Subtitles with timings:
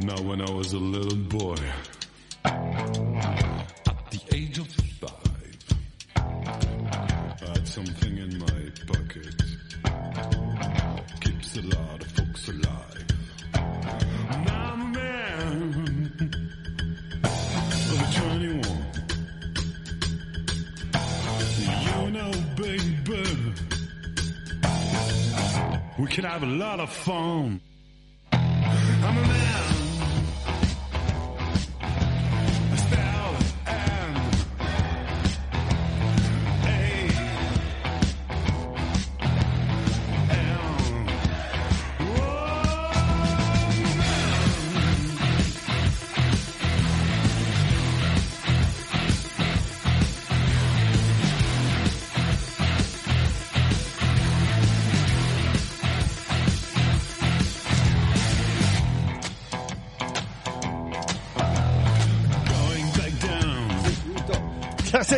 [0.00, 1.56] Now, when I was a little boy,
[2.44, 4.68] at the age of
[5.00, 5.58] five,
[6.14, 9.34] I had something in my pocket.
[11.20, 13.06] Keeps a lot of folks alive.
[14.46, 16.30] Now, I'm a man
[17.24, 18.62] of 21.
[21.74, 23.24] You know, baby,
[25.98, 27.60] we can have a lot of fun.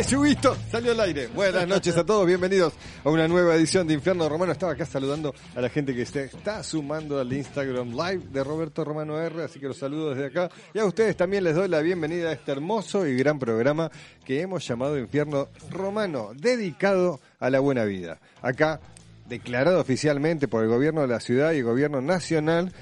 [0.05, 1.27] Subito, salió al aire.
[1.29, 2.73] Buenas noches a todos, bienvenidos
[3.05, 4.53] a una nueva edición de Infierno Romano.
[4.53, 8.85] Estaba acá saludando a la gente que se está sumando al Instagram Live de Roberto
[8.85, 10.51] Romano R, así que los saludo desde acá.
[10.73, 13.91] Y a ustedes también les doy la bienvenida a este hermoso y gran programa
[14.25, 18.21] que hemos llamado Infierno Romano, dedicado a la buena vida.
[18.41, 18.81] Acá,
[19.29, 22.73] declarado oficialmente por el gobierno de la ciudad y el gobierno nacional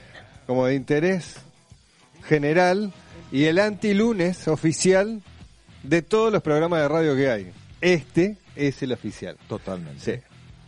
[0.47, 1.37] como de interés
[2.29, 2.93] general
[3.33, 5.23] y el antilunes oficial
[5.83, 7.53] de todos los programas de radio que hay.
[7.81, 9.37] Este es el oficial.
[9.49, 10.01] Totalmente.
[10.17, 10.23] Sí.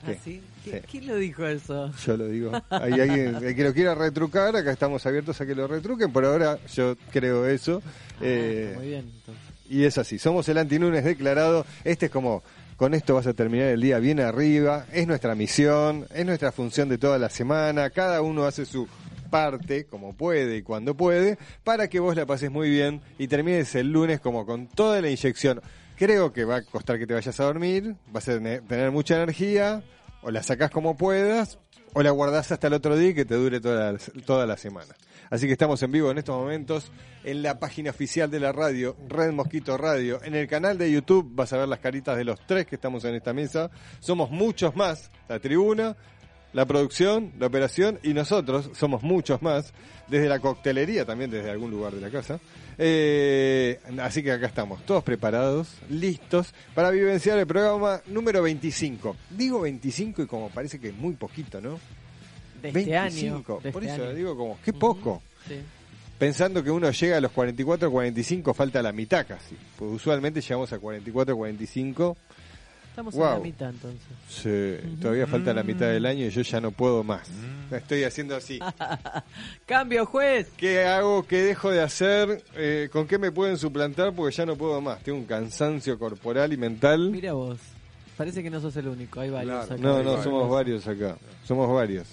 [0.07, 0.41] ¿Ah, sí?
[0.41, 0.73] ¿Qui- Sí.
[0.91, 1.91] ¿Quién lo dijo eso?
[2.05, 2.53] Yo lo digo.
[2.69, 6.13] Hay alguien el que lo quiera retrucar, acá estamos abiertos a que lo retruquen.
[6.13, 7.83] Por ahora yo creo eso.
[8.21, 9.43] Eh, Ah, muy bien, entonces.
[9.71, 11.65] y es así, somos el antilunes declarado.
[11.83, 12.43] Este es como,
[12.77, 14.85] con esto vas a terminar el día bien arriba.
[14.93, 17.89] Es nuestra misión, es nuestra función de toda la semana.
[17.89, 18.87] Cada uno hace su
[19.31, 23.75] parte, como puede y cuando puede, para que vos la pases muy bien y termines
[23.75, 25.61] el lunes como con toda la inyección.
[25.97, 29.83] Creo que va a costar que te vayas a dormir, vas a tener- mucha energía,
[30.23, 31.59] o la sacás como puedas,
[31.93, 34.57] o la guardás hasta el otro día y que te dure toda la, toda la
[34.57, 34.95] semana.
[35.29, 36.91] Así que estamos en vivo en estos momentos
[37.23, 40.21] en la página oficial de la radio, Red Mosquito Radio.
[40.25, 43.05] En el canal de YouTube vas a ver las caritas de los tres que estamos
[43.05, 43.71] en esta mesa.
[44.01, 45.97] Somos muchos más, la tribuna,
[46.53, 49.73] la producción, la operación y nosotros somos muchos más,
[50.09, 52.41] desde la coctelería también, desde algún lugar de la casa.
[52.79, 59.17] Eh, así que acá estamos, todos preparados, listos para vivenciar el programa número 25.
[59.31, 61.79] Digo 25 y como parece que es muy poquito, ¿no?
[62.63, 63.15] De este año.
[63.15, 64.15] 25, de por este eso año.
[64.15, 65.23] digo como, qué poco.
[65.47, 65.57] Sí.
[66.19, 69.57] Pensando que uno llega a los 44, 45, falta la mitad casi.
[69.79, 72.17] Pues usualmente llegamos a 44, 45.
[73.01, 73.27] Estamos Wow.
[73.29, 74.01] en la mitad entonces.
[74.29, 77.29] Sí, todavía falta la mitad del año y yo ya no puedo más.
[77.71, 78.59] Estoy haciendo así.
[79.67, 80.49] ¡Cambio, juez!
[80.57, 81.25] ¿Qué hago?
[81.27, 82.43] ¿Qué dejo de hacer?
[82.57, 84.13] Eh, ¿Con qué me pueden suplantar?
[84.13, 85.03] Porque ya no puedo más.
[85.03, 87.11] Tengo un cansancio corporal y mental.
[87.11, 87.59] Mira vos.
[88.17, 89.75] Parece que no sos el único, hay varios Claro.
[89.75, 89.83] acá.
[89.83, 90.25] No, no, varios.
[90.25, 91.17] somos varios acá.
[91.45, 92.07] Somos varios.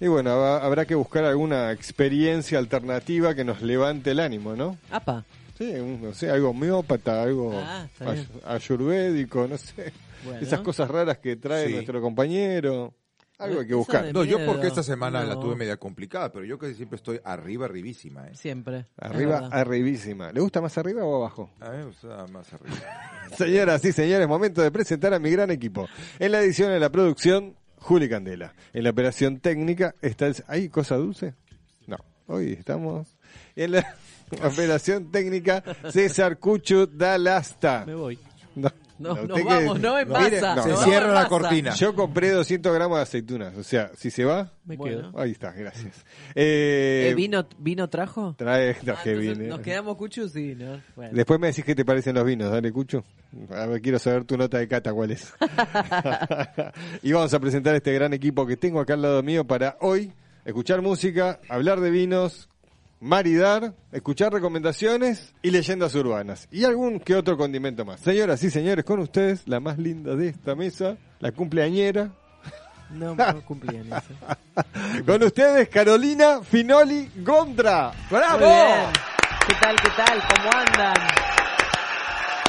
[0.00, 4.76] Y bueno, ha- habrá que buscar alguna experiencia alternativa que nos levante el ánimo, ¿no?
[4.90, 5.24] Apa.
[5.60, 9.92] Sí, un- no sé, algo homeópata, algo Ah, ay- ayurvédico, no sé.
[10.24, 10.40] Bueno.
[10.40, 11.72] Esas cosas raras que trae Sí.
[11.74, 12.94] nuestro compañero.
[13.38, 14.10] Algo hay que buscar.
[14.12, 17.66] No, yo porque esta semana la tuve media complicada, pero yo casi siempre estoy arriba,
[17.66, 18.34] arribísima, ¿eh?
[18.34, 18.86] Siempre.
[18.98, 20.32] Arriba, arribísima.
[20.32, 21.50] ¿Le gusta más arriba o abajo?
[21.60, 22.76] A mí me gusta más arriba.
[23.36, 25.86] Señoras y señores, momento de presentar a mi gran equipo.
[26.18, 28.54] En la edición de la producción, Juli Candela.
[28.74, 30.36] En la operación técnica está el...
[30.46, 31.34] ¿Hay cosa dulce?
[31.86, 33.16] No, hoy estamos...
[33.56, 33.94] En la
[34.44, 37.84] operación técnica, César Cucho Dalasta.
[37.86, 38.18] Me voy.
[38.54, 38.68] No,
[38.98, 40.56] No, que- vamos, no me Mire, pasa.
[40.56, 41.28] no, Se no cierra la pasa.
[41.30, 41.74] cortina.
[41.74, 43.56] Yo compré 200 gramos de aceitunas.
[43.56, 45.10] O sea, si se va, Me Bueno.
[45.12, 45.18] quedo.
[45.22, 46.04] ahí está, gracias.
[46.34, 48.34] Eh, Eh, ¿vino, ¿Vino trajo?
[48.36, 49.48] Trae, Ah, traje entonces vine.
[49.48, 50.82] Nos quedamos cuchus y no.
[50.96, 51.12] Bueno.
[51.14, 53.02] Después me decís qué te parecen los vinos, dale, Cucho.
[53.52, 55.32] A ver, quiero saber tu nota de cata, cuál es.
[57.02, 60.12] y vamos a presentar este gran equipo que tengo acá al lado mío para hoy
[60.44, 62.49] escuchar música, hablar de vinos,
[63.00, 66.46] maridar, escuchar recomendaciones y leyendas urbanas.
[66.50, 68.00] Y algún que otro condimento más.
[68.00, 72.10] Señoras y señores, con ustedes, la más linda de esta mesa, la cumpleañera.
[72.90, 74.02] No, no cumplían eso.
[75.06, 77.92] Con ustedes, Carolina Finoli Gondra.
[78.10, 78.90] ¡Bravo!
[79.46, 80.20] ¿Qué tal, qué tal?
[80.28, 80.96] ¿Cómo andan?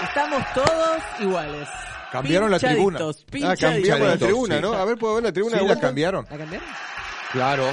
[0.03, 1.67] Estamos todos iguales.
[2.11, 2.99] Cambiaron la tribuna.
[3.29, 4.59] Pinchaditos, Ah, cambiamos la tribuna.
[4.59, 4.73] ¿no?
[4.73, 6.25] A ver, ¿puedo ver la tribuna Sí, de la cambiaron.
[6.31, 6.67] ¿La cambiaron?
[7.31, 7.65] Claro.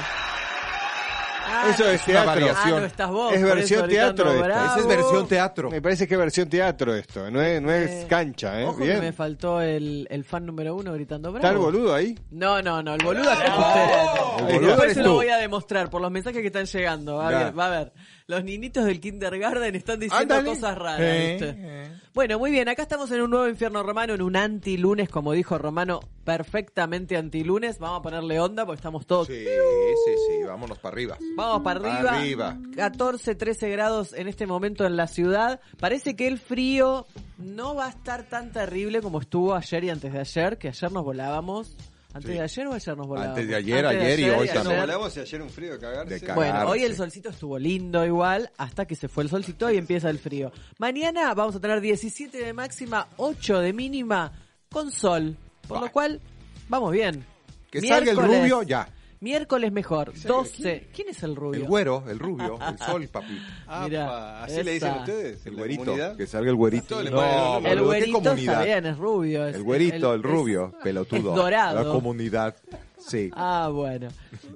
[1.50, 2.26] Ah, Eso es una teatro.
[2.26, 2.76] variación.
[2.76, 3.32] Ah, no estás vos.
[3.34, 4.76] Es versión teatro esta.
[4.78, 5.70] Es versión teatro.
[5.70, 8.64] Me parece que es versión teatro esto, no es, no es Eh, cancha, ¿eh?
[8.66, 9.00] Ojo que Bien.
[9.00, 11.38] me faltó el, el fan número uno gritando bravo.
[11.46, 12.18] ¿Está el boludo ahí?
[12.30, 14.48] No, no, no, el boludo acá es usted.
[14.48, 17.16] El boludo Después se lo voy a demostrar por los mensajes que están llegando.
[17.16, 17.92] Va a ver, va a ver.
[18.28, 20.50] Los niñitos del kindergarten están diciendo Ándale.
[20.50, 21.00] cosas raras.
[21.00, 21.54] Eh, ¿viste?
[21.58, 21.92] eh.
[22.12, 22.69] Bueno, muy bien.
[22.69, 27.78] Acá estamos en un nuevo infierno romano, en un anti-lunes, como dijo Romano, perfectamente anti-lunes.
[27.78, 29.28] Vamos a ponerle onda porque estamos todos.
[29.28, 31.16] Sí, sí, sí, vámonos para arriba.
[31.36, 32.19] Vamos para arriba.
[32.19, 32.58] Arriba.
[32.76, 35.60] 14, 13 grados en este momento en la ciudad.
[35.80, 37.06] Parece que el frío
[37.38, 40.92] no va a estar tan terrible como estuvo ayer y antes de ayer, que ayer
[40.92, 41.75] nos volábamos.
[42.14, 42.37] ¿Antes Sí.
[42.38, 43.37] de ayer o ayer nos volábamos?
[43.38, 44.81] Antes de ayer, Antes de ayer y hoy Nos también.
[44.81, 46.14] volamos y ayer un frío de cagarse.
[46.14, 46.37] De cagar.
[46.37, 46.72] Bueno, Cagarse.
[46.72, 50.19] hoy el solcito estuvo lindo igual, hasta que se fue el solcito y empieza el
[50.19, 50.50] frío.
[50.78, 54.32] Mañana vamos a tener 17 de máxima, 8 de mínima,
[54.70, 55.37] con sol.
[55.66, 56.20] Por lo cual,
[56.69, 57.26] vamos bien.
[57.70, 58.88] Que salga el rubio, ya.
[59.20, 60.88] Miércoles mejor, 12.
[60.94, 61.60] ¿Quién es el rubio?
[61.60, 63.38] El güero, el rubio, el sol, papi.
[63.66, 65.40] Apa, Mirá, ¿Así le dicen ustedes?
[65.44, 66.16] El ¿En la güerito.
[66.16, 66.94] Que salga el güerito.
[66.94, 67.72] No, el nombre.
[67.72, 68.64] el boludo, ¿qué güerito está comunidad?
[68.64, 69.46] bien, es rubio.
[69.48, 71.30] es- El güerito, el, rubio, pelotudo.
[71.30, 71.84] es dorado.
[71.84, 72.56] La comunidad.
[72.98, 73.30] Sí.
[73.34, 74.08] Ah, bueno.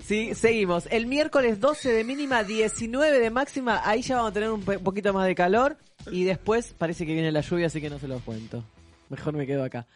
[0.05, 0.87] Sí, seguimos.
[0.91, 3.81] El miércoles 12 de mínima, 19 de máxima.
[3.85, 5.77] Ahí ya vamos a tener un poquito más de calor.
[6.11, 8.65] Y después parece que viene la lluvia, así que no se los cuento.
[9.09, 9.87] Mejor me quedo acá.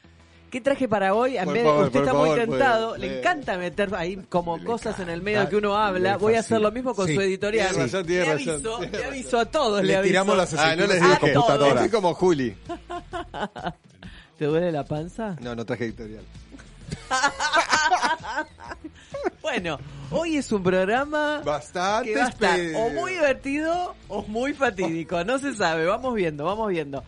[0.56, 1.36] ¿Qué traje para hoy?
[1.36, 2.88] En vez de- favor, usted está favor, muy tentado.
[2.88, 3.18] pues, Le eh.
[3.18, 6.16] encanta meter ahí como cosas en el medio que uno habla.
[6.16, 7.14] Voy a hacer lo mismo con Sí.
[7.14, 7.68] su editorial.
[7.68, 9.06] Tiene razón, tiene le aviso, tiene le razón.
[9.12, 9.80] aviso a todos.
[9.82, 10.08] Le, Le aviso.
[10.12, 11.18] tiramos las Ah, no les dije.
[11.20, 11.74] computadora.
[11.74, 12.56] Estoy como Juli.
[14.38, 15.36] ¿Te duele la panza?
[15.42, 16.24] No, no traje editorial.
[19.42, 19.78] Bueno,
[20.10, 24.54] hoy es un programa Bastante que va a estar espe- o muy divertido o muy
[24.54, 25.22] fatídico.
[25.24, 27.04] No se sabe, vamos viendo, vamos viendo.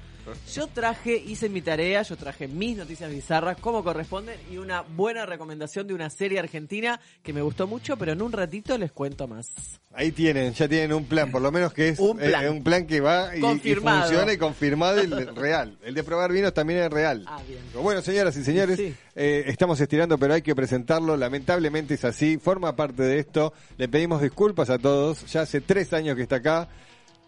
[0.54, 5.26] Yo traje, hice mi tarea, yo traje mis noticias bizarras como corresponden y una buena
[5.26, 9.26] recomendación de una serie argentina que me gustó mucho, pero en un ratito les cuento
[9.28, 9.52] más.
[9.94, 12.44] Ahí tienen, ya tienen un plan, por lo menos que es Un plan.
[12.44, 15.78] eh, un plan que va y, funciona y confirmado y real.
[15.82, 17.24] El de probar vinos también es real.
[17.26, 17.60] Ah, bien.
[17.82, 18.94] Bueno, señoras y señores, Sí.
[19.16, 21.16] eh, estamos estirando, pero hay que presentarlo.
[21.16, 23.52] Lamentablemente es así, forma parte de esto.
[23.76, 25.24] Le pedimos disculpas a todos.
[25.32, 26.68] Ya hace tres años que está acá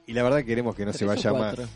[0.07, 1.69] y la verdad queremos que no se ¿Tres o vaya más.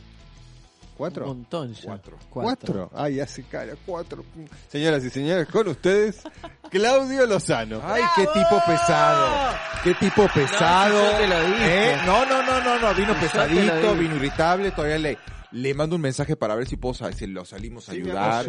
[0.97, 1.25] ¿Cuatro?
[1.25, 1.83] Un montón ya.
[1.87, 2.17] Cuatro.
[2.31, 2.91] ¿Cuatro?
[2.95, 4.25] Ay, hace cara, cuatro.
[4.69, 6.23] Señoras y señores, con ustedes,
[6.71, 7.81] Claudio Lozano.
[7.85, 9.55] Ay, qué tipo pesado.
[9.83, 10.99] Qué tipo pesado.
[11.01, 11.91] si yo te lo dije.
[11.93, 11.97] ¿Eh?
[12.07, 15.19] No, no, no, no, no, vino yo pesadito, vino irritable, todavía le,
[15.51, 18.45] le mando un mensaje para ver si puedo, si lo salimos a Sí, ayudar.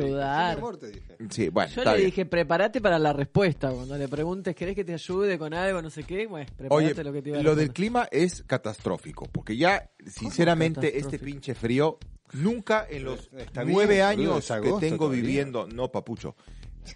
[1.30, 2.06] sí, bueno, Yo está le bien.
[2.10, 3.72] dije, prepárate para la respuesta.
[3.72, 6.28] Cuando le preguntes, ¿querés que te ayude con algo, no sé qué?
[6.28, 9.90] Bueno, prepárate Oye, lo que te iba a lo del clima es catastrófico, porque ya,
[10.06, 11.98] sinceramente, este pinche frío,
[12.36, 13.30] nunca en los
[13.66, 15.22] nueve años que tengo todavía.
[15.22, 16.36] viviendo, no, papucho,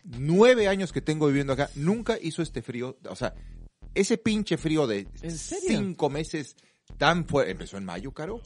[0.03, 3.33] nueve años que tengo viviendo acá, nunca hizo este frío, o sea,
[3.93, 6.55] ese pinche frío de cinco meses
[6.97, 8.41] tan fuerte, empezó en mayo, caro,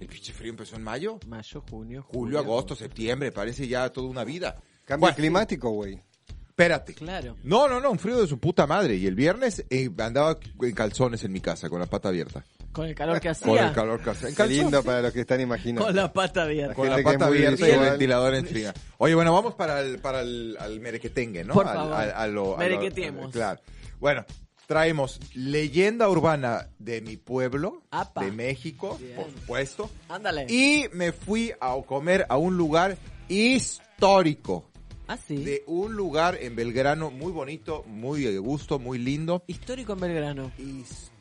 [0.00, 4.24] el pinche frío empezó en mayo, Mayo, junio, julio, agosto, septiembre, parece ya toda una
[4.24, 4.60] vida.
[4.84, 6.02] Cambio Bueno, climático, güey.
[6.48, 6.94] Espérate.
[6.94, 7.36] Claro.
[7.44, 8.96] No, no, no, un frío de su puta madre.
[8.96, 12.44] Y el viernes eh, andaba en calzones en mi casa, con la pata abierta.
[12.72, 13.46] Con el calor que hacía.
[13.46, 14.50] Con el calor que Qué calzones.
[14.56, 15.84] lindo para los que están imaginando.
[15.86, 16.74] Con la pata abierta.
[16.74, 18.72] Con la pata abierta y el ventilador encima.
[18.98, 21.54] Oye, bueno, vamos para el, para el al merequetengue, ¿no?
[21.54, 21.92] Por Al- favor.
[21.94, 23.30] al- a lo- a lo- Merequetemos.
[23.32, 23.60] claro.
[24.00, 24.24] Bueno,
[24.66, 28.24] traemos leyenda urbana de mi pueblo, Apa.
[28.24, 29.16] de México, Bien.
[29.16, 29.90] por supuesto.
[30.08, 30.46] Ándale.
[30.48, 32.96] Y me fui a comer a un lugar
[33.28, 34.68] histórico.
[35.08, 35.36] Ah, sí.
[35.44, 39.42] De un lugar en Belgrano muy bonito, muy de gusto, muy lindo.
[39.46, 40.52] Histórico en Belgrano.
[40.56, 41.11] histórico,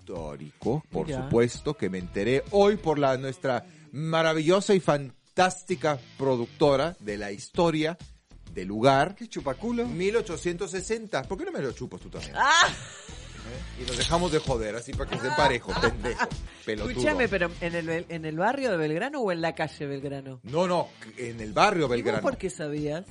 [0.90, 1.24] por Mira.
[1.24, 7.98] supuesto, que me enteré hoy por la nuestra maravillosa y fantástica productora de la historia
[8.54, 9.16] del lugar.
[9.16, 9.86] ¿Qué chupaculo?
[9.88, 11.24] 1860.
[11.24, 12.34] ¿Por qué no me lo chupas tú también?
[12.36, 12.68] ¡Ah!
[13.80, 16.28] Y nos dejamos de joder, así para que estén parejos, pendejo,
[16.66, 16.92] pelotudo.
[16.92, 20.40] Escúchame, pero ¿en el, ¿en el barrio de Belgrano o en la calle Belgrano?
[20.44, 22.22] No, no, en el barrio ¿Y vos Belgrano.
[22.22, 23.06] por qué sabías?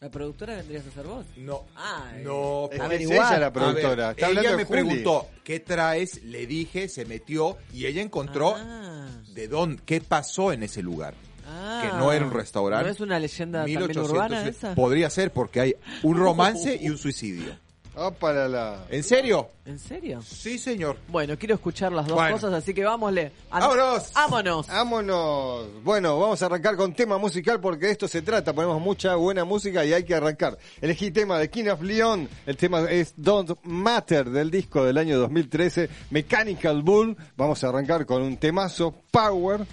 [0.00, 1.26] ¿La productora vendrías a ser vos?
[1.36, 3.40] No, Ah, no, Es, A es ver, ella igual.
[3.40, 3.94] la productora.
[4.08, 4.80] ver, Está hablando ella me Juli.
[4.82, 6.22] preguntó, ¿qué traes?
[6.22, 9.08] Le dije, se metió y ella encontró Ah.
[9.34, 11.14] de dónde, qué pasó en ese lugar.
[11.50, 11.80] Ah.
[11.82, 12.84] que no era un restaurante.
[12.84, 14.74] ¿No es una leyenda también 1800, urbana esa?
[14.74, 17.56] Podría ser porque hay un romance y un suicidio.
[17.96, 18.84] Opa, la, la.
[18.90, 19.48] ¿En serio?
[19.64, 20.22] ¿En serio?
[20.22, 20.96] Sí, señor.
[21.08, 22.34] Bueno, quiero escuchar las dos Bueno.
[22.36, 23.32] cosas, así que vámosle.
[23.50, 24.12] An- ¡Vámonos!
[24.14, 24.66] ¡Vámonos!
[24.68, 25.82] Vámonos.
[25.82, 28.52] Bueno, vamos a arrancar con tema musical porque de esto se trata.
[28.52, 30.56] Ponemos mucha buena música y hay que arrancar.
[30.80, 32.28] Elegí tema de King of Leon.
[32.46, 37.16] El tema es Don't Matter del disco del año 2013, Mechanical Bull.
[37.36, 39.66] Vamos a arrancar con un temazo, Power.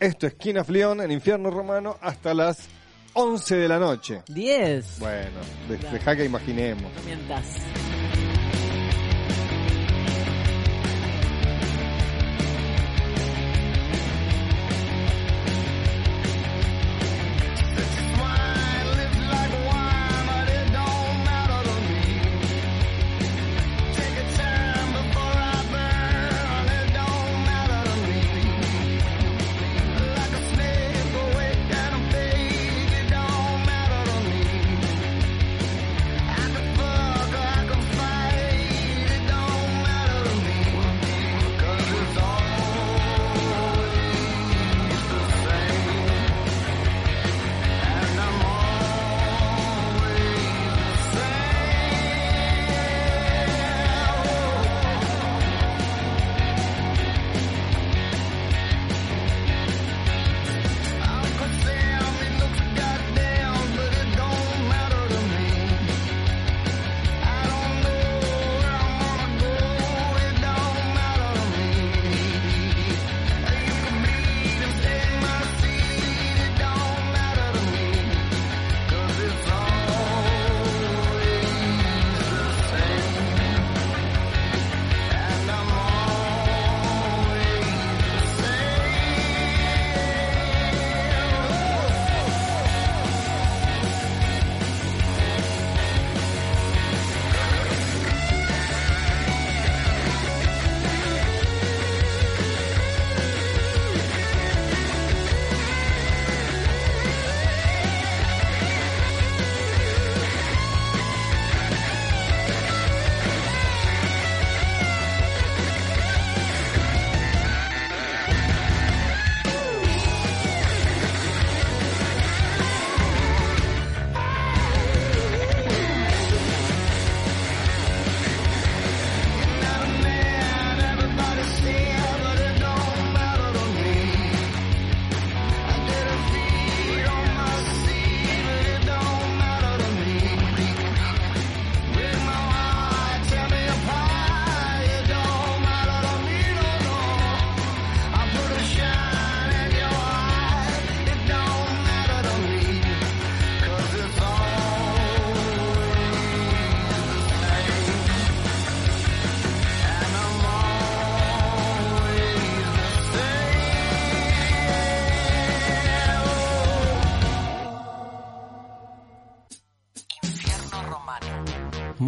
[0.00, 2.58] Esto es King of Leon en Infierno Romano hasta las
[3.14, 4.22] 11 de la noche.
[4.28, 4.98] 10.
[4.98, 6.92] Bueno, de- deja que imaginemos.
[6.94, 7.44] No mientas.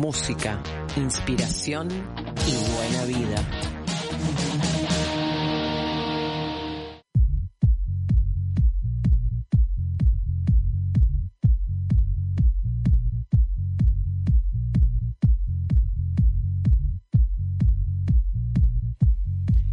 [0.07, 0.63] Música,
[0.97, 3.45] inspiración y buena vida.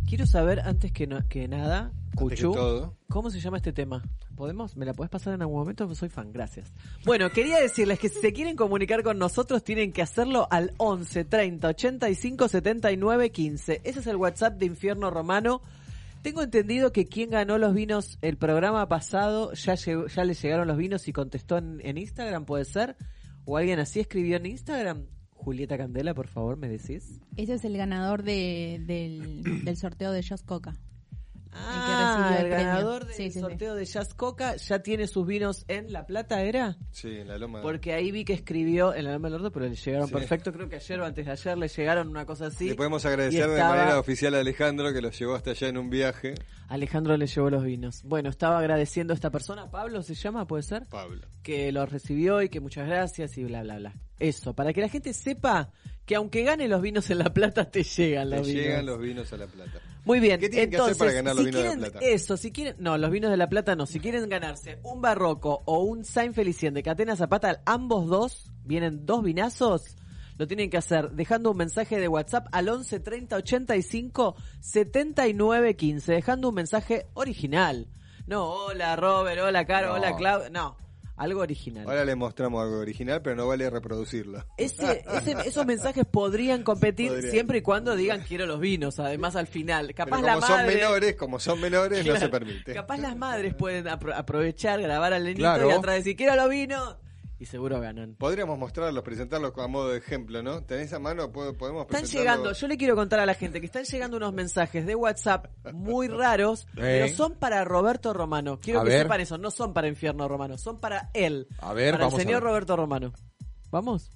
[0.08, 2.98] Quiero saber antes que, no- que nada, Cuchu, todo.
[3.10, 4.04] ¿cómo se llama este tema?
[4.36, 4.76] ¿Podemos?
[4.76, 5.94] ¿Me la podés pasar en algún momento?
[5.94, 6.74] Soy fan, gracias.
[7.06, 11.26] Bueno, quería decirles que si se quieren comunicar con nosotros tienen que hacerlo al 11
[11.26, 13.82] 30 85 79 15.
[13.84, 15.62] Ese es el WhatsApp de Infierno Romano.
[16.24, 20.78] Tengo entendido que quien ganó los vinos el programa pasado ya, ya le llegaron los
[20.78, 22.96] vinos y contestó en, Instagram, ¿puede ser?
[23.44, 25.06] ¿O alguien así escribió en Instagram?
[25.32, 27.20] Julieta Candela, por favor, ¿me decís?
[27.36, 30.78] Ese es el ganador de, del, sorteo de Just Coca.
[31.56, 32.66] Ah, el el premio.
[32.68, 33.40] ganador del Sí, sí, sí.
[33.40, 36.78] sorteo de Jazz Coca ya tiene sus vinos en La Plata, ¿era?
[36.92, 37.62] Sí, en la loma.
[37.62, 40.14] Porque ahí vi que escribió en la Loma del Orto, pero le llegaron Sí.
[40.14, 40.52] perfecto.
[40.52, 42.70] Creo que ayer o antes de ayer le llegaron una cosa así.
[42.70, 45.90] Le podemos agradecer de manera oficial a Alejandro que los llevó hasta allá en un
[45.90, 46.34] viaje.
[46.70, 48.02] Alejandro le llevó los vinos.
[48.04, 50.88] Bueno, estaba agradeciendo a esta persona, Pablo se llama, ¿puede ser?
[50.90, 51.28] Pablo.
[51.44, 53.94] Que los recibió y que muchas gracias y bla, bla, bla.
[54.20, 55.70] Eso, para que la gente sepa
[56.06, 58.64] que aunque gane los vinos en La Plata, te llegan Le los vinos.
[58.64, 59.80] llegan los vinos a la plata.
[60.06, 61.92] Muy bien, ¿Qué tienen que entonces, hacer para ganar los si vinos de La quieren
[61.94, 62.06] Plata?
[62.08, 65.62] eso, si quieren, no, los vinos de La Plata no, si quieren ganarse un Barroco
[65.66, 69.96] o un Saint Felicien de Catena Zapata, ambos dos, vienen dos vinazos,
[70.38, 76.12] lo tienen que hacer dejando un mensaje de WhatsApp al 11 30 85 79 15,
[76.12, 77.88] dejando un mensaje original.
[78.26, 79.94] No, hola Robert, hola Caro, No.
[79.96, 80.76] hola Clau, no,
[81.16, 81.86] algo original.
[81.88, 84.46] Ahora le mostramos algo original, pero no vale reproducirlo.
[84.58, 87.32] Ese, ese- esos mensajes podrían competir Podrían.
[87.32, 89.94] siempre y cuando digan quiero los vinos, además al final.
[89.94, 92.74] Capaz Pero la como son menores, como son menores, no se permite.
[92.74, 95.70] Capaz las madres pueden apro- aprovechar, grabar al nenito Claro.
[95.70, 96.98] y atrás decir, quiero los vinos.
[97.44, 98.16] Y seguro ganan.
[98.16, 100.64] Podríamos mostrarlos, presentarlos a modo de ejemplo, ¿no?
[100.64, 101.30] ¿Tenés a mano?
[101.30, 104.32] ¿Pod- ¿Podemos Están llegando, yo le quiero contar a la gente que están llegando unos
[104.32, 108.62] mensajes de WhatsApp muy raros, pero son para Roberto Romano.
[108.62, 109.02] Quiero A que ver.
[109.02, 111.46] sepan eso, no son para Infierno Romano, son para él.
[111.60, 112.50] A ver, para vamos el a señor ver.
[112.50, 113.12] Roberto Romano.
[113.72, 114.10] ¿Vamos?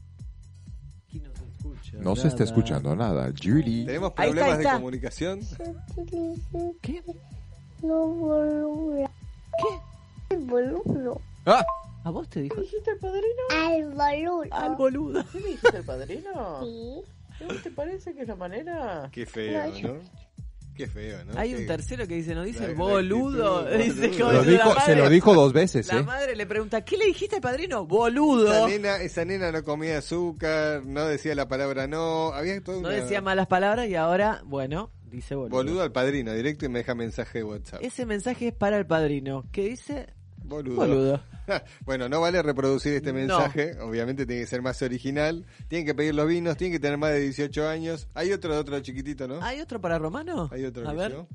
[1.12, 1.98] No se escucha.
[2.00, 3.30] No se está escuchando nada.
[3.44, 3.86] Julie.
[3.88, 4.72] ¿Tenemos Ahí está, problemas ahí está.
[4.74, 5.40] de comunicación?
[6.82, 7.04] ¿Qué?
[7.84, 9.12] No boluda.
[10.30, 10.38] ¿Qué?
[10.38, 11.20] Boludo.
[11.46, 11.66] ¡Ah!
[12.08, 12.62] ¿A vos te dijo?
[12.62, 13.26] ¿Dijiste el padrino?
[13.54, 14.44] Al boludo.
[14.54, 15.26] Al boludo.
[15.32, 16.62] ¿Qué me dijiste el padrino?
[16.64, 17.02] Sí.
[17.46, 19.10] ¿No te parece que es la manera?
[19.12, 20.00] Qué feo, ¿no?
[20.74, 21.38] Qué feo, ¿no?
[21.38, 23.58] Hay un tercero que dice, no dice La- boludo.
[23.68, 24.18] actitud, Dice, boludo.
[24.20, 26.04] como Lo la dijo, madre- se lo dijo dos veces, La ¿eh?
[26.04, 27.86] madre le pregunta, ¿qué le dijiste al padrino?
[27.86, 28.54] Boludo.
[28.54, 32.88] Esa nena, esa nena no comía azúcar, no decía la palabra no, había todo No
[32.88, 35.58] una- decía malas palabras y ahora, bueno, dice boludo.
[35.58, 37.82] Boludo al padrino, directo y me deja mensaje de WhatsApp.
[37.84, 39.46] Ese mensaje es para el padrino.
[39.52, 40.14] ¿Qué dice?
[40.48, 40.76] Boludo.
[40.76, 41.22] Boludo.
[41.86, 43.20] bueno, no vale reproducir este No.
[43.20, 46.98] mensaje, obviamente tiene que ser más original, tienen que pedir los vinos, tienen que tener
[46.98, 48.08] más de 18 años.
[48.14, 49.42] Hay otro, otro chiquitito, ¿no?
[49.42, 50.50] ¿Hay otro para Romano?
[50.52, 51.12] Hay otro A ver.
[51.12, 51.28] yo.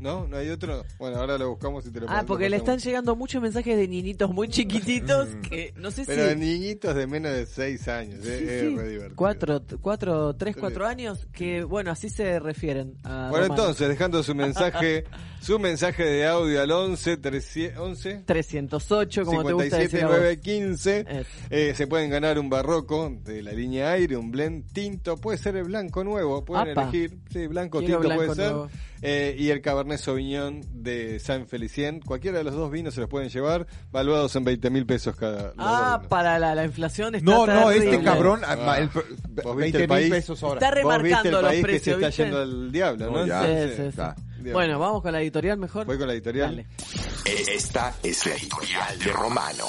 [0.00, 0.26] ¿No?
[0.26, 0.82] ¿No hay otro?
[0.98, 3.86] Bueno, ahora lo buscamos y te lo Ah, porque le están llegando muchos mensajes de
[3.86, 6.36] niñitos muy chiquititos que no sé Pero si...
[6.36, 8.76] niñitos de menos de 6 años, Sí, eh, es sí.
[8.76, 9.16] re divertido.
[9.16, 10.60] Cuatro, cuatro, tres, Sí.
[10.60, 13.62] cuatro años que, bueno, así se refieren a Bueno, Romano.
[13.62, 15.04] entonces, dejando su mensaje,
[15.42, 20.16] su mensaje de audio al 11 300 11 308, como te gusta decir a vos.
[20.16, 21.26] 57915 Es.
[21.50, 25.56] eh, se pueden ganar un barroco de la línea aire, un blend tinto, puede ser
[25.56, 26.82] el blanco nuevo, pueden Apa.
[26.84, 31.46] elegir, sí, blanco Quiero tinto blanco puede ser, eh, y el Cabernet Sauvignon de San
[31.46, 35.16] Felicien, cualquiera de los dos vinos se los pueden llevar, valuados en 20 mil pesos
[35.16, 35.52] cada.
[35.58, 38.56] Ah, para la, la inflación está No, no, este cabrón, Ah.
[38.66, 40.66] ah, el, ¿Vos viste 20 el mil pesos ahora.
[40.66, 42.22] Está Vos viste el remarcando los país que se precios, está ¿viste?
[42.24, 43.12] yendo al diablo, ¿no?
[43.18, 43.42] No, ya.
[43.42, 43.82] Sí, sí, sí.
[43.88, 44.16] está.
[44.40, 44.52] Bien.
[44.54, 45.84] Bueno, vamos con la editorial mejor.
[45.86, 46.50] Voy con la editorial.
[46.56, 46.66] Dale.
[47.54, 49.64] Esta es la editorial de Romano.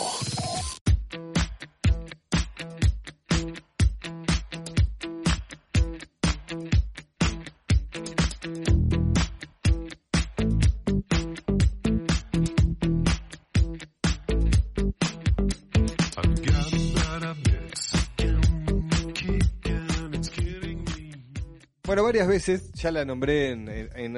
[22.12, 24.18] Varias veces, ya la nombré en, en,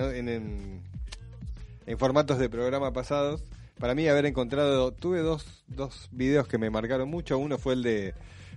[1.86, 3.44] en- formatos de programa pasados.
[3.78, 7.38] Para mí haber encontrado, tuve dos, dos videos que me marcaron mucho.
[7.38, 8.16] Uno fue el de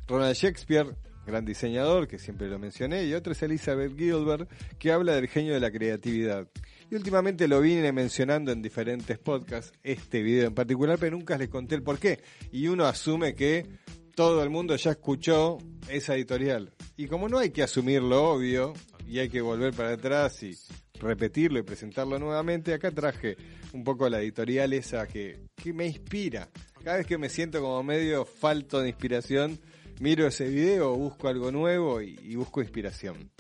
[0.09, 0.87] Ronald Shakespeare,
[1.27, 5.53] gran diseñador, que siempre lo mencioné, y otro es Elizabeth Gilbert, que habla del genio
[5.53, 6.49] de la creatividad.
[6.91, 11.51] Y últimamente lo vine mencionando en diferentes podcasts, este video en particular, pero nunca les
[11.51, 12.21] conté el por qué.
[12.53, 13.67] Y uno asume que
[14.15, 15.59] todo el mundo ya escuchó
[15.91, 16.73] esa editorial.
[16.97, 18.73] Y como no hay que asumir lo obvio,
[19.07, 20.57] y hay que volver para atrás y
[21.01, 23.37] repetirlo y presentarlo nuevamente, acá traje
[23.73, 26.49] un poco la editorial esa que, que me inspira.
[26.83, 29.59] Cada vez que me siento como medio falto de inspiración,
[30.01, 33.31] miro ese video, busco algo nuevo y, y busco inspiración.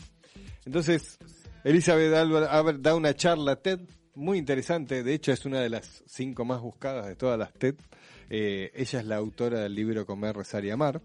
[0.64, 1.18] Entonces,
[1.64, 3.80] Elizabeth Albert, da una charla TED
[4.14, 7.74] muy interesante, de hecho es una de las cinco más buscadas de todas las TED.
[8.30, 11.02] Eh, ella es la autora del libro Comer, Rezar y Amar.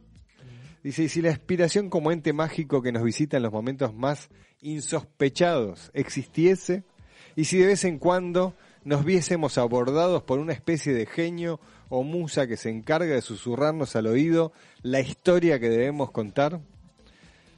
[0.83, 4.29] Dice, y si la inspiración como ente mágico que nos visita en los momentos más
[4.61, 6.83] insospechados existiese,
[7.35, 12.03] y si de vez en cuando nos viésemos abordados por una especie de genio o
[12.03, 16.59] musa que se encarga de susurrarnos al oído la historia que debemos contar,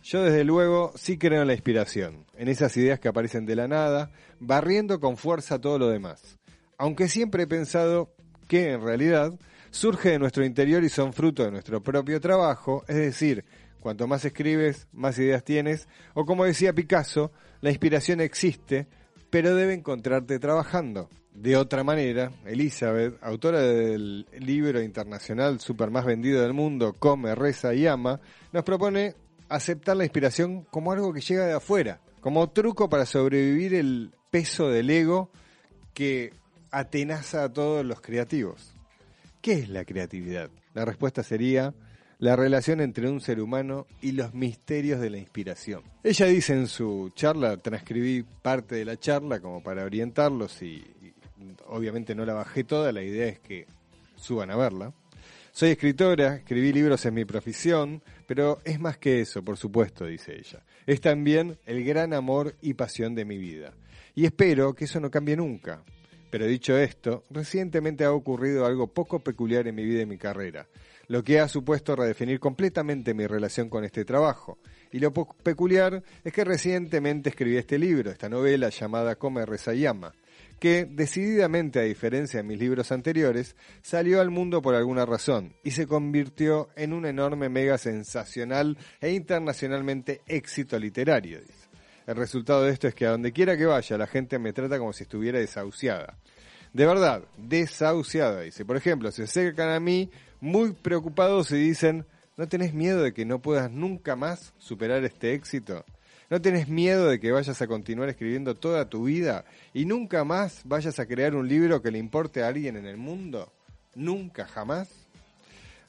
[0.03, 3.67] yo desde luego sí creo en la inspiración, en esas ideas que aparecen de la
[3.67, 6.37] nada, barriendo con fuerza todo lo demás.
[6.77, 8.13] Aunque siempre he pensado
[8.49, 9.33] que en realidad
[9.71, 13.45] surge de nuestro interior y son fruto de nuestro propio trabajo, es decir,
[13.83, 18.87] cuanto más escribes, más ideas tienes, o como decía Picasso, la inspiración existe,
[19.29, 21.09] pero debe encontrarte trabajando.
[21.33, 27.73] De otra manera, Elizabeth, autora del libro internacional super más vendido del mundo, Come, Reza
[27.73, 28.21] y Ama,
[28.53, 29.15] nos propone
[29.49, 34.69] aceptar la inspiración como algo que llega de afuera, como truco para sobrevivir el peso
[34.69, 35.29] del ego
[35.93, 36.31] que
[36.71, 38.73] atenaza a todos los creativos.
[39.41, 40.49] ¿Qué es la creatividad?
[40.73, 41.73] La respuesta sería
[42.23, 45.83] la relación entre un ser humano y los misterios de la inspiración.
[46.05, 50.85] Ella dice en su charla, transcribí parte de la charla como para orientarlos y,
[51.67, 53.67] obviamente no la bajé toda, la idea es que
[54.15, 54.93] suban a verla.
[55.51, 60.33] Soy escritora, escribí libros en mi profesión, pero es más que eso, por supuesto, dice
[60.33, 60.63] ella.
[60.87, 63.73] Es también el gran amor y pasión de mi vida.
[64.15, 65.83] Y espero que eso no cambie nunca.
[66.33, 70.67] Pero dicho esto, recientemente ha ocurrido algo poco peculiar en mi vida y mi carrera,
[71.07, 74.59] lo que ha supuesto redefinir completamente mi relación con este trabajo.
[74.91, 79.85] Y lo peculiar es que recientemente escribí este libro, esta novela llamada Come, Reza y
[79.85, 80.13] Ama,
[80.59, 85.71] que, decididamente a diferencia de mis libros anteriores, salió al mundo por alguna razón y
[85.71, 91.39] se convirtió en un enorme mega sensacional e internacionalmente éxito literario.
[92.05, 94.77] El resultado de esto es que a donde quiera que vaya la gente me trata
[94.77, 96.17] como si estuviera desahuciada.
[96.73, 98.65] De verdad, desahuciada, dice.
[98.65, 100.09] Por ejemplo, se acercan a mí
[100.43, 105.33] muy preocupados y dicen, ¿no tenés miedo de que no puedas nunca más superar este
[105.33, 105.85] éxito?
[106.29, 110.59] ¿No tenés miedo de que vayas a continuar escribiendo toda tu vida y nunca más
[110.65, 113.53] vayas a crear un libro que le importe a alguien en el mundo?
[113.95, 114.89] ¿Nunca, jamás?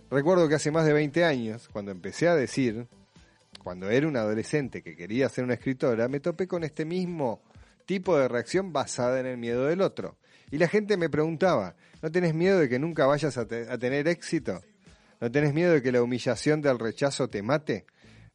[0.09, 2.87] Recuerdo que hace más de 20 años, cuando empecé a decir,
[3.65, 7.43] cuando era un adolescente que quería ser una escritora, me topé con este mismo
[7.87, 10.17] tipo de reacción basada en el miedo del otro.
[10.51, 13.79] Y la gente me preguntaba, ¿no tenés miedo de que nunca vayas a, te- a
[13.79, 14.63] tener éxito?
[15.21, 17.87] ¿No tenés miedo de que la humillación del rechazo te mate?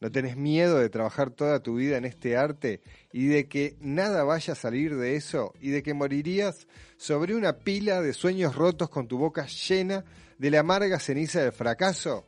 [0.01, 4.23] ¿No tenés miedo de trabajar toda tu vida en este arte y de que nada
[4.23, 6.67] vaya a salir de eso y de que morirías
[6.97, 10.05] sobre una pila de sueños rotos con tu boca llena
[10.37, 12.25] de la amarga ceniza del fracaso?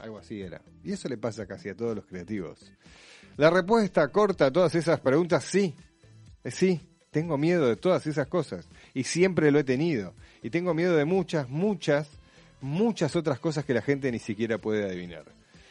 [0.00, 0.60] Algo así era.
[0.82, 2.72] Y eso le pasa casi a todos los creativos.
[3.36, 5.74] La respuesta corta a todas esas preguntas, sí.
[6.44, 6.80] Sí.
[7.12, 8.66] Tengo miedo de todas esas cosas.
[8.94, 10.14] Y siempre lo he tenido.
[10.42, 12.08] Y tengo miedo de muchas, muchas,
[12.60, 15.24] muchas otras cosas que la gente ni siquiera puede adivinar.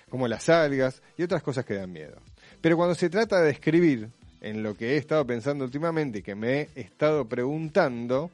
[0.09, 2.17] Como las algas y otras cosas que dan miedo.
[2.61, 4.09] Pero cuando se trata de escribir,
[4.41, 8.31] en lo que he estado pensando últimamente y que me he estado preguntando,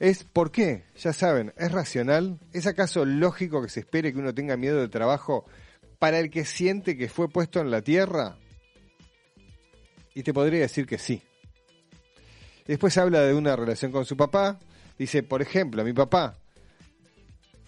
[0.00, 0.84] es ¿por qué?
[0.98, 2.38] Ya saben, ¿es racional?
[2.52, 5.44] ¿Es acaso lógico que se espere que uno tenga miedo del trabajo
[5.98, 8.38] para el que siente que fue puesto en la tierra?
[10.14, 11.22] Y te podría decir que sí.
[12.66, 14.58] Después habla de una relación con su papá.
[14.98, 16.36] Dice, por ejemplo, mi papá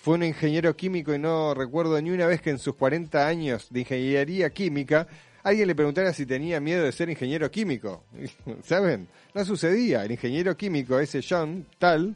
[0.06, 3.66] fue un ingeniero químico y no recuerdo ni una vez que en sus 40 años
[3.70, 5.08] de ingeniería química
[5.42, 8.04] alguien le preguntara si tenía miedo de ser ingeniero químico.
[8.62, 9.08] ¿Saben?
[9.34, 10.04] No sucedía.
[10.04, 12.14] El ingeniero químico, ese John, tal,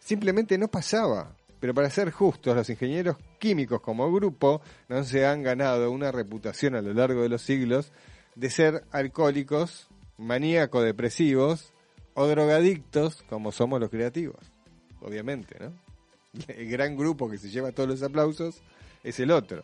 [0.00, 1.32] simplemente no pasaba.
[1.60, 6.74] Pero para ser justos, los ingenieros químicos como grupo no se han ganado una reputación
[6.74, 7.92] a lo largo de los siglos
[8.34, 9.86] de ser alcohólicos,
[10.18, 11.72] maníaco-depresivos
[12.16, 14.40] o drogadictos como somos los creativos.
[15.00, 15.72] Obviamente, ¿no?
[16.48, 18.62] El gran grupo que se lleva todos los aplausos
[19.04, 19.62] es el otro.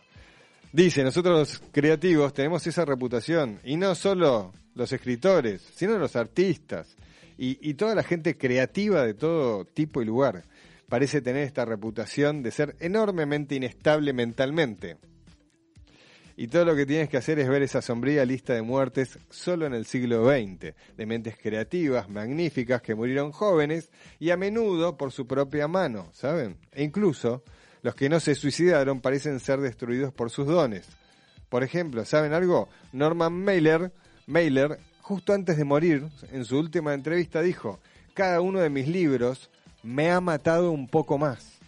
[0.71, 6.95] Dice, nosotros los creativos tenemos esa reputación, y no solo los escritores, sino los artistas,
[7.37, 10.45] y, y toda la gente creativa de todo tipo y lugar
[10.87, 14.97] parece tener esta reputación de ser enormemente inestable mentalmente.
[16.35, 19.67] Y todo lo que tienes que hacer es ver esa sombría lista de muertes solo
[19.67, 25.11] en el siglo XX, de mentes creativas, magníficas, que murieron jóvenes y a menudo por
[25.11, 26.57] su propia mano, ¿saben?
[26.71, 27.43] E incluso
[27.83, 30.87] los que no se suicidaron parecen ser destruidos por sus dones.
[31.49, 32.67] Por ejemplo, ¿saben algo?
[32.93, 33.91] Norman Mailer,
[34.25, 37.79] Mailer, justo antes de morir, en su última entrevista dijo,
[38.15, 39.51] cada uno de mis libros
[39.83, 41.59] me ha matado un poco más.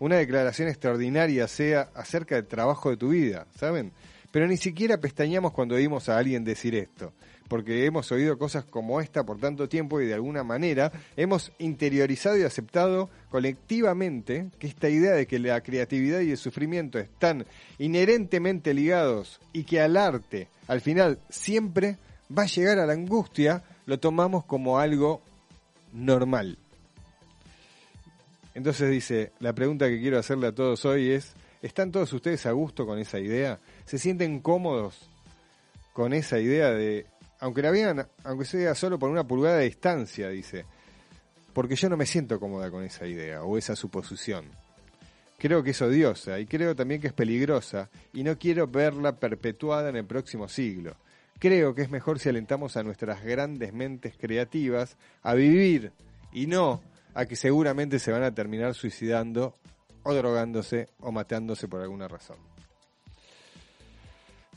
[0.00, 3.92] Una declaración extraordinaria sea acerca del trabajo de tu vida, ¿saben?
[4.30, 7.12] Pero ni siquiera pestañamos cuando oímos a alguien decir esto,
[7.48, 12.36] porque hemos oído cosas como esta por tanto tiempo y de alguna manera hemos interiorizado
[12.36, 17.46] y aceptado colectivamente que esta idea de que la creatividad y el sufrimiento están
[17.78, 21.96] inherentemente ligados y que al arte, al final, siempre
[22.36, 25.22] va a llegar a la angustia, lo tomamos como algo
[25.94, 26.58] normal.
[28.58, 32.50] Entonces dice, la pregunta que quiero hacerle a todos hoy es, ¿están todos ustedes a
[32.50, 33.60] gusto con esa idea?
[33.84, 35.08] ¿Se sienten cómodos
[35.92, 37.06] con esa idea de,
[37.38, 40.64] aunque la vean, aunque sea solo por una pulgada de distancia, dice,
[41.52, 44.46] porque yo no me siento cómoda con esa idea o esa suposición.
[45.38, 49.88] Creo que es odiosa y creo también que es peligrosa y no quiero verla perpetuada
[49.88, 50.96] en el próximo siglo.
[51.38, 55.92] Creo que es mejor si alentamos a nuestras grandes mentes creativas a vivir
[56.32, 56.82] y no
[57.14, 59.54] a que seguramente se van a terminar suicidando
[60.02, 62.36] o drogándose o matándose por alguna razón.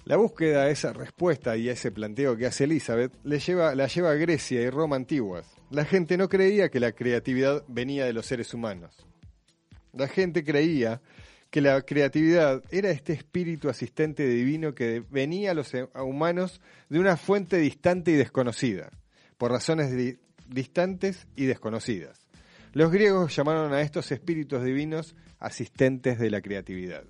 [0.05, 3.87] La búsqueda a esa respuesta y a ese planteo que hace Elizabeth le lleva, la
[3.87, 5.45] lleva a Grecia y Roma antiguas.
[5.69, 8.95] La gente no creía que la creatividad venía de los seres humanos.
[9.93, 11.01] La gente creía
[11.51, 17.15] que la creatividad era este espíritu asistente divino que venía a los humanos de una
[17.17, 18.89] fuente distante y desconocida,
[19.37, 22.20] por razones di- distantes y desconocidas.
[22.73, 27.03] Los griegos llamaron a estos espíritus divinos asistentes de la creatividad.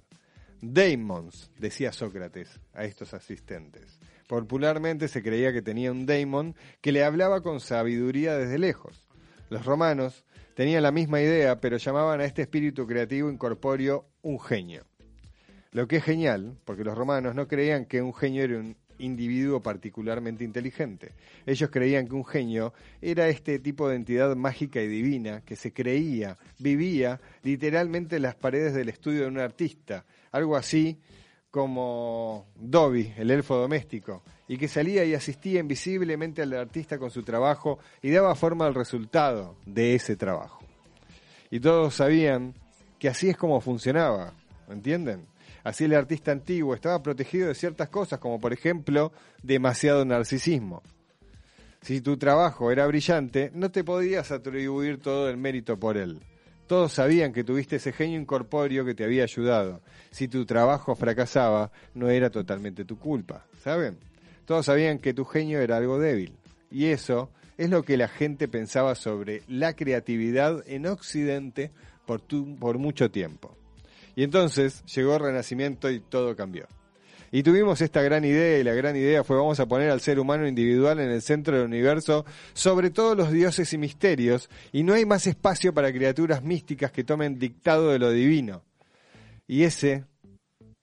[0.60, 4.00] Daemons, decía Sócrates a estos asistentes.
[4.28, 9.06] Popularmente se creía que tenía un daemon que le hablaba con sabiduría desde lejos.
[9.50, 14.88] Los romanos tenían la misma idea, pero llamaban a este espíritu creativo incorpóreo un genio.
[15.71, 19.62] Lo que es genial, porque los romanos no creían que un genio era un individuo
[19.62, 21.14] particularmente inteligente.
[21.46, 25.74] Ellos creían que un genio era este tipo de entidad mágica y divina que se
[25.74, 30.98] creía, vivía literalmente en las paredes del estudio de un artista, algo así
[31.50, 37.24] como Dobby, el elfo doméstico, y que salía y asistía invisiblemente al artista con su
[37.24, 40.64] trabajo y daba forma al resultado de ese trabajo.
[41.50, 42.54] Y todos sabían
[42.98, 44.34] que así es como funcionaba,
[44.70, 45.31] ¿entienden?
[45.63, 49.12] Así el artista antiguo estaba protegido de ciertas cosas, como por ejemplo
[49.43, 50.82] demasiado narcisismo.
[51.82, 56.19] Si tu trabajo era brillante, no te podías atribuir todo el mérito por él.
[56.67, 59.82] Todos sabían que tuviste ese genio incorpóreo que te había ayudado.
[60.12, 63.97] Si tu trabajo fracasaba, no era totalmente tu culpa, ¿saben?
[64.45, 66.34] Todos sabían que tu genio era algo débil.
[66.69, 71.71] Y eso es lo que la gente pensaba sobre la creatividad en Occidente
[72.06, 73.58] por, tu- por mucho tiempo.
[74.15, 76.67] Y entonces llegó el Renacimiento y todo cambió.
[77.34, 80.19] Y tuvimos esta gran idea y la gran idea fue vamos a poner al ser
[80.19, 84.93] humano individual en el centro del universo sobre todos los dioses y misterios y no
[84.93, 88.63] hay más espacio para criaturas místicas que tomen dictado de lo divino.
[89.47, 90.04] Y ese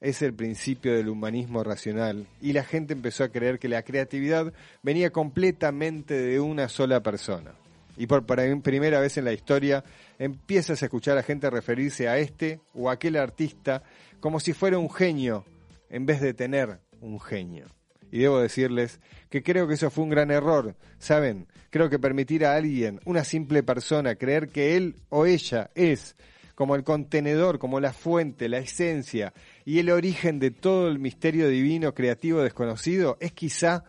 [0.01, 4.55] es el principio del humanismo racional y la gente empezó a creer que la creatividad
[4.83, 7.53] venía completamente de una sola persona.
[7.99, 9.85] Y por primera vez en la historia
[10.19, 13.83] empiezas a escuchar a gente referirse a este o aquel artista
[14.21, 15.45] como si fuera un genio
[15.91, 17.67] en vez de tener un genio.
[18.11, 21.47] Y debo decirles que creo que eso fue un gran error, ¿saben?
[21.71, 26.17] Creo que permitir a alguien, una simple persona, creer que él o ella es
[26.55, 29.33] como el contenedor, como la fuente, la esencia
[29.65, 33.85] y el origen de todo el misterio divino, creativo, desconocido, es quizá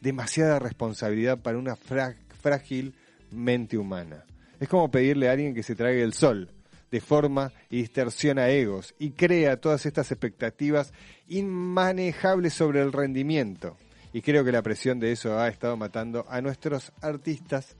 [0.00, 2.94] demasiada responsabilidad para una frágil
[3.30, 4.24] mente humana.
[4.60, 6.50] Es como pedirle a alguien que se trague el sol,
[6.90, 10.92] deforma y distorsiona egos y crea todas estas expectativas
[11.28, 13.76] inmanejables sobre el rendimiento.
[14.12, 17.76] Y creo que la presión de eso ha estado matando a nuestros artistas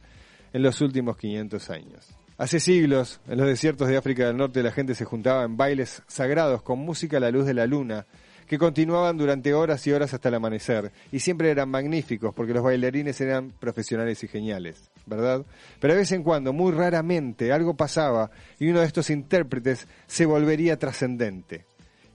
[0.53, 2.09] en los últimos 500 años.
[2.37, 6.03] Hace siglos, en los desiertos de África del Norte, la gente se juntaba en bailes
[6.09, 8.07] sagrados con música a la luz de la luna,
[8.47, 12.63] que continuaban durante horas y horas hasta el amanecer, y siempre eran magníficos porque los
[12.63, 15.45] bailarines eran profesionales y geniales, ¿verdad?
[15.81, 20.27] Pero de vez en cuando, muy raramente, algo pasaba y uno de estos intérpretes se
[20.27, 21.67] volvería trascendente.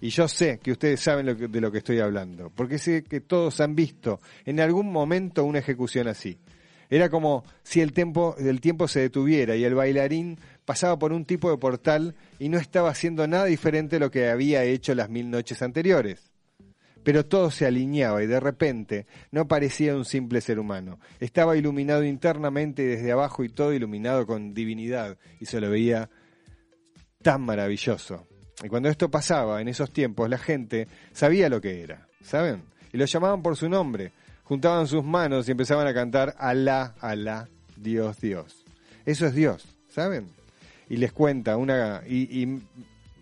[0.01, 3.59] Y yo sé que ustedes saben de lo que estoy hablando, porque sé que todos
[3.59, 6.37] han visto en algún momento una ejecución así.
[6.89, 11.25] Era como si el tiempo, el tiempo se detuviera y el bailarín pasaba por un
[11.25, 15.09] tipo de portal y no estaba haciendo nada diferente de lo que había hecho las
[15.09, 16.31] mil noches anteriores.
[17.03, 20.99] Pero todo se alineaba y de repente no parecía un simple ser humano.
[21.19, 26.09] Estaba iluminado internamente desde abajo y todo iluminado con divinidad y se lo veía
[27.21, 28.27] tan maravilloso.
[28.63, 32.63] Y cuando esto pasaba en esos tiempos, la gente sabía lo que era, ¿saben?
[32.91, 34.11] Y lo llamaban por su nombre,
[34.49, 38.65] juntaban sus manos y empezaban a cantar Alá, Alá, Dios, Dios.
[39.05, 40.27] Eso es Dios, ¿saben?
[40.89, 42.59] Y les cuenta una y,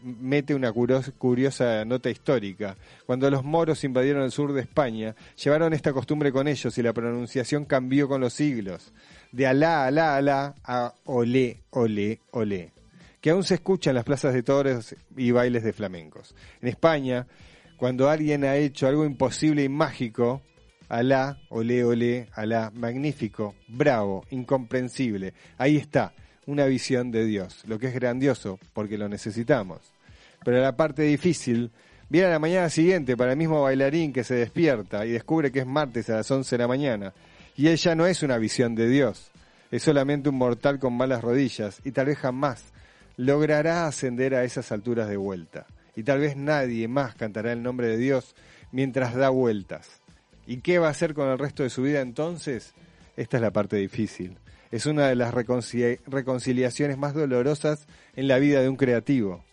[0.02, 2.78] mete una curiosa nota histórica.
[3.06, 6.94] Cuando los moros invadieron el sur de España, llevaron esta costumbre con ellos y la
[6.94, 8.94] pronunciación cambió con los siglos.
[9.34, 12.72] De alá, alá, alá a olé, olé, olé.
[13.20, 16.34] Que aún se escucha en las plazas de toros y bailes de flamencos.
[16.62, 17.28] En España,
[17.76, 20.42] cuando alguien ha hecho algo imposible y mágico,
[20.89, 25.34] alá, olé, olé, alá, magnífico, bravo, incomprensible.
[25.58, 26.13] Ahí está,
[26.45, 29.82] una visión de Dios, lo que es grandioso, porque lo necesitamos.
[30.43, 31.71] Pero la parte difícil
[32.10, 35.60] viene a la mañana siguiente para el mismo bailarín que se despierta y descubre que
[35.60, 37.13] es martes a las 11 de la mañana.
[37.56, 39.32] Y él ya no es una visión de Dios,
[39.71, 42.63] es solamente un mortal con malas rodillas y tal vez jamás
[43.17, 45.65] logrará ascender a esas alturas de vuelta.
[45.95, 48.36] Y tal vez nadie más cantará el nombre de Dios
[48.71, 49.97] mientras da vueltas.
[50.48, 52.74] ¿Y qué va a hacer con el resto de su vida entonces?
[53.18, 54.38] Esta es la parte difícil.
[54.72, 59.44] Es una de las reconcilia- reconciliaciones más dolorosas en la vida de un creativo.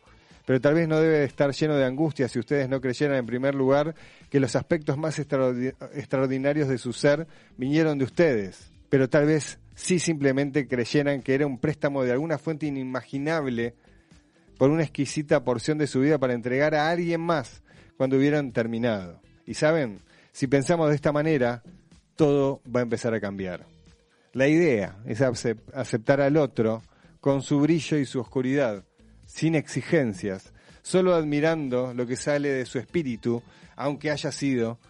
[0.46, 3.54] Pero tal vez no debe estar lleno de angustia si ustedes no creyeran en primer
[3.54, 3.94] lugar
[4.30, 7.26] que los aspectos más extraordi- extraordinarios de su ser
[7.57, 8.70] vinieron de ustedes.
[8.90, 13.74] Pero tal vez sí simplemente creyeran que era un préstamo de alguna fuente inimaginable
[14.59, 17.62] por una exquisita porción de su vida para entregar a alguien más
[17.96, 19.20] cuando hubieran terminado.
[19.46, 20.00] Y saben,
[20.34, 21.62] si pensamos de esta manera,
[22.16, 23.66] todo va a empezar a cambiar.
[24.32, 26.82] La idea es acep- aceptar al otro
[27.20, 28.84] con su brillo y su oscuridad,
[29.26, 33.44] sin exigencias, solo admirando lo que sale de su espíritu,
[33.76, 34.80] aunque haya sido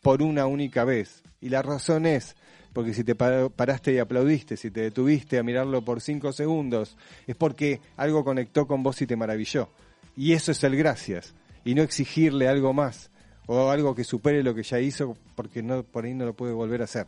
[0.00, 1.22] por una única vez.
[1.38, 2.34] Y la razón es,
[2.72, 6.96] porque si te pa- paraste y aplaudiste, si te detuviste a mirarlo por cinco segundos,
[7.26, 9.68] es porque algo conectó con vos y te maravilló.
[10.16, 13.10] Y eso es el gracias, y no exigirle algo más,
[13.46, 16.52] o algo que supere lo que ya hizo, porque no, por ahí no lo puede
[16.52, 17.06] volver a hacer.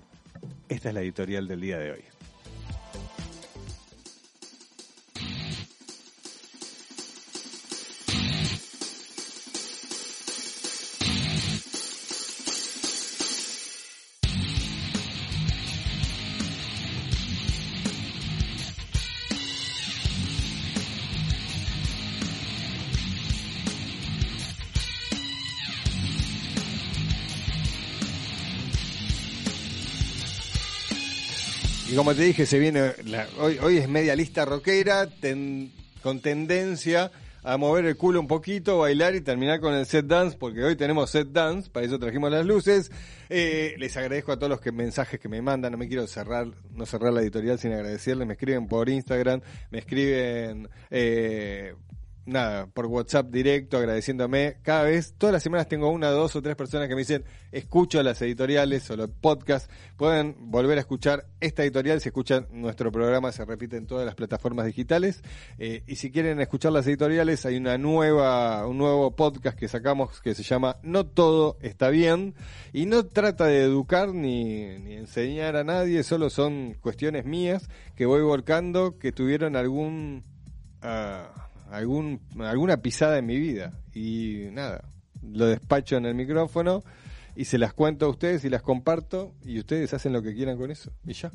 [0.68, 2.15] Esta es la editorial del día de hoy.
[31.96, 32.92] Como te dije, se viene
[33.38, 35.08] hoy, es media lista rockera
[36.02, 37.10] con tendencia
[37.42, 40.76] a mover el culo un poquito, bailar y terminar con el set dance, porque hoy
[40.76, 42.90] tenemos set dance, para eso trajimos las luces.
[43.28, 46.86] Eh, les agradezco a todos los mensajes que me mandan, no me quiero cerrar, no
[46.86, 51.74] cerrar la editorial sin agradecerles, me escriben por Instagram, me escriben eh,
[52.26, 54.58] nada, por WhatsApp directo, agradeciéndome.
[54.62, 58.02] Cada vez, todas las semanas tengo una, dos o tres personas que me dicen, escucho
[58.02, 59.70] las editoriales o los podcasts.
[59.96, 62.00] Pueden volver a escuchar esta editorial.
[62.00, 65.22] Si escuchan nuestro programa, se repite en todas las plataformas digitales.
[65.58, 70.20] Eh, y si quieren escuchar las editoriales, hay una nueva, un nuevo podcast que sacamos
[70.20, 72.34] que se llama No todo está bien.
[72.72, 78.04] Y no trata de educar ni, ni enseñar a nadie, solo son cuestiones mías que
[78.04, 80.24] voy volcando que tuvieron algún...
[80.82, 83.72] ah, algún, alguna pisada en mi vida.
[83.94, 84.84] Y nada,
[85.22, 86.82] lo despacho en el micrófono
[87.34, 90.56] y se las cuento a ustedes y las comparto y ustedes hacen lo que quieran
[90.56, 91.32] con eso y ya.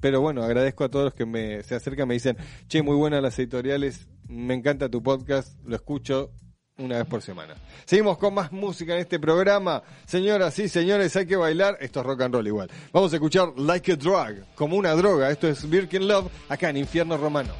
[0.00, 3.22] Pero bueno, agradezco a todos los que me, se acercan, me dicen, che, muy buenas
[3.22, 6.32] las editoriales, me encanta tu podcast, lo escucho
[6.78, 7.54] una vez por semana.
[7.84, 9.82] Seguimos con más música en este programa.
[10.06, 11.76] Señoras y señores, hay que bailar.
[11.80, 12.70] Esto es rock and roll igual.
[12.92, 15.30] Vamos a escuchar Like a Drug, como una droga.
[15.30, 17.54] Esto es Birkin Love, acá en Infierno Romano.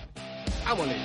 [0.64, 0.96] ¡Vámonos!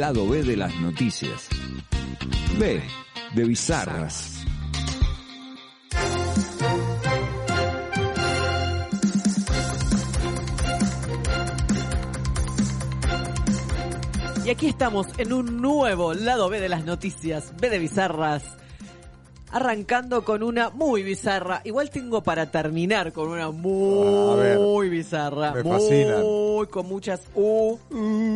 [0.00, 1.46] Lado B de las noticias.
[2.58, 2.82] B
[3.34, 4.42] de bizarras.
[14.42, 18.56] Y aquí estamos en un nuevo lado B de las noticias, B de bizarras.
[19.52, 21.60] Arrancando con una muy bizarra.
[21.64, 24.90] Igual tengo para terminar con una muy ver.
[24.90, 25.52] bizarra.
[25.52, 27.78] Me muy, con muchas U.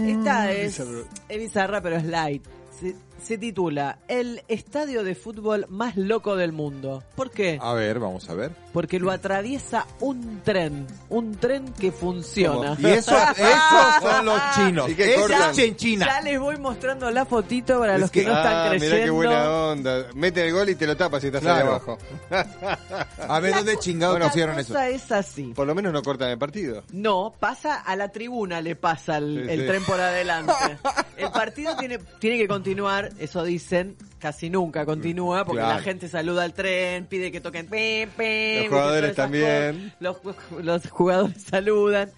[0.07, 0.81] Esta es,
[1.29, 2.45] es bizarra, pero es light.
[2.79, 7.03] Se, se titula El estadio de fútbol más loco del mundo.
[7.17, 7.59] ¿Por qué?
[7.61, 8.53] A ver, vamos a ver.
[8.73, 10.87] Porque lo atraviesa un tren.
[11.09, 12.77] Un tren que funciona.
[12.79, 14.91] Y eso, esos son los chinos.
[14.91, 16.07] Es en China.
[16.07, 18.95] Ya les voy mostrando la fotito para Es los que, que- no están ah, creyendo.
[18.95, 20.07] mirá qué buena onda.
[20.15, 21.57] Mete el gol y te lo tapas si estás Claro.
[21.65, 21.99] ahí abajo.
[23.29, 24.69] A ver, ¿dónde chingados La pusieron eso?
[24.75, 25.53] cosa es así.
[25.55, 26.83] Por lo menos no cortan el partido.
[26.93, 29.67] No, pasa a la tribuna, le pasa el, Sí, el sí.
[29.67, 30.53] tren por adelante.
[31.17, 35.77] El partido tiene, tiene que continuar, eso dicen, casi nunca continúa, porque Claro.
[35.77, 39.93] la gente saluda al tren, pide que toquen pim, pim, Los jugadores también.
[40.01, 40.17] Los,
[40.63, 42.11] los jugadores saludan.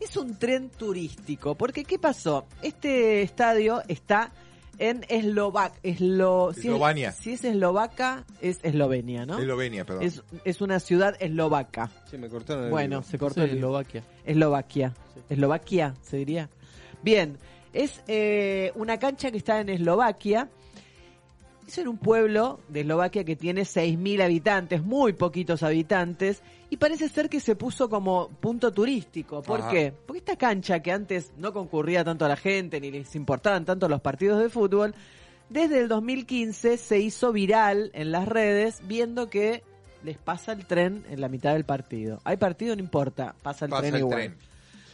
[0.00, 2.46] Es un tren turístico, porque ¿qué pasó?
[2.60, 4.32] Este estadio está
[4.78, 7.12] en Eslovac, Eslo, si es- Eslovenia.
[7.12, 9.38] Si es, Eslovaca, es Eslovenia, ¿no?
[9.38, 10.02] Eslovenia, perdón.
[10.02, 11.88] Es, es una ciudad eslovaca.
[12.10, 14.02] Sí, me cortaron el Bueno, se cortó Sí, el Eslovaquia.
[14.24, 14.92] Eslovaquia.
[15.28, 16.48] Eslovaquia, se diría.
[17.04, 17.38] Bien,
[17.72, 20.48] es eh, una cancha que está en Eslovaquia.
[21.66, 27.08] Es en un pueblo de Eslovaquia que tiene 6.000 habitantes, muy poquitos habitantes, y parece
[27.08, 29.42] ser que se puso como punto turístico.
[29.42, 29.70] ¿Por Ajá.
[29.70, 29.92] qué?
[30.06, 33.88] Porque esta cancha que antes no concurría tanto a la gente, ni les importaban tanto
[33.88, 34.92] los partidos de fútbol,
[35.48, 39.62] desde el 2015 se hizo viral en las redes viendo que
[40.02, 42.20] les pasa el tren en la mitad del partido.
[42.24, 44.16] Hay partido, no importa, pasa el Pasa tren el igual.
[44.18, 44.36] tren.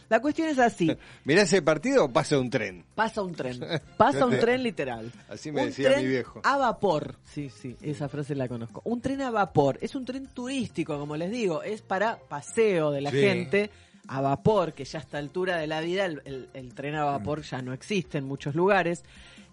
[0.09, 0.91] La cuestión es así,
[1.23, 2.83] Mirá ese partido pasa un tren.
[2.95, 3.59] pasa un tren,
[3.97, 5.11] pasa un tren literal.
[5.29, 6.41] Así me un decía tren mi viejo.
[6.43, 8.81] A vapor, sí, sí, esa frase la conozco.
[8.85, 13.01] Un tren a vapor, es un tren turístico, como les digo, es para paseo de
[13.01, 13.21] la Sí.
[13.21, 13.69] gente
[14.07, 17.03] a vapor, que ya a esta altura de la vida el, el- el tren a
[17.03, 19.03] vapor ya no existe en muchos lugares.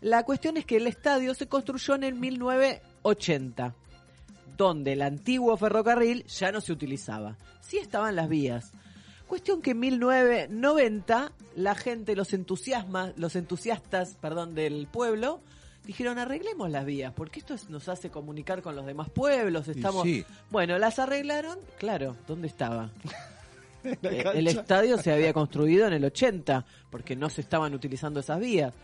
[0.01, 3.75] La cuestión es que el estadio se construyó en el 1980,
[4.57, 7.37] donde el antiguo ferrocarril ya no se utilizaba.
[7.61, 8.73] Sí estaban las vías.
[9.27, 15.41] Cuestión que en 1990 la gente, los entusiasmas, los entusiastas, perdón, del pueblo
[15.85, 19.69] dijeron arreglemos las vías porque esto es- nos hace comunicar con los demás pueblos.
[19.69, 20.25] Estamos, sí.
[20.51, 22.17] bueno, las arreglaron, claro.
[22.27, 22.91] ¿Dónde estaba?
[24.03, 28.41] Eh, el estadio se había construido en el 80 porque no se estaban utilizando esas
[28.41, 28.75] vías.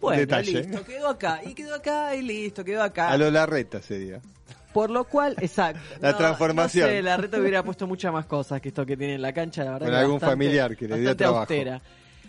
[0.00, 0.62] Bueno, Detalle.
[0.62, 3.10] listo, quedó acá y quedó acá y listo, quedó acá.
[3.10, 4.22] A lo Larreta sería.
[4.78, 5.80] Por lo cual, exacto.
[6.00, 6.86] La transformación.
[6.88, 9.32] No sé, la reta hubiera puesto muchas más cosas que esto que tiene en la
[9.32, 9.86] cancha, la verdad.
[9.88, 11.40] Con algún bastante- familiar que le dio trabajo.
[11.40, 11.82] austera.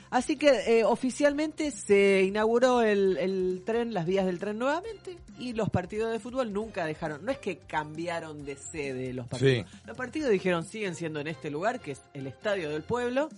[0.09, 5.53] Así que eh, oficialmente se inauguró el, el tren, las vías del tren nuevamente y
[5.53, 9.69] los partidos de fútbol nunca dejaron, no es que cambiaron de sede los partidos.
[9.69, 9.77] Sí.
[9.85, 13.29] Los partidos dijeron siguen siendo en este lugar que es el estadio del pueblo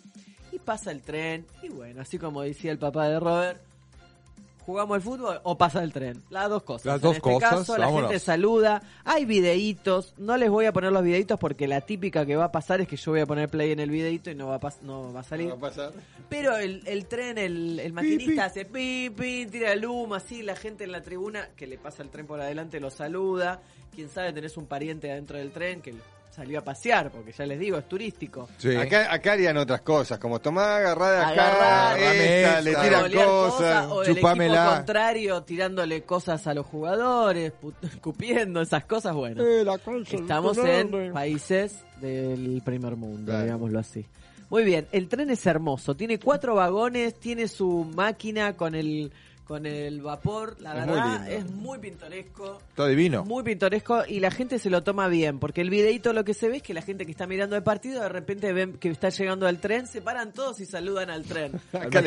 [0.53, 3.59] y pasa el tren y bueno, así como decía el papá de Robert,
[4.71, 6.23] ¿Jugamos al fútbol o pasa el tren?
[6.29, 6.85] Las dos cosas.
[6.85, 8.09] Las En dos este cosas, caso, la vámonos.
[8.09, 12.35] gente saluda, hay videitos, no les voy a poner los videitos porque la típica que
[12.37, 14.47] va a pasar es que yo voy a poner play en el videito y no
[14.47, 15.47] va a, pas- no va a salir.
[15.47, 15.91] ¿Qué va a pasar?
[16.29, 20.55] Pero el, el tren, el, el maquinista hace pi, pi, tira el humo, así, la
[20.55, 23.61] gente en la tribuna que le pasa el tren por adelante lo saluda.
[23.93, 25.93] Quién sabe, tenés un pariente adentro del tren que
[26.31, 28.47] salió a pasear, porque ya les digo, es turístico.
[28.57, 28.75] Sí.
[28.75, 32.83] Acá, acá harían otras cosas, como tomá, agarrá de acá, Agarrá, esta, agarrame le esta.
[32.83, 33.87] tiran cosas.
[33.91, 34.55] o del chupámela.
[34.63, 39.43] equipo contrario tirándole cosas a los jugadores, escupiendo esas cosas, bueno.
[40.09, 43.43] Estamos en países del primer mundo, Claro.
[43.43, 44.05] digámoslo así.
[44.49, 49.11] Muy bien, el tren es hermoso, tiene cuatro vagones, tiene su máquina con el
[49.51, 52.59] con el vapor, la Es verdad es muy pintoresco.
[52.69, 53.25] Está divino.
[53.25, 56.47] Muy pintoresco y la gente se lo toma bien, porque el videito lo que se
[56.47, 59.09] ve es que la gente que está mirando el partido de repente ven que está
[59.09, 61.59] llegando al tren, se paran todos y saludan al tren.
[61.73, 62.01] Acá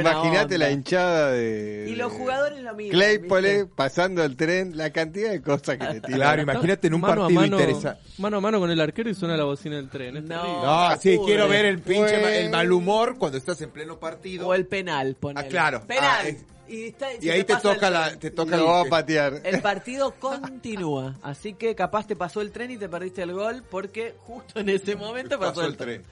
[0.00, 1.86] Imagínate la hinchada de.
[1.90, 2.92] Y los jugadores lo mismo.
[2.92, 6.14] Claypole pasando el tren, la cantidad de cosas que le tiran.
[6.18, 8.00] Claro, imagínate en un Mano partido mano- interesante.
[8.16, 10.16] Mano a mano con el arquero y suena la bocina del tren.
[10.16, 10.96] es No.
[10.98, 14.46] sí, quiero ver el pinche el mal humor cuando estás en pleno partido.
[14.48, 15.46] O el penal, ponele.
[15.46, 15.82] Ah, claro.
[15.86, 16.04] Penal.
[16.20, 16.21] Ah,
[16.68, 19.40] y está- y se ahí te el toca la te toca Lo va a patear.
[19.44, 23.62] El partido continúa, así que capaz te pasó el tren y te perdiste el gol
[23.70, 26.02] porque justo en ese momento pasó, pasó el tren.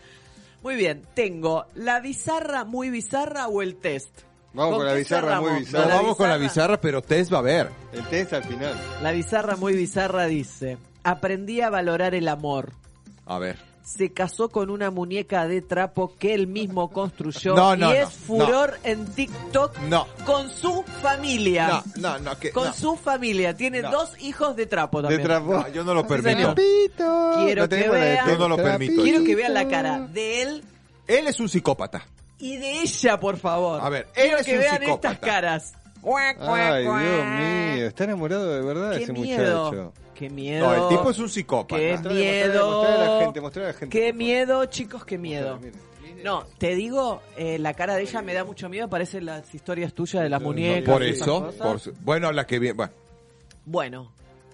[0.63, 4.11] Muy bien, tengo la bizarra muy bizarra o el test.
[4.53, 5.87] Vamos con la bizarra muy bizarra.
[5.87, 7.71] No, vamos con la bizarra, pero test va a ver.
[7.93, 8.75] El test al final.
[9.03, 12.73] La bizarra muy bizarra dice, aprendí a valorar el amor.
[13.27, 13.70] A ver.
[13.97, 17.93] Se casó con una muñeca de trapo que él mismo construyó No, no, y no,
[17.93, 20.07] es furor en TikTok No.
[20.25, 21.83] con su familia.
[21.97, 22.73] No, no, no, que, Con no.
[22.73, 23.55] su familia.
[23.57, 23.91] Tiene No.
[23.91, 25.23] dos hijos de trapo De también.
[25.27, 25.55] trapo.
[25.55, 26.55] No, yo no lo permito.
[26.55, 29.03] Quiero que de vean- Yo no lo permito.
[29.03, 30.65] Quiero que vean la cara de él
[31.07, 32.07] Él es un psicópata.
[32.39, 33.81] y de ella, por favor.
[33.83, 35.13] A ver, él Quiero es que un vean psicópata.
[35.13, 35.73] estas caras.
[36.01, 37.03] Cuac, cuac, Ay, cuac.
[37.03, 37.87] Dios mío.
[37.89, 39.65] Está enamorado de verdad Qué ese miedo.
[39.67, 39.93] muchacho.
[40.21, 40.67] Qué miedo.
[40.67, 41.77] No, el tipo es un psicópata.
[41.81, 42.71] Qué Mostrale, miedo.
[42.71, 45.59] mostrale, mostrale a la gente, mostrale a la gente, Qué miedo, chicos, qué miedo.
[46.23, 48.87] No, te digo, eh, la cara de ella me da mucho miedo.
[48.91, 50.93] Parece las historias tuyas de las muñecas.
[50.93, 52.93] Por eso, por su- bueno, la que viene, bueno,
[53.65, 54.13] Bueno,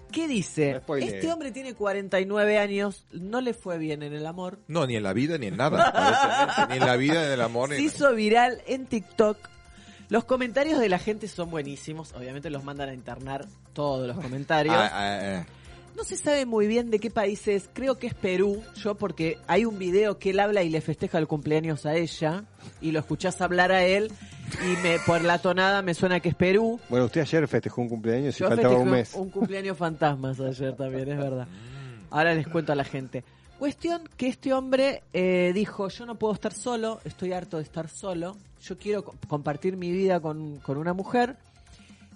[0.09, 0.79] ¿qué dice?
[0.99, 4.59] Este hombre tiene 49 años, no le fue bien en el amor.
[4.69, 7.41] no, ni en la vida ni en nada, ni en la vida, ni en el
[7.41, 9.37] amor, Se hizo viral en TikTok.
[10.09, 12.13] Los comentarios de la gente son buenísimos.
[12.13, 14.73] Obviamente los mandan a internar todos los comentarios.
[14.73, 15.45] Ah, ah, ah.
[15.97, 17.69] No se sabe muy bien de qué país es.
[17.73, 18.61] Creo que es Perú.
[18.75, 22.43] Yo porque hay un video que él habla y le festeja el cumpleaños a ella.
[22.81, 24.11] Y lo escuchás hablar a él.
[24.63, 26.79] Y me por la tonada me suena que es Perú.
[26.89, 29.13] Bueno, usted ayer festejó un cumpleaños y Yo faltaba un mes.
[29.15, 31.47] un cumpleaños fantasmas ayer también, es verdad.
[32.11, 33.23] Ahora les cuento a la gente.
[33.59, 37.89] Cuestión que este hombre eh, dijo, yo no puedo estar solo, estoy harto de estar
[37.89, 41.35] solo, yo quiero co- compartir mi vida con, con una mujer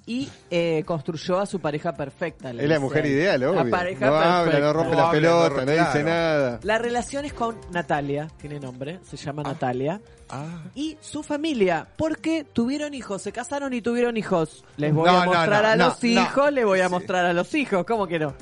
[0.06, 2.49] y eh, construyó a su pareja perfecta.
[2.52, 3.70] Es la mujer ideal, La obvio.
[3.70, 4.60] pareja no habla, perfecta.
[4.68, 6.04] no rompe No la habla, pelota, no dice claro.
[6.06, 6.60] nada.
[6.64, 10.02] La relación es con Natalia, tiene nombre, se llama Natalia.
[10.30, 10.64] Ah.
[10.76, 14.64] Y su familia, porque tuvieron hijos, se casaron y tuvieron hijos.
[14.78, 16.10] Les voy No, a mostrar no, a los no.
[16.10, 16.91] hijos, les voy a Sí.
[16.93, 18.34] mostrar a los hijos, ¿cómo que no?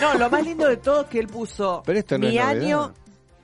[0.00, 2.44] No, lo más lindo de todo es que él puso Pero esto no mi es
[2.44, 2.62] novedad.
[2.62, 2.94] año,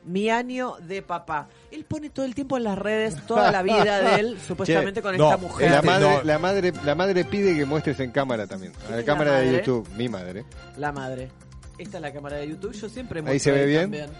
[0.08, 1.48] mi año de papá.
[1.70, 5.02] Él pone todo el tiempo en las redes toda la vida de él, supuestamente Che,
[5.02, 5.70] con no, esta Eh, mujer.
[5.70, 6.22] La madre, no.
[6.24, 8.72] la madre, la madre pide que muestres en cámara también.
[8.72, 9.52] A ¿Quién la cámara la de?
[9.58, 10.44] YouTube, mi madre.
[10.76, 11.30] La madre.
[11.78, 13.82] Esta es la cámara de YouTube, yo siempre Ahí muestro se ve bien.
[13.82, 14.10] también.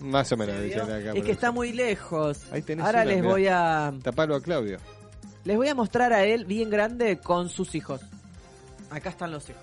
[0.00, 0.84] Más o menos ¿Se dice vio?
[0.86, 1.18] la cámara.
[1.18, 2.40] Es que está muy lejos.
[2.52, 3.28] Ahí tenés Ahora una, les mirá.
[3.30, 4.78] voy a Tapalo a Claudio.
[5.44, 8.00] les voy a mostrar a él bien grande con sus hijos.
[8.90, 9.62] Acá están los hijos.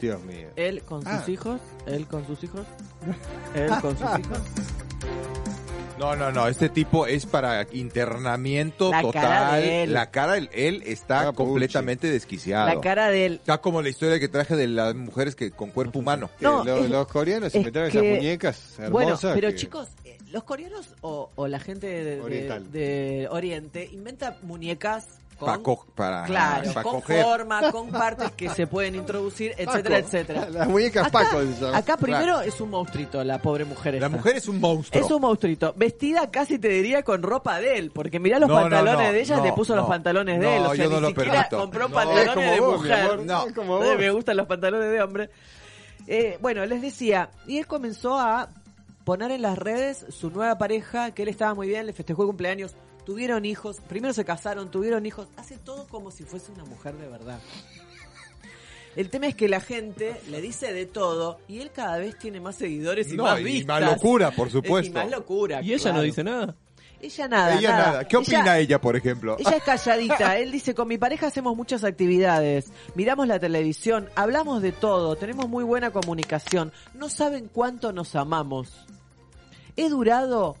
[0.00, 0.48] Dios mío.
[0.56, 1.24] Él con sus Ah.
[1.28, 2.66] hijos, él con sus hijos,
[3.54, 4.38] él con sus hijos.
[5.98, 9.22] No, no, no, este tipo es para internamiento La total.
[9.22, 9.92] cara de él.
[9.92, 11.36] La cara, él, él está Ah, puchi.
[11.36, 12.66] completamente desquiciado.
[12.74, 13.32] La cara de él.
[13.34, 16.28] Está como la historia que traje de las mujeres que con cuerpo humano.
[16.40, 18.90] Que No, lo- es- los coreanos es inventaron que- esas muñecas hermosas.
[19.22, 24.38] Bueno, pero que- chicos, eh, los coreanos o, o la gente de, de Oriente inventa
[24.42, 25.06] muñecas
[25.44, 27.24] con Pa' co- para, claro, para con coger.
[27.24, 30.06] forma, con partes que se pueden introducir, etcétera, Paco.
[30.06, 30.48] etcétera.
[30.50, 31.38] Las muñecas Acá, Paco
[31.74, 33.94] acá primero es un monstruito la pobre mujer.
[33.94, 34.08] La esta.
[34.08, 35.04] mujer es un monstruo.
[35.04, 38.54] Es un monstruito, vestida casi te diría con ropa de él, porque mirá los No,
[38.54, 39.88] pantalones no, de ella, no, le puso los no.
[39.90, 41.58] pantalones de él, o sea, yo no ni lo siquiera permito.
[41.58, 42.92] compró pantalones de vos, mujer.
[42.92, 43.46] amor, No.
[43.46, 43.98] es como vos.
[43.98, 45.30] me gustan los pantalones de hombre.
[46.06, 48.48] Eh, bueno, les decía, y él comenzó a
[49.04, 52.28] poner en las redes su nueva pareja, que él estaba muy bien, le festejó el
[52.28, 52.74] cumpleaños,
[53.04, 57.08] tuvieron hijos, primero se casaron, tuvieron hijos, hace todo como si fuese una mujer de
[57.08, 57.40] verdad.
[58.94, 62.40] El tema es que la gente le dice de todo y él cada vez tiene
[62.40, 63.80] más seguidores y No, más y vistas.
[63.80, 64.90] más locura, por Es- supuesto.
[64.90, 65.62] Y más locura.
[65.62, 65.96] Y ella claro.
[65.98, 66.54] no dice nada.
[67.00, 68.04] Ella nada, ella nada.
[68.06, 69.36] ¿Qué opina ella, por ejemplo?
[69.38, 70.36] ella es calladita.
[70.38, 75.48] Él dice, con mi pareja hacemos muchas actividades, miramos la televisión, hablamos de todo, tenemos
[75.48, 76.70] muy buena comunicación.
[76.94, 78.86] No saben cuánto nos amamos.
[79.74, 80.56] He durado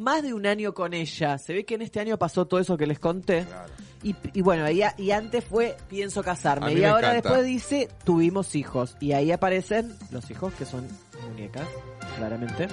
[0.00, 1.38] más de un año con ella.
[1.38, 3.44] Se ve que en este año pasó todo eso que les conté.
[3.44, 3.72] Claro.
[4.02, 6.72] Y, y bueno, ahí, y antes fue pienso casarme.
[6.72, 7.28] Y ahora encanta.
[7.28, 8.96] después dice tuvimos hijos.
[9.00, 10.86] Y ahí aparecen los hijos que son
[11.28, 11.68] muñecas,
[12.16, 12.66] claramente.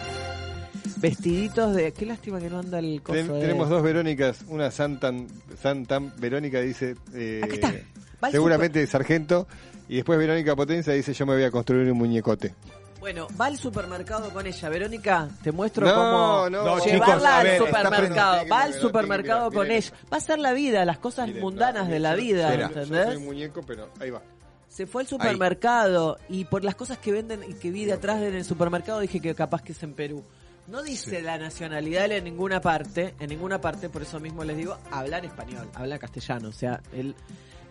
[0.98, 1.92] Vestiditos de...
[1.92, 5.28] Qué lástima que no anda el coso Ten- de- tenemos dos Verónicas, una Santan,
[5.62, 8.32] Santan Verónica dice, eh, Acá está.
[8.32, 9.48] Seguramente sargento,
[9.90, 12.56] y después Verónica Potencia dice yo me voy a construir un muñecote.
[13.00, 14.70] Bueno, va al supermercado con ella.
[14.70, 18.48] Verónica, te muestro No, cómo no, llevarla al supermercado.
[18.50, 19.92] Va al supermercado con ella.
[20.12, 22.68] Va a ser la vida, las cosas Miren, mundanas no, de la yo- vida, Mira,
[22.70, 23.18] Yo soy ¿entendés?
[23.18, 24.22] un muñeco, pero ahí va.
[24.68, 28.22] Se fue al supermercado y por las cosas que venden y que vi de atrás
[28.22, 30.24] en el supermercado dije que capaz que es en Perú.
[30.68, 34.78] No dice la nacionalidad en ninguna parte, en ninguna parte, por eso mismo les digo,
[34.92, 37.16] hablar español, habla castellano, o sea, él...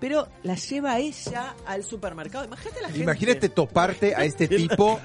[0.01, 2.45] Pero la lleva ella al supermercado.
[2.45, 3.03] Imagínate la gente.
[3.03, 5.01] Imagínate toparte a este tipo.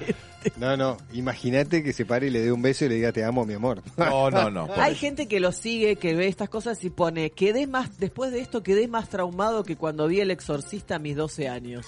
[0.56, 3.24] No, no, imagínate que se pare y le dé un beso y le diga te
[3.24, 3.82] amo, mi amor.
[3.96, 4.68] No, no, no.
[4.76, 8.40] Hay gente que lo sigue, que ve estas cosas y pone, quedé más, después de
[8.40, 11.86] esto quedé más traumado que cuando vi el exorcista a mis 12 años.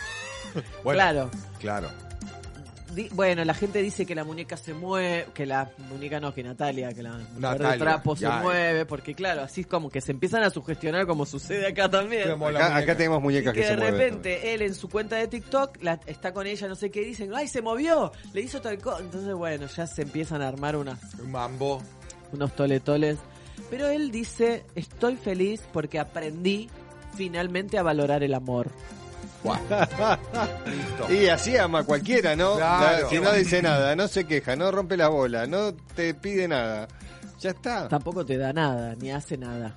[0.85, 1.31] Bueno, Claro.
[1.59, 1.89] Claro.
[2.95, 6.43] Di- bueno, la gente dice que la muñeca se mueve, que la muñeca no, que
[6.43, 8.39] Natalia, que la mujer de trapo se ya.
[8.41, 12.31] mueve, porque claro, así es como que se empiezan a sugestionar como sucede acá también.
[12.31, 14.01] Acá, tenemos Y muñecas que que, de se mueven.
[14.01, 17.33] repente él en su cuenta de TikTok la- está con ella, no sé qué, dicen,
[17.35, 19.01] ay, se movió, le hizo tal cosa.
[19.01, 21.83] Entonces, bueno, ya se empiezan a armar unas, Un mambo.
[22.33, 23.19] unos toletoles.
[23.71, 26.69] Pero él dice, estoy feliz porque aprendí
[27.17, 28.71] finalmente a valorar el amor.
[29.45, 31.13] Listo.
[31.13, 32.57] Y así ama cualquiera, ¿no?
[32.57, 33.03] Claro.
[33.05, 36.49] La- si no dice nada, no se queja, no rompe la bola, no te pide
[36.49, 36.89] nada.
[37.41, 37.89] Ya está.
[37.89, 39.75] Tampoco te da nada, ni hace nada.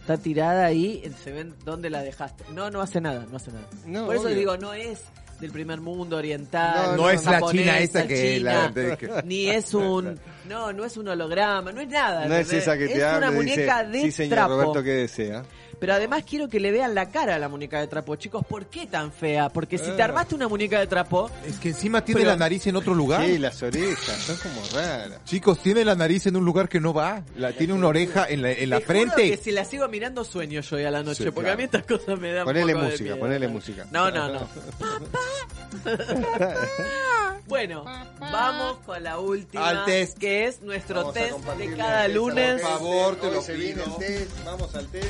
[0.00, 2.44] Está tirada ahí, se ven dónde la dejaste.
[2.52, 3.66] No, no hace nada, no hace nada.
[3.86, 4.36] No, Por eso obvio.
[4.36, 5.00] digo, no es
[5.40, 6.96] del primer mundo oriental.
[6.96, 10.18] No, No es la china esa que la- china, que- ni es un
[10.48, 12.26] no, no es un holograma, no es nada.
[12.26, 14.52] No es esa que te es habla una dice, muñeca de sí señor trapo.
[14.54, 15.44] Roberto, ¿qué desea?
[15.82, 18.44] Pero además quiero que le vean la cara a la muñeca de trapo, chicos.
[18.48, 19.48] ¿Por qué tan fea?
[19.48, 20.04] Porque si te Ah.
[20.04, 23.26] armaste una muñeca de trapo, Es que encima tiene Pero- la nariz en otro lugar.
[23.26, 25.24] Sí, las orejas, son como raras.
[25.24, 27.24] Chicos, tiene la nariz en un lugar que no va.
[27.36, 29.30] La, tiene una oreja en la, en la te juro frente.
[29.32, 31.64] que si la sigo mirando sueño yo hoy a la noche, Sí, porque a mí
[31.64, 33.18] estas cosas me dan un Ponele poco música, miedo.
[33.18, 33.86] ponele música.
[33.90, 34.48] No, no, no.
[37.48, 37.84] bueno,
[38.20, 40.16] vamos con la última, Al test.
[40.16, 42.60] que es nuestro Vamos test de cada lunes.
[42.62, 43.84] Por favor, te lo pido.
[43.84, 45.08] el test, vamos al test.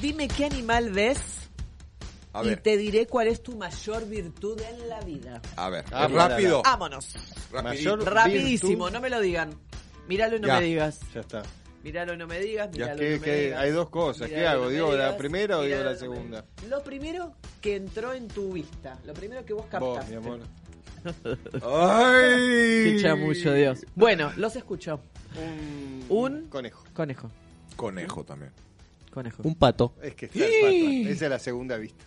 [0.00, 1.18] Dime qué animal ves
[2.32, 5.40] A y ver, te diré cuál es tu mayor virtud en la vida.
[5.56, 5.84] a ver.
[5.92, 6.62] Ah, rápido.
[6.62, 7.14] Vámonos.
[7.52, 8.92] Mayor- Rapidísimo, virtud.
[8.92, 9.50] no me lo digan.
[10.08, 10.60] Míralo y no Ya.
[10.60, 11.00] me digas.
[11.14, 11.42] Ya está.
[11.82, 12.70] Míralo y no me digas.
[12.72, 13.60] Ya, Míralo y Que, no me que digas.
[13.60, 14.28] hay dos cosas.
[14.28, 14.62] ¿Qué Míralo y hago?
[14.64, 15.14] no me ¿Digo la digas.
[15.16, 16.42] primera o digo Míralo la y no me segunda?
[16.56, 16.70] digas.
[16.70, 18.98] Lo primero que entró en tu vista.
[19.04, 20.10] Lo primero que vos Vos, captaste.
[20.10, 20.40] mi amor.
[21.62, 22.84] ¡Ay!
[22.84, 23.86] Qué chamuyo, Dios.
[23.94, 25.00] Bueno, los escucho.
[25.36, 26.84] Un, Un- conejo.
[26.94, 27.30] Conejo.
[27.76, 28.52] Conejo también.
[29.18, 29.42] Conejo.
[29.44, 29.92] Un pato.
[30.02, 31.10] Es que está el pato.
[31.12, 32.04] Esa es la segunda vista.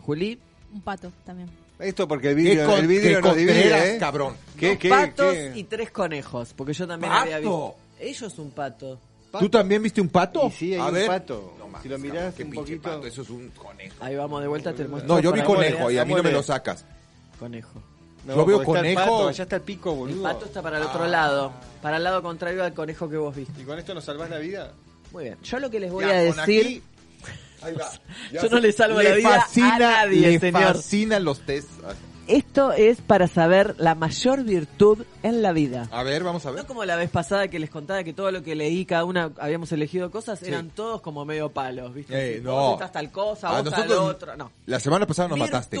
[0.00, 0.38] Juli.
[0.72, 1.48] Un pato también.
[1.78, 3.98] Esto porque el ¿Qué, vidrio, con, el vidrio nos divide, ¿eh?
[3.98, 4.34] cabrón?
[4.58, 5.52] ¿Qué, dos qué, patos qué?
[5.56, 6.52] y tres conejos.
[6.54, 7.22] Porque yo también ¡Pato!
[7.22, 7.74] había visto.
[7.98, 8.98] Ellos un pato.
[9.38, 10.46] ¿Tú también viste un pato?
[10.48, 11.06] Y sí, hay a un ver.
[11.06, 11.54] pato.
[11.58, 12.82] No mames, si lo cabrón, mirás qué un pinche poquito...
[12.96, 13.94] pato, Eso es un conejo.
[14.00, 15.14] Ahí vamos de vuelta, te muestro.
[15.14, 16.84] No, yo vi conejo y a mí no me lo sacas.
[17.38, 17.80] Conejo.
[18.26, 19.00] No, Yo veo el conejo.
[19.00, 20.22] pato, allá está el pico, El boludo.
[20.24, 21.08] pato está para el otro Ah.
[21.08, 21.52] lado.
[21.80, 23.60] Para el lado contrario al conejo que vos viste.
[23.62, 24.72] ¿Y con esto nos salvás la vida?
[25.12, 25.36] Muy bien.
[25.42, 26.40] Yo lo que les voy Ya, a decir.
[26.40, 26.82] aquí-
[27.62, 27.90] Ahí va.
[28.32, 30.62] Yo no le salvo la vida a nadie, le señor.
[30.76, 31.68] fascinan los test.
[32.26, 35.88] Esto es para saber la mayor virtud en la vida.
[35.90, 36.60] A ver, vamos a ver.
[36.60, 39.32] No como la vez pasada que les contaba que todo lo que leí, cada una
[39.38, 42.36] habíamos elegido cosas, eran todos como medio palos, ¿viste?
[42.36, 42.52] Eh, no.
[42.52, 44.36] Vos estás tal cosa, A vos tal nosotros- otro.
[44.36, 44.52] No.
[44.66, 45.52] La semana pasada nos Virtud.
[45.52, 45.78] mataste.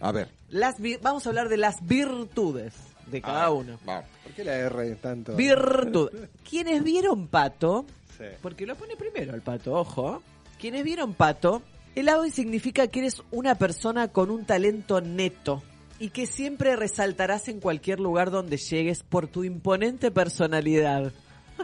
[0.00, 0.28] A ver.
[0.48, 2.72] Las vi- vamos a hablar de las virtudes
[3.06, 3.78] de cada uno.
[3.84, 4.04] Vamos.
[4.24, 5.36] ¿Por qué la R tanto?
[5.36, 6.08] Virtud.
[6.48, 7.84] Quienes vieron Pato,
[8.20, 8.26] Sí.
[8.42, 10.22] porque lo pone primero el Pato, ojo.
[10.60, 11.62] Quienes vieron Pato,
[11.94, 15.62] el AVE significa que eres una persona con un talento neto
[15.98, 21.12] y que siempre resaltarás en cualquier lugar donde llegues por tu imponente personalidad.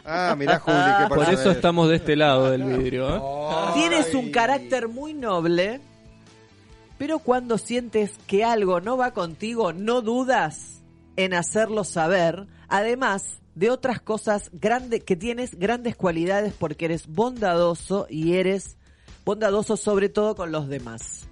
[0.05, 1.57] Ah, mirá, Juli, qué Por eso es.
[1.57, 3.17] estamos de este lado del vidrio.
[3.17, 3.21] ¿eh?
[3.75, 5.81] Tienes un carácter muy noble,
[6.99, 10.83] pero cuando sientes que algo no va contigo, no dudas
[11.17, 18.07] en hacerlo saber, además de otras cosas grandes que tienes grandes cualidades porque eres bondadoso
[18.09, 18.77] y eres
[19.25, 21.27] bondadoso sobre todo con los demás.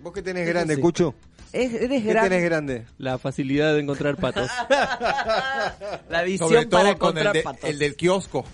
[0.00, 0.80] ¿Vos qué tenés grande, sí.
[0.80, 1.14] Cucho?
[1.52, 2.40] Es- eres ¿Qué tenés grande.
[2.40, 2.86] grande?
[2.98, 4.50] La facilidad de encontrar patos.
[6.10, 7.70] La visión Sobre todo para con el, encontrar de- patos.
[7.70, 8.44] el del kiosco.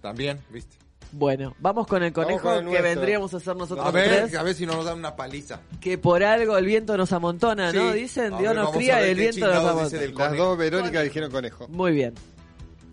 [0.00, 0.76] También, ¿viste?
[1.12, 2.82] Bueno, vamos con el conejo con el que nuestro.
[2.84, 4.34] vendríamos a hacer nosotros A ver, tres.
[4.36, 5.60] a ver si no nos dan una paliza.
[5.80, 7.92] Que por algo el viento nos amontona, ¿no?
[7.92, 7.98] Sí.
[7.98, 10.02] Dicen, A Dios ver, nos cría y el viento nos amontona.
[10.28, 11.66] Las dos Verónicas dijeron conejo.
[11.66, 12.14] Muy bien.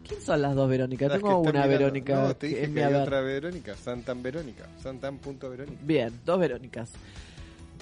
[0.08, 1.10] ¿Quién son las dos Verónicas?
[1.10, 1.70] Las Tengo una mirando.
[1.70, 3.76] Verónica No, te dije en que mi hay otra Verónica.
[3.76, 4.68] Santan Verónica.
[4.82, 5.78] Santan punto Verónica.
[5.84, 6.92] Bien, dos Verónicas.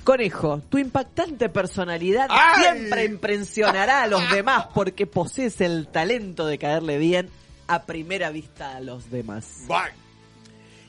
[0.04, 2.64] Conejo, tu impactante personalidad ¡Ay!
[2.64, 7.30] siempre impresionará a los demás porque posees el talento de caerle bien
[7.68, 9.64] a primera vista a los demás.
[9.68, 9.94] Bye.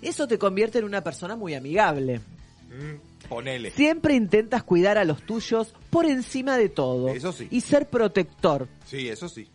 [0.03, 2.21] Eso te convierte en una persona muy amigable.
[2.69, 3.71] Mm, ponele.
[3.71, 7.09] Siempre intentas cuidar a los tuyos por encima de todo.
[7.09, 7.49] Eso sí.
[7.51, 8.69] Y ser protector.
[8.85, 9.49] Sí, eso sí.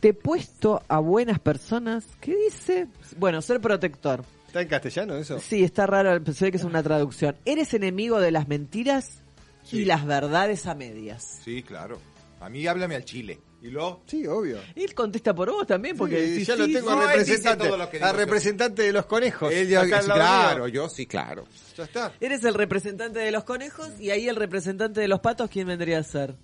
[0.00, 2.04] Te he puesto a buenas personas.
[2.20, 2.86] ¿Qué dice?
[3.16, 4.24] Bueno, ser protector.
[4.46, 5.38] ¿Está en castellano eso?
[5.40, 7.36] Sí, está raro, ve que es una traducción.
[7.44, 9.22] Eres enemigo de las mentiras
[9.64, 9.80] Sí.
[9.80, 11.40] y las verdades a medias.
[11.44, 11.98] Sí, claro.
[12.40, 13.40] A mí háblame al chile.
[13.60, 14.00] ¿Y lo?
[14.06, 14.58] Sí, obvio.
[14.76, 17.66] Él contesta por vos también, porque Sí, decís, ya lo sí, tengo no, al representante.
[17.66, 18.12] Al yo.
[18.12, 19.52] representante de los conejos.
[19.52, 20.68] Él ya, acá al lado claro, mío.
[20.74, 21.44] yo sí, claro.
[21.76, 22.12] Ya está.
[22.20, 25.98] Eres el representante de los conejos y ahí el representante de los patos, ¿quién vendría
[25.98, 26.36] a ser?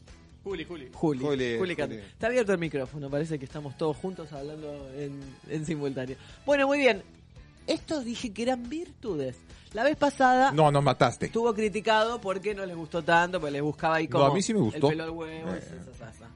[0.45, 0.91] Juli, Juli.
[0.93, 1.19] Juli.
[1.21, 1.89] Juli, Juli Cat.
[1.91, 2.01] Juli.
[2.01, 5.19] Está abierto el micrófono, parece que estamos todos juntos hablando en,
[5.49, 6.17] en simultáneo.
[6.45, 7.03] Bueno, muy bien.
[7.67, 9.37] Estos dije que eran virtudes.
[9.73, 11.27] La vez pasada No, nos mataste.
[11.27, 14.43] estuvo criticado porque no les gustó tanto, porque les buscaba ahí No, como a mí
[14.43, 14.87] sí me gustó.
[14.89, 16.29] el pelo al huevo, esa, esa, esa.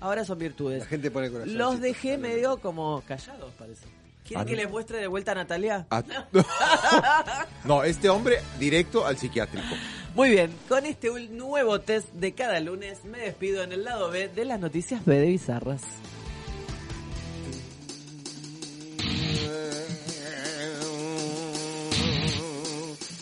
[0.00, 0.80] Ahora son virtudes.
[0.80, 1.56] La gente pone corazón.
[1.56, 3.86] Los dejé medio como callados, parece.
[4.26, 4.62] ¿Quieren que no.
[4.62, 5.86] les muestre de vuelta a Natalia?
[5.90, 6.02] Ah,
[7.64, 9.74] no, este hombre directo al psiquiátrico.
[10.14, 14.28] Muy bien, con este nuevo test de cada lunes me despido en el lado B
[14.28, 15.80] de las noticias B de Bizarras.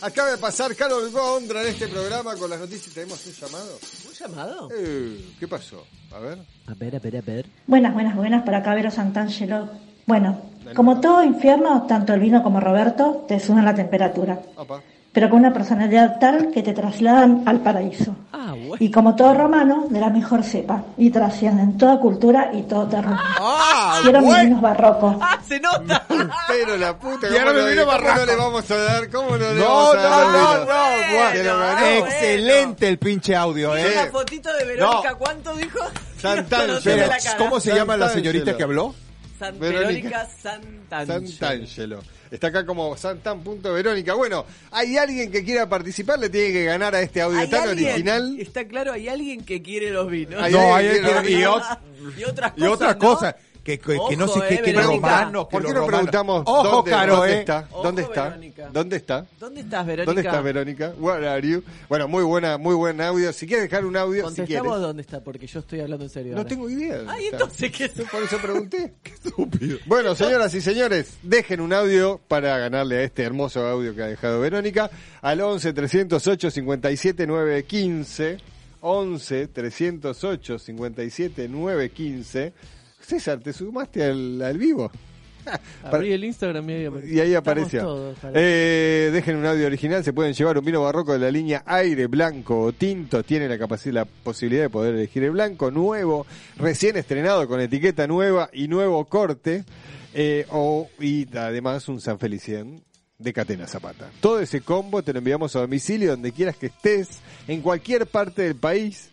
[0.01, 2.93] Acaba de pasar Carol Gondra en este programa con las noticias.
[2.93, 3.79] ¿Tenemos un llamado?
[4.07, 4.69] ¿Un llamado?
[4.75, 5.85] Eh, ¿Qué pasó?
[6.13, 6.39] A ver.
[6.65, 7.45] A ver, a ver, a ver.
[7.67, 9.69] Buenas, buenas, buenas para Cabero Santangelo.
[10.07, 10.41] Bueno,
[10.75, 14.81] como todo infierno, tanto el vino como Roberto te suben la temperatura, Opa.
[15.13, 18.15] Pero con una personalidad tal que te trasladan al paraíso.
[18.31, 18.75] Ah, bueno.
[18.79, 23.17] Y como todo romano, de la mejor cepa, y trascienden toda cultura y todo terreno.
[23.19, 23.99] ¡Ah!
[24.03, 24.43] Quiero mis bueno!
[24.45, 25.15] vinos barrocos.
[25.19, 26.05] ¡Ah, se nota!
[26.47, 29.09] Pero la puta, Y ahora ¿cómo, me no, vino ¿cómo no le vamos a dar?
[29.09, 30.27] ¿Cómo no le No, vamos a no, dar?
[30.27, 30.65] no, vino?
[30.65, 31.59] no, bueno.
[31.59, 31.85] Ganó.
[32.07, 33.93] Excelente el pinche audio, ¿eh?
[33.95, 35.79] la fotito de Verónica, ¿cuánto dijo?
[36.19, 37.07] Santangelo.
[37.07, 37.13] No.
[37.37, 38.95] ¿Cómo se llama la señorita que habló?
[39.37, 40.25] San- Verónica.
[40.25, 40.27] Verónica
[41.05, 41.99] Santangelo.
[42.31, 44.13] Está acá como santan.verónica.
[44.13, 47.67] Bueno, hay alguien que quiera participar, le tiene que ganar a este audio ¿Hay tan
[47.67, 47.89] alguien?
[47.89, 48.35] original.
[48.39, 50.41] Está claro, hay alguien que quiere los vinos.
[50.41, 51.79] Hay No, alguien hay que alguien quiere y los ot-
[52.17, 52.23] y
[52.63, 53.35] otras Y cosas.
[53.63, 55.07] Que, que, que no Ojo, sé qué, eh, que los Verónica.
[55.19, 55.89] romanos, que ¿Por qué los no romanos.
[56.09, 57.39] preguntamos Ojo, dónde, Caro, dónde eh.
[57.39, 57.67] está?
[57.71, 58.23] Ojo, ¿Dónde está?
[58.23, 58.69] Verónica.
[58.73, 59.25] ¿Dónde está?
[59.39, 60.05] ¿Dónde estás, Verónica?
[60.05, 60.93] ¿Dónde está Verónica?
[60.97, 61.63] Where are you?
[61.87, 63.31] Bueno, muy buena, muy buen audio.
[63.33, 64.81] Si quieres dejar un audio, si Contestamos quieres.
[64.81, 66.31] dónde está, porque yo estoy hablando en serio.
[66.31, 66.49] No ahora.
[66.49, 66.97] tengo idea.
[66.97, 67.37] dónde Ay, está.
[67.37, 67.91] entonces, ¿qué es?
[67.91, 68.93] Por eso pregunté.
[69.03, 69.77] Qué estúpido.
[69.85, 74.07] Bueno, señoras y señores, dejen un audio para ganarle a este hermoso audio que ha
[74.07, 74.89] dejado Verónica
[75.21, 78.37] al 11 308 57 915.
[78.83, 82.53] 11 308 57 915.
[83.11, 84.91] César, ¿te sumaste al, al vivo?
[85.83, 87.09] Abrí el Instagram y ahí apareció.
[87.15, 87.81] Y ahí Estamos apareció.
[87.81, 88.39] todos, parece.
[88.41, 92.07] Eh, dejen un audio original, se pueden llevar un vino barroco de la línea aire,
[92.07, 93.23] blanco o tinto.
[93.23, 96.25] Tiene la capacidad, la posibilidad de poder elegir el blanco, nuevo,
[96.57, 99.63] recién estrenado con etiqueta nueva y nuevo corte.
[100.13, 102.83] eh, o, y además un San Felicien
[103.17, 104.09] de Catena Zapata.
[104.19, 108.41] Todo ese combo te lo enviamos a domicilio donde quieras que estés, en cualquier parte
[108.43, 109.10] del país.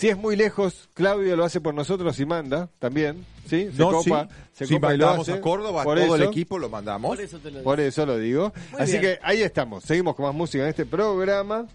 [0.00, 3.68] Si es muy lejos, Claudio lo hace por nosotros y manda también, ¿sí?
[3.70, 4.34] Se No, copa, sí.
[4.54, 5.32] se Si copa y lo hace.
[5.34, 6.30] a Córdoba, Por todo el eso.
[6.30, 7.10] equipo lo mandamos.
[7.10, 7.64] Por eso te lo digo.
[7.64, 8.50] Por eso lo digo.
[8.72, 9.02] Muy Así bien.
[9.02, 9.84] que ahí estamos.
[9.84, 11.66] Seguimos con más música en este programa.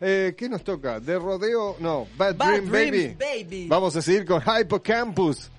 [0.00, 0.98] Eh, ¿Qué nos toca?
[0.98, 1.76] ¿De rodeo?
[1.78, 3.16] No, Bad, Bad Dream, Dream Baby.
[3.44, 3.68] Baby.
[3.68, 5.50] Vamos a seguir con Hippocampus.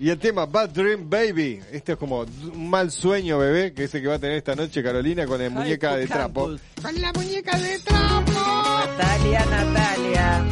[0.00, 1.60] Y el tema Bad Dream Baby.
[1.70, 2.22] Este es como
[2.54, 5.52] un mal sueño, bebé, que ese que va a tener esta noche Carolina con el
[5.52, 6.56] muñeca de trapo.
[6.82, 8.32] Con la muñeca de trapo.
[8.32, 10.44] Natalia, Natalia.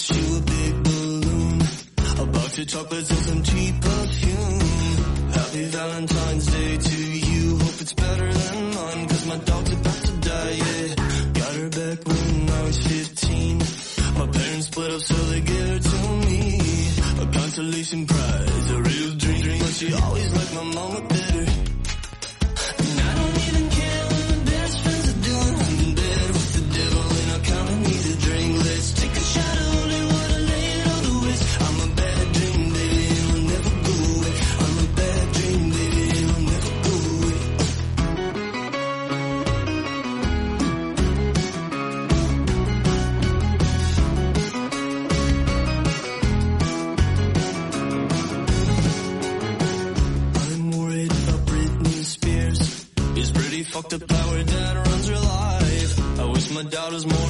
[0.00, 4.60] Get you a big balloon, a box of chocolates and some cheap perfume.
[5.30, 7.58] Happy Valentine's Day to you.
[7.58, 10.94] Hope it's better than mine, cause my dog's about to die, yeah.
[11.32, 13.58] Got her back when I was 15.
[14.18, 16.60] My parents split up, so they gave her to me.
[17.20, 19.58] A consolation prize, a real dream.
[19.58, 21.49] But she always liked my mama better.
[53.82, 56.20] fucked up power that runs your life.
[56.20, 57.29] I wish my dad was more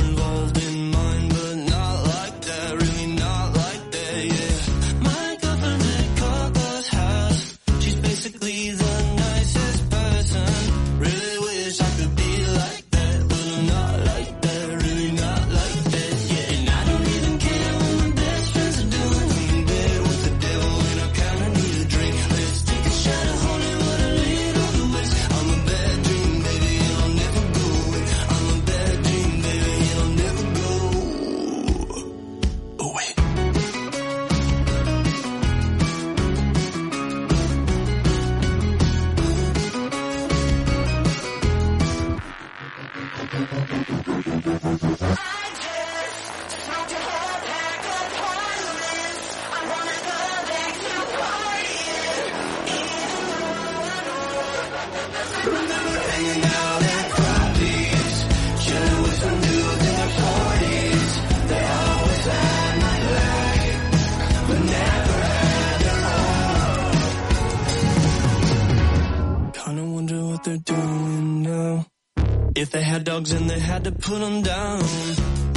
[73.10, 74.80] dogs and they had to put them down.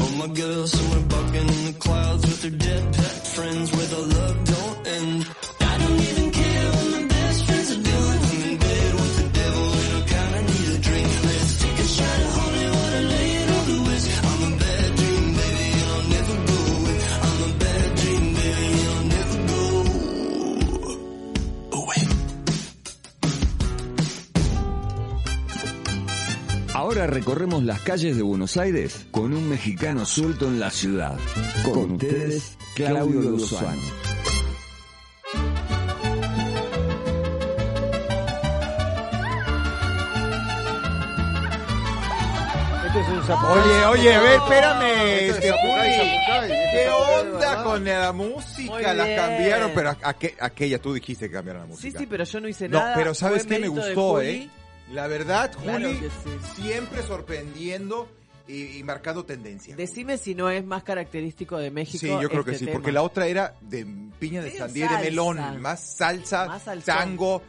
[0.04, 4.13] Oh, my girl somewhere bucking in the clouds with her dead pet friends with the
[27.04, 31.18] Ahora recorremos las calles de Buenos Aires con un mexicano suelto en la ciudad.
[31.66, 33.82] Con ustedes, Claudio Lozano.
[42.86, 44.84] Este Oye, oye, a ver, espérame.
[44.84, 48.94] Este, es Zapucay, Juli, Zapucay, ¿Qué este es Zapucay, onda con la música?
[48.94, 49.18] La bien.
[49.18, 52.00] cambiaron, pero a- aque- aquella tú dijiste que cambiaron la Sí, música.
[52.00, 52.94] sí, pero yo no hice No, nada.
[52.96, 54.48] pero ¿sabes qué me gustó, eh?
[54.94, 56.62] La verdad, Claro Juli, que sí.
[56.62, 58.08] siempre sorprendiendo
[58.48, 59.76] y, y marcando tendencia.
[59.76, 62.00] Decime si no es más característico de México.
[62.00, 63.88] Sí, yo creo que este sí, porque la otra era de
[64.20, 67.42] piña de sandía de melón, más salsa, Más tango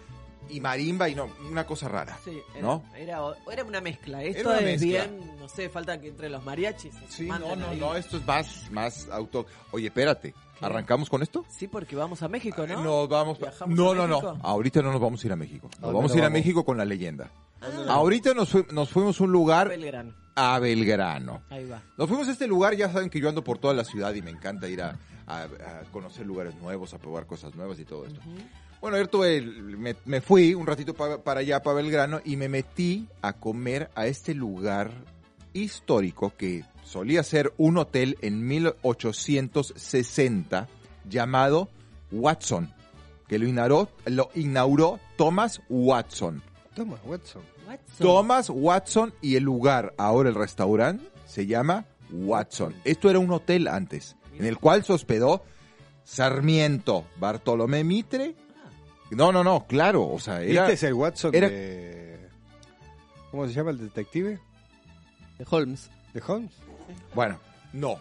[0.51, 2.18] y marimba y no, una cosa rara.
[2.24, 2.84] Sí, era, ¿No?
[2.97, 3.20] Era,
[3.51, 4.22] era una mezcla.
[4.22, 4.86] Esto una es mezcla.
[5.07, 6.95] bien, no sé, falta que entre los mariachis.
[7.09, 7.78] Sí, no, no, ahí.
[7.80, 9.47] no, esto es más, más auto.
[9.72, 11.45] Oye, espérate, ¿arrancamos con esto?
[11.49, 12.82] Sí, porque vamos a México, ¿no?
[12.82, 13.38] Nos vamos.
[13.38, 14.38] ¿Viajamos No, no, no.
[14.42, 15.68] Ahorita no nos vamos a ir a México.
[15.80, 16.30] Nos vamos a ir a?
[16.30, 17.30] México con la leyenda.
[17.61, 20.12] Ah, Ahorita nos, fui- nos fuimos a un lugar Belgrano.
[20.34, 21.42] a Belgrano.
[21.49, 21.80] Ahí va.
[21.97, 24.20] Nos fuimos a este lugar, ya saben que yo ando por toda la ciudad y
[24.20, 28.05] me encanta ir a, a- a conocer lugares nuevos, a probar cosas nuevas y todo
[28.05, 28.20] esto.
[28.85, 32.37] Bueno, ayer tuve, el- me, me fui un ratito pa- para allá, para Belgrano, y
[32.37, 34.91] me metí a comer a este lugar
[35.55, 40.68] histórico que solía ser un hotel en 1860
[41.09, 41.70] llamado
[42.12, 42.74] Watson,
[43.26, 46.43] que lo inauguró, lo inauguró Thomas Watson.
[46.74, 47.41] Toma, Watson.
[47.66, 47.97] Watson.
[48.07, 52.74] Thomas Watson y el lugar, ahora el restaurante, se llama Watson.
[52.85, 55.43] Esto era un hotel antes, en el cual se hospedó
[56.05, 58.35] Sarmiento, Bartolomé Mitre.
[59.11, 60.62] No, no, no, claro, o sea, era...
[60.62, 62.28] ¿Este es el Watson era- de...
[63.30, 64.38] ¿Cómo se llama el detective?
[65.38, 65.90] De Holmes.
[66.12, 66.52] ¿De Holmes?
[67.14, 67.38] Bueno,
[67.72, 67.98] no.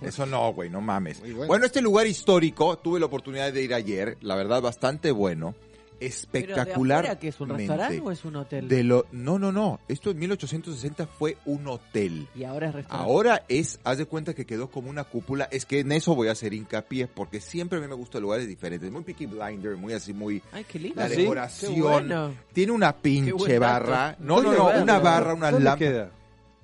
[0.00, 1.20] Eso no, güey, no mames.
[1.34, 1.66] Bueno.
[1.66, 5.54] este lugar histórico, tuve la oportunidad de ir ayer, la verdad, bastante bueno.
[6.00, 7.18] ¿Pero de Espectacular.
[7.18, 8.66] que es un restaurante o es un hotel?
[8.68, 9.80] De lo, no, no, no.
[9.86, 12.26] Esto en 1860 fue un hotel.
[12.34, 13.10] Y ahora es restaurante.
[13.12, 15.46] Ahora es, haz de cuenta que quedó como una cúpula.
[15.50, 18.48] Es que en eso voy a hacer hincapié, porque siempre a mí me gustan lugares
[18.48, 18.90] diferentes.
[18.90, 20.42] Muy Peaky Blinder, muy así, muy.
[20.52, 21.00] Ay, qué lindo.
[21.00, 21.16] La ¿sí?
[21.16, 21.74] decoración.
[21.74, 22.34] Qué bueno.
[22.54, 24.16] Tiene una pinche barra.
[24.18, 25.90] No, no, ¿Dónde no, una barra, una ¿Dónde lámpara.
[25.90, 26.10] queda?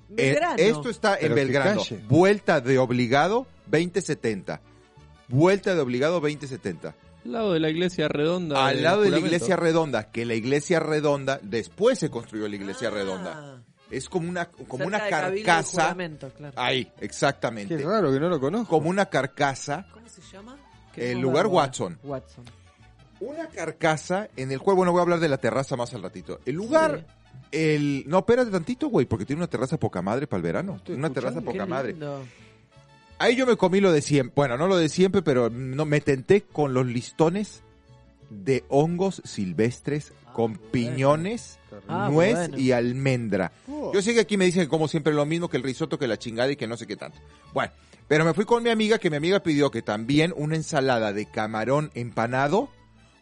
[0.09, 0.55] Eh, Belgrano.
[0.57, 1.81] esto está en Pero Belgrano.
[1.83, 1.99] calle.
[2.07, 4.61] Vuelta de obligado 2070.
[5.27, 6.95] Vuelta de obligado 2070.
[7.27, 8.65] Al lado de la iglesia redonda.
[8.65, 12.87] Al lado de la iglesia redonda, que la iglesia redonda, después se construyó la iglesia
[12.87, 13.63] Ah, redonda.
[13.91, 15.93] Es como una, como cerca una carcasa.
[16.37, 16.53] Claro.
[16.55, 17.75] Ahí, exactamente.
[17.75, 18.67] Qué raro que no lo conozco.
[18.69, 20.55] Como una carcasa ¿Cómo se llama?
[20.93, 21.47] Qué El lugar.
[21.47, 21.99] Watson.
[22.03, 22.45] Watson.
[23.19, 26.39] Una carcasa en el cual, bueno, voy a hablar de la terraza más al ratito.
[26.45, 27.05] El lugar,
[27.51, 28.03] el...
[28.07, 30.75] No, espérate tantito, güey, porque tiene una terraza poca madre para el verano.
[30.77, 31.13] Estoy Una escuchando.
[31.13, 31.95] terraza Qué poca madre.
[33.19, 34.33] Ahí yo me comí lo de siempre.
[34.35, 37.63] Bueno, no lo de siempre, pero no me tenté con los listones
[38.29, 40.67] de hongos silvestres con bueno.
[40.71, 41.57] piñones,
[41.87, 42.57] Ah, nuez bueno.
[42.59, 43.51] y almendra.
[43.67, 43.91] Oh.
[43.93, 46.07] Yo sé que aquí me dicen que como siempre lo mismo que el risotto, que
[46.07, 47.17] la chingada y que no sé qué tanto.
[47.53, 47.71] Bueno,
[48.07, 51.25] pero me fui con mi amiga, que mi amiga pidió que también una ensalada de
[51.25, 52.69] camarón empanado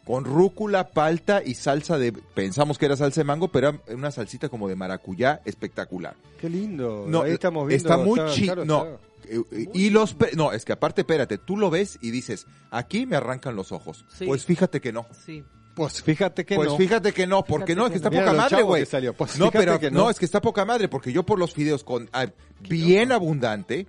[0.04, 2.12] con rúcula, palta y salsa de...
[2.12, 6.14] Pensamos que era salsa de mango, pero era una salsita como de maracuyá espectacular.
[6.40, 7.06] Qué lindo.
[7.08, 7.88] No, Ahí estamos viendo.
[7.88, 8.98] está muy está- chi- claro, no.
[9.24, 12.46] Eh, eh, y los pe- no, es que aparte, espérate, tú lo ves y dices,
[12.70, 14.04] aquí me arrancan los ojos.
[14.08, 14.26] Sí.
[14.26, 15.06] Pues fíjate que no.
[15.24, 15.42] Sí.
[15.74, 16.76] Pues fíjate que pues no.
[16.78, 18.16] fíjate que no, porque Fíjate no, es que está no.
[18.20, 18.86] Poca madre, güey.
[19.16, 20.04] Pues no, pero que no.
[20.04, 20.10] no.
[20.10, 22.28] es que está poca madre, porque yo por los fideos con ah,
[22.60, 23.86] bien abundante,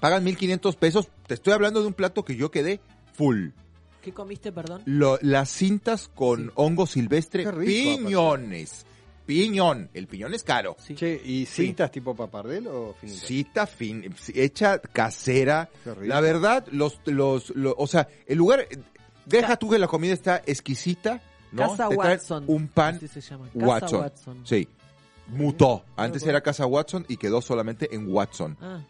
[0.00, 1.08] pagan 1500 pesos.
[1.26, 2.80] Te estoy hablando de un plato que yo quedé
[3.12, 3.48] full.
[4.00, 4.82] ¿Qué comiste, perdón?
[4.86, 8.86] Lo- las cintas con hongo silvestre, rico, piñones.
[9.26, 9.88] Piñón.
[9.94, 10.76] El piñón es caro.
[10.78, 10.94] Sí.
[10.94, 13.20] Che, ¿y cintas tipo papardel o finita?
[13.26, 15.68] Cita fin, hecha casera.
[16.02, 18.66] La verdad, los, los, lo- o sea, el lugar,
[19.26, 21.20] deja tú que la comida está exquisita,
[21.52, 21.70] ¿no?
[21.70, 22.44] Casa Te Watson.
[22.46, 23.48] Un pan Así se llama.
[23.52, 24.00] Casa Watson.
[24.00, 24.46] Watson.
[24.46, 24.68] Sí.
[25.28, 25.84] Mutó.
[25.96, 28.56] Antes era Casa Watson y quedó solamente en Watson.
[28.60, 28.80] Ah,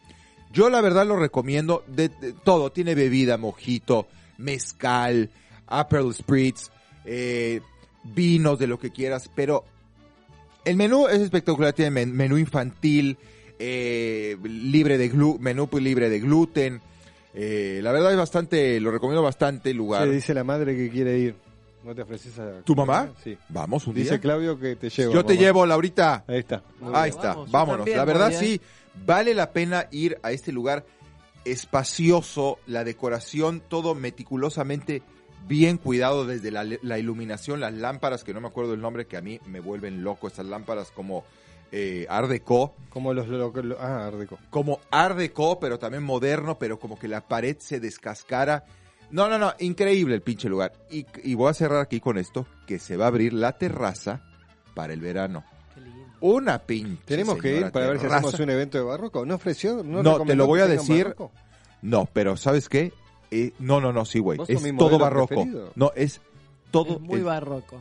[0.53, 2.73] Yo la verdad lo recomiendo de, de todo.
[2.73, 4.09] Tiene bebida, mojito,
[4.39, 5.31] mezcal,
[5.67, 6.71] Aperol Spritz,
[7.05, 7.61] eh,
[8.03, 9.65] vinos de lo que quieras, pero
[10.65, 11.73] el menú es espectacular.
[11.73, 13.17] Tiene men- menú infantil,
[13.59, 16.81] eh, libre de glu menú pues, libre de gluten.
[17.35, 20.05] Eh, la verdad es bastante, lo recomiendo bastante el lugar.
[20.07, 21.35] Che, dice la madre que quiere ir.
[21.83, 23.11] ¿No te ofreces a ¿Tu mamá?
[23.25, 23.37] Sí.
[23.49, 24.21] Vamos un Dice día.
[24.21, 25.13] Claudio que te llevo.
[25.15, 26.23] Yo te llevo, Laurita.
[26.29, 26.63] Ahí está.
[26.93, 27.77] Ahí está, Vamos, vámonos.
[27.79, 28.61] también la verdad sí,
[29.05, 30.85] vale la pena ir a este lugar
[31.45, 35.03] espacioso, la decoración, todo meticulosamente
[35.49, 39.17] bien cuidado desde la, la iluminación, las lámparas, que no me acuerdo el nombre, que
[39.17, 41.25] a mí me vuelven loco, estas lámparas como
[41.73, 43.29] eh, Art Deco, Como los...
[43.29, 44.39] lo- lo- ah, Art Deco.
[44.51, 48.65] como Art Deco, pero también moderno, pero como que la pared se descascara.
[49.11, 50.73] No, no, no, increíble el pinche lugar.
[50.91, 54.23] Y, y voy a cerrar aquí con esto, que se va a abrir la terraza
[54.75, 55.45] para el verano.
[55.75, 56.07] Qué lindo.
[56.21, 59.27] Una pinche Tenemos que ir para ver si hacemos un evento de barroco.
[59.27, 59.83] ¿No ofreció?
[59.83, 61.15] ¿No, No, te lo voy a decir.
[61.83, 62.93] No, pero ¿sabes qué?
[63.33, 64.39] Eh, no, no, no, sí, güey.
[64.39, 65.29] ¿Vos sos Es todo barroco.
[65.29, 65.73] preferido?
[65.75, 66.21] No, es
[66.71, 66.95] todo.
[66.97, 67.81] Es muy barroco.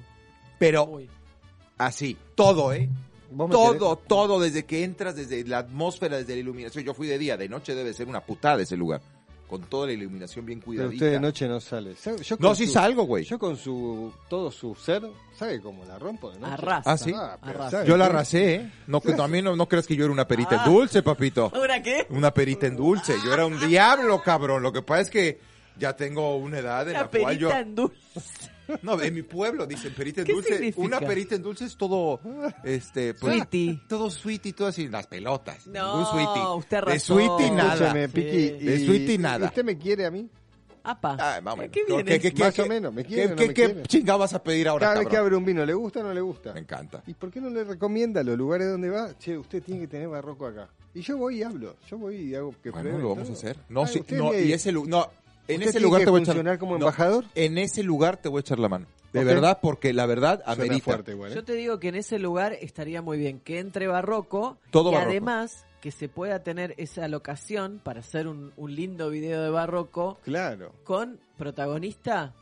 [0.58, 1.10] pero Muy.
[1.78, 2.88] así, todo, ¿eh?
[3.32, 6.84] ¿Vos me Todo, todo, desde que entras, desde la atmósfera, desde la iluminación.
[6.84, 9.02] Yo fui de día, de noche debe ser una putada ese lugar.
[9.52, 10.94] Con toda la iluminación bien Pero cuidadita.
[10.96, 11.94] usted de noche no sale.
[12.40, 13.26] No, sí su- salgo, güey.
[13.26, 15.04] Yo con su todo su ser,
[15.38, 16.54] ¿sabe cómo la rompo de noche?
[16.54, 16.90] Arrasa.
[16.92, 17.12] Ah, sí.
[17.12, 17.70] pero Arrasa.
[17.72, 18.72] ¿sabe Yo la arrasé, ¿eh?
[18.88, 20.66] No, que también no, no creas que yo era una perita Ah.
[20.66, 21.52] en dulce, papito.
[21.54, 22.08] ¿Ahora qué?
[22.12, 23.14] Una perita en dulce.
[23.26, 24.64] Yo era un diablo, cabrón.
[24.64, 25.40] Lo que pasa es que
[25.78, 27.50] ya tengo una edad en La la cual yo...
[27.50, 28.51] perita en dulce.
[28.82, 30.54] No, en mi pueblo dicen perita en ¿Qué dulce.
[30.54, 30.86] significa?
[30.86, 32.20] Una perita en dulce es todo,
[32.64, 33.82] este, pues, Sweetie.
[33.88, 35.68] todo sweetie, todo así, las pelotas.
[35.68, 36.42] No, ningún sweetie.
[36.56, 37.14] usted De arrasó.
[37.16, 37.74] sweetie nada.
[37.74, 38.14] Escúchame, Sí.
[38.14, 38.66] Piqui.
[38.66, 39.48] De y- sweetie nada.
[39.48, 40.30] ¿Usted me quiere a mí?
[40.84, 41.16] Apa.
[41.20, 41.70] Ah, menos.
[41.72, 42.20] ¿Qué viene?
[42.20, 43.84] ¿Qué, qué, Más qué- o menos, ¿me qué- quiere o no qué- me qué quiere?
[43.84, 45.26] chingado vas a pedir ahora, Cada vez que cabrón?
[45.28, 46.54] abre un vino, ¿le gusta o no le gusta?
[46.54, 47.04] Me encanta.
[47.06, 49.16] ¿Y por qué no le recomienda los lugares donde va?
[49.20, 50.70] Che, usted tiene que tener barroco acá.
[50.96, 51.76] Y yo voy y hablo.
[51.88, 53.38] Yo voy y hago que Bueno, pruebe lo vamos a todo.
[53.38, 53.58] hacer.
[53.70, 55.08] No, Ah, sí, usted no, tiene- y ese lu- no,
[55.54, 57.26] en ¿Usted ese lugar te voy a echar funcionar como no, embajador?
[57.36, 58.88] en ese lugar te voy a echar la mano.
[59.14, 60.84] De verdad, porque la verdad amerita.
[60.86, 61.36] fuerte igual, ¿eh?
[61.36, 64.94] Yo te digo que en ese lugar estaría muy bien que entre barroco Todo y
[64.96, 65.10] barroco.
[65.12, 70.18] además que se pueda tener esa locación para hacer un, un lindo video de barroco
[70.24, 70.72] Claro.
[70.86, 72.34] con protagonista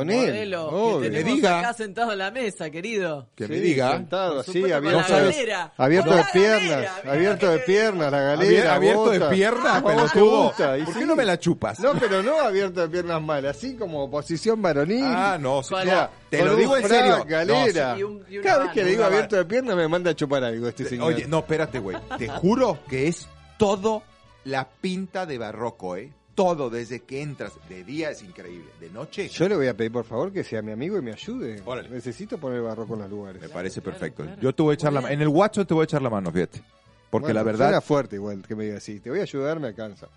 [0.00, 1.58] el Con él, que Me diga.
[1.60, 3.28] acá sentado en la mesa, querido.
[3.34, 3.92] Que me Sí, diga.
[3.92, 5.72] Sentado así, abierto, la de- galera.
[5.76, 6.70] abierto de la piernas.
[6.70, 8.74] galera, abierto de piernas, la galera.
[8.74, 9.30] abierto de bota.
[9.30, 10.52] pierna, ¿A vos te pelotudo.
[10.84, 11.80] ¿Por qué no me la chupas?
[11.80, 15.04] No, pero no abierto de piernas mal, así como posición varonil.
[15.04, 17.24] Ah, no, sí, no, te lo digo en serio.
[17.26, 17.92] galera.
[17.92, 20.10] No, Y un- y una Cada vez que le digo abierto de piernas me manda
[20.10, 21.12] a chupar algo este señor.
[21.12, 21.96] Oye, no, espérate, güey.
[22.18, 23.26] Te juro que es
[23.58, 24.02] todo
[24.44, 26.12] la pinta de barroco, ¿eh?
[26.34, 27.52] Todo, desde que entras.
[27.68, 28.70] De día es increíble.
[28.80, 31.12] De noche, Yo le voy a pedir por favor que sea mi amigo y me
[31.12, 31.62] ayude.
[31.64, 31.88] Órale.
[31.90, 33.40] Necesito poner barroco en los lugares.
[33.40, 34.24] me parece claro, perfecto.
[34.24, 34.40] claro.
[34.40, 35.14] Yo te voy a echar la mano.
[35.14, 36.62] En el WhatsApp te voy a echar la mano, fíjate.
[37.10, 38.98] Porque Bueno, la verdad, Suena fuerte igual que me diga así.
[38.98, 40.08] Te voy a ayudar, me alcanza.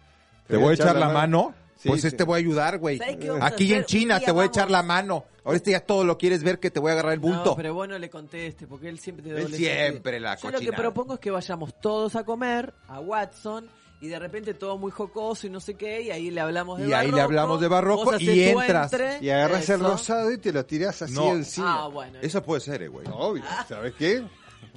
[0.47, 1.53] te voy a echar la mano.
[1.77, 2.07] Sí, pues sí.
[2.07, 2.97] este voy a ayudar, güey.
[2.97, 5.25] ¿Sabes qué vamos a Aquí en China te voy a echar la mano.
[5.43, 7.51] Ahora este ya todo lo quieres ver que te voy a agarrar el bulto.
[7.51, 10.49] No, pero vos no le conteste, porque él siempre te Él doble siempre la Yo
[10.49, 14.77] lo que propongo es que vayamos todos a comer a Watson y de repente todo
[14.77, 17.05] muy jocoso y no sé qué, y ahí le hablamos de Y barroco.
[17.09, 18.93] ahí le hablamos de barroco y entras.
[18.93, 21.31] entre, Y agarras el rosado y te lo tirás así No.
[21.33, 21.83] encima.
[21.83, 22.19] Ah, bueno.
[22.21, 23.07] Eso puede ser, eh, güey.
[23.11, 24.23] Obvio, ¿sabes qué?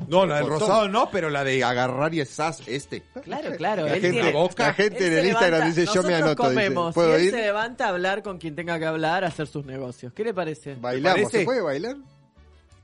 [0.08, 3.02] No, la del rosado no, pero la de agarrar y esas, este.
[3.22, 3.84] Claro, claro.
[3.84, 4.68] La él gente, tiene- boca.
[4.68, 6.42] la gente él en el Instagram dice yo me anoto.
[6.44, 7.30] dice, comemos, ¿Puedo y él ir?
[7.32, 10.14] se levanta a hablar con quien tenga que hablar, a hacer sus negocios.
[10.14, 10.76] ¿Qué le parece?
[10.76, 11.38] Bailamos, parece?
[11.40, 11.96] ¿se puede bailar?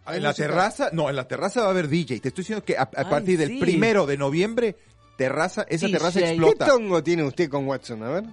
[0.09, 2.20] En la terraza, no, en la terraza va a haber DJ.
[2.20, 4.76] Te estoy diciendo que a, a Ay, partir del primero de noviembre,
[5.17, 5.99] terraza, esa DJ.
[5.99, 6.67] terraza ¿Qué explota.
[6.67, 8.03] tongo tiene usted con Watson?
[8.03, 8.25] A ver.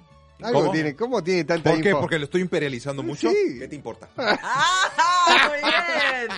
[0.41, 0.71] Algo ¿Cómo?
[0.71, 1.89] tiene, ¿Cómo tiene tanta ¿Por qué?
[1.89, 2.01] info?
[2.01, 3.29] Porque lo estoy imperializando mucho.
[3.29, 3.59] Sí.
[3.59, 4.09] ¿Qué te importa?
[4.17, 5.49] ¡Ah!
[5.49, 6.38] ¡Muy bien!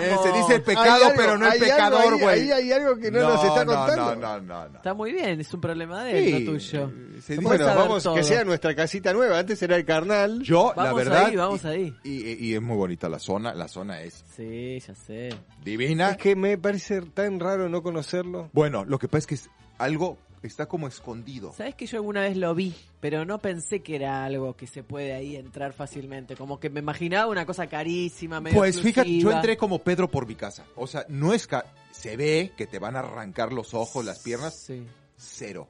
[0.00, 0.26] ¡Vamos!
[0.26, 2.40] Eh, se dice el Hay pecado, algo- pero no el pecador, güey.
[2.40, 4.16] Ahí hay algo que no, nos está no, contando.
[4.16, 4.76] No, no, no, no.
[4.76, 6.58] Está muy bien, es un problema de él, Sí, no tuyo.
[6.60, 8.14] se dice- Vamos Bueno, vamos, todo.
[8.14, 9.38] que sea nuestra casita nueva.
[9.38, 10.42] Antes era el carnal.
[10.42, 11.24] Yo, la Vamos verdad.
[11.26, 11.94] ahí, vamos y, ahí.
[12.04, 13.54] Y, y es muy bonita la zona.
[13.54, 15.30] La zona es Sí, ya sé.
[15.64, 16.10] divina.
[16.10, 18.50] Es que me parece tan raro no conocerlo.
[18.52, 21.52] Bueno, lo que pasa es que es algo está como escondido.
[21.56, 22.74] ¿Sabes que yo alguna vez lo vi?
[23.00, 26.36] Pero no pensé que era algo que se puede ahí entrar fácilmente.
[26.36, 30.26] Como que me imaginaba una cosa carísima, medio Pues fíjate, yo entré como Pedro por
[30.26, 30.64] mi casa.
[30.76, 34.18] O sea, no es ca- se ve que te van a arrancar los ojos, las
[34.20, 34.54] piernas.
[34.54, 35.66] Sí, Cero.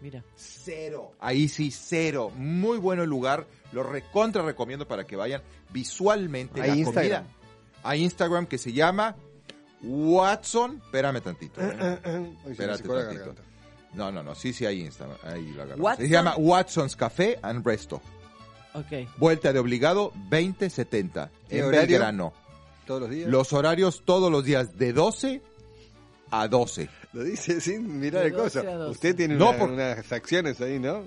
[0.00, 0.22] mira.
[0.36, 1.12] Cero.
[1.20, 2.30] Ahí sí, cero.
[2.36, 3.46] Muy bueno el lugar.
[3.72, 6.60] Lo recontra recomiendo para que vayan visualmente.
[6.60, 7.24] Hay la Instagram.
[7.24, 7.34] comida.
[7.82, 9.14] Hay Instagram que se llama
[9.82, 10.80] Watson.
[10.84, 11.60] Espérame tantito.
[11.62, 11.98] ¿eh?
[12.04, 13.34] Uy, se me Espérate secó la tantito.
[13.94, 14.34] No, no, no.
[14.34, 15.16] Sí, sí, hay Instagram.
[15.22, 15.84] Ahí lo agarramos.
[15.84, 16.04] Watson.
[16.06, 18.00] Se llama Watson's Café and Resto.
[18.74, 19.08] Ok.
[19.16, 21.88] Vuelta de obligado 2070 ¿Qué en horario?
[21.88, 22.32] Belgrano.
[22.86, 23.28] Todos los días.
[23.28, 25.42] Los horarios todos los días de 12
[26.30, 26.88] a 12.
[27.14, 28.58] Lo dice sin mirar De el coso.
[28.62, 28.90] 12 a 12.
[28.92, 31.02] Usted tiene No, una- por- unas acciones ahí, ¿no?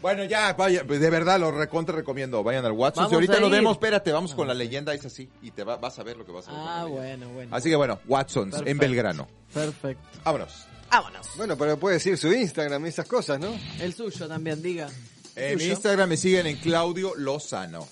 [0.00, 2.42] Bueno, ya, vaya, pues, de verdad lo recontra recomiendo.
[2.44, 2.96] Vayan al WhatsApp.
[2.98, 5.28] Vamos Si ahorita a lo vemos, espérate, vamos con la leyenda, es así.
[5.42, 6.60] Y te va- vas a ver lo que vas a ver.
[6.62, 7.54] Ah, bueno, bueno.
[7.56, 8.78] Así que bueno, Watson's en.
[8.78, 9.26] Belgrano.
[9.52, 10.02] Perfecto.
[10.24, 10.66] Vámonos.
[10.90, 11.26] Vámonos.
[11.36, 13.54] Bueno, pero puede decir su Instagram y esas cosas, ¿no?
[13.80, 14.88] El suyo también, diga.
[15.36, 15.72] En mi Tuyo.
[15.74, 17.86] Instagram me siguen en Claudio Lozano.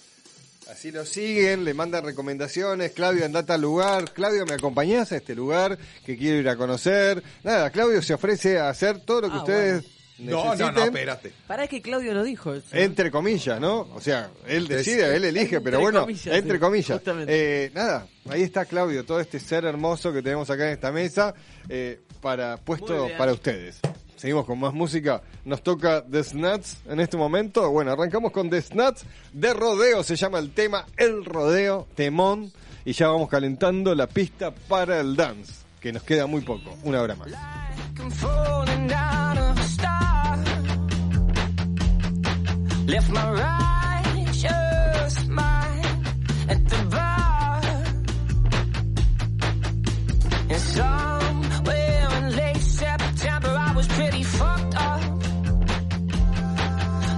[0.70, 2.90] Así lo siguen, le mandan recomendaciones.
[2.92, 4.12] Claudio, andate al lugar.
[4.12, 7.22] Claudio, ¿me acompañás a este lugar que quiero ir a conocer?
[7.44, 9.84] Nada, Claudio se ofrece a hacer todo lo que Ah, ustedes
[10.18, 10.74] No, no, necesiten.
[10.74, 11.32] no, espérate.
[11.46, 12.66] Para que Claudio no dijo eso.
[12.72, 13.82] Entre comillas, ¿no?
[13.94, 17.00] O sea, él decide, él elige, pero Entre bueno, comillas, entre comillas.
[17.28, 21.32] Eh, nada, ahí está Claudio, todo este ser hermoso que tenemos acá en esta mesa,
[21.68, 23.78] eh, para puesto para ustedes.
[24.16, 25.22] Seguimos con más música.
[25.44, 27.70] Nos toca The Snuts en este momento.
[27.70, 30.02] Bueno, arrancamos con The Snuts de rodeo.
[30.02, 32.50] Se llama el tema El Rodeo, temón.
[32.84, 36.76] Y ya vamos calentando la pista para el dance, que nos queda muy poco.
[36.82, 37.28] Una hora más.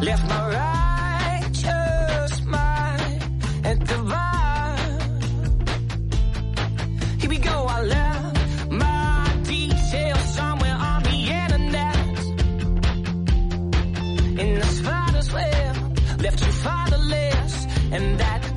[0.09, 0.49] My
[1.53, 3.23] righteous mind.
[7.21, 12.19] Here we go, I left my details somewhere on the internet.
[14.41, 15.77] In the spider's web,
[16.23, 18.48] left you fatherless, and that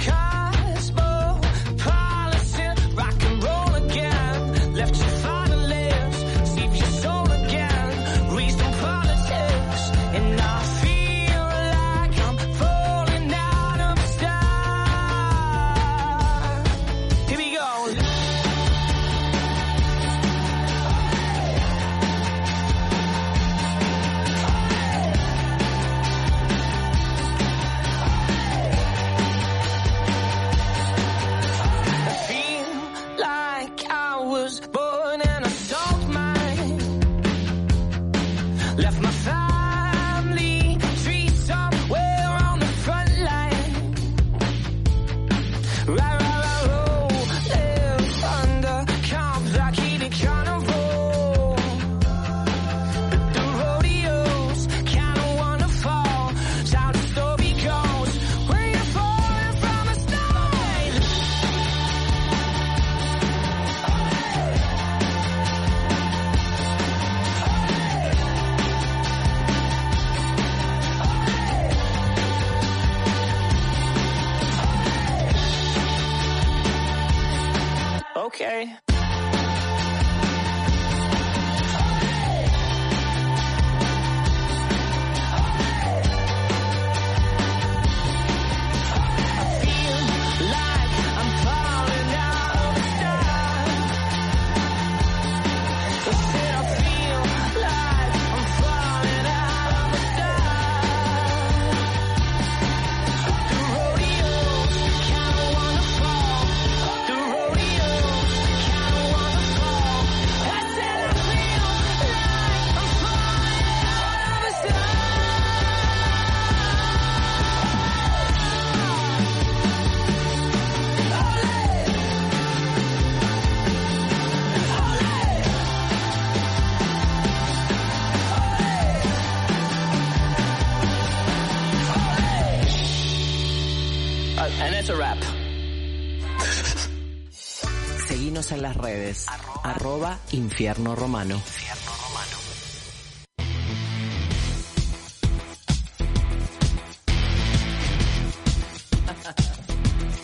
[140.51, 141.41] Arroba Infierno Romano.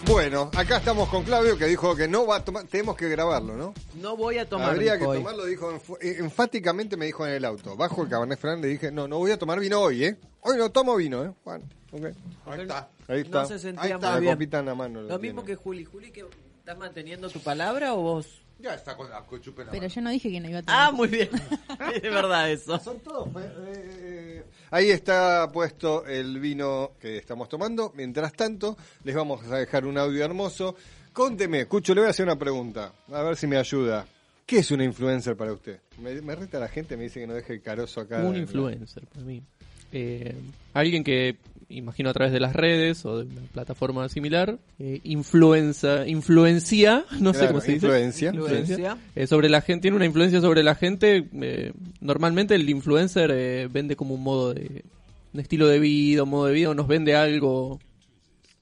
[0.05, 3.57] Bueno, acá estamos con Claudio que dijo que no va a tomar, tenemos que grabarlo,
[3.57, 3.73] ¿no?
[3.95, 5.17] No voy a tomar Habría que hoy.
[5.17, 5.69] tomarlo, dijo
[5.99, 7.75] eh, enfáticamente me dijo en el auto.
[7.75, 10.17] Bajo el Cabernet Franc le dije, no, no voy a tomar vino hoy, ¿eh?
[10.41, 11.33] Hoy no tomo vino, ¿eh?
[11.43, 12.05] Bueno, ok.
[12.45, 12.89] Ahí está.
[13.09, 13.41] Ahí está.
[13.41, 14.33] No se sentía Ahí está, muy la bien.
[14.33, 15.01] copita en la mano.
[15.01, 15.83] Lo mismo que Juli.
[15.83, 16.25] Juli, que
[16.59, 18.27] ¿estás manteniendo tu palabra o vos?
[18.59, 19.87] Ya está con la en la Pero mano.
[19.87, 20.87] yo no dije que no iba a tomar.
[20.87, 21.29] Ah, muy bien.
[21.93, 22.79] es verdad eso.
[22.79, 23.27] Son todos.
[23.69, 27.91] eh, Ahí está puesto el vino que estamos tomando.
[27.95, 30.75] Mientras tanto, les vamos a dejar un audio hermoso.
[31.13, 32.93] Conteme, Cucho, le voy a hacer una pregunta.
[33.11, 34.05] A ver si me ayuda.
[34.45, 35.81] ¿Qué es una influencer para usted?
[35.99, 38.23] Me, me reta la gente, me dice que no deje el carozo acá.
[38.23, 39.43] Un influencer para mí.
[39.91, 40.35] Eh,
[40.73, 41.37] alguien que,
[41.69, 47.33] imagino a través de las redes o de una plataforma similar, eh, influenza, influencia, no
[47.33, 47.85] sé cómo se dice.
[47.87, 48.29] influencia.
[48.33, 48.97] Influencia.
[49.15, 51.27] Eh, sobre la gente, tiene una influencia sobre la gente.
[51.41, 54.83] eh, normalmente el influencer eh, vende como un modo de,
[55.33, 57.79] un estilo de vida, un modo de vida, o nos vende algo.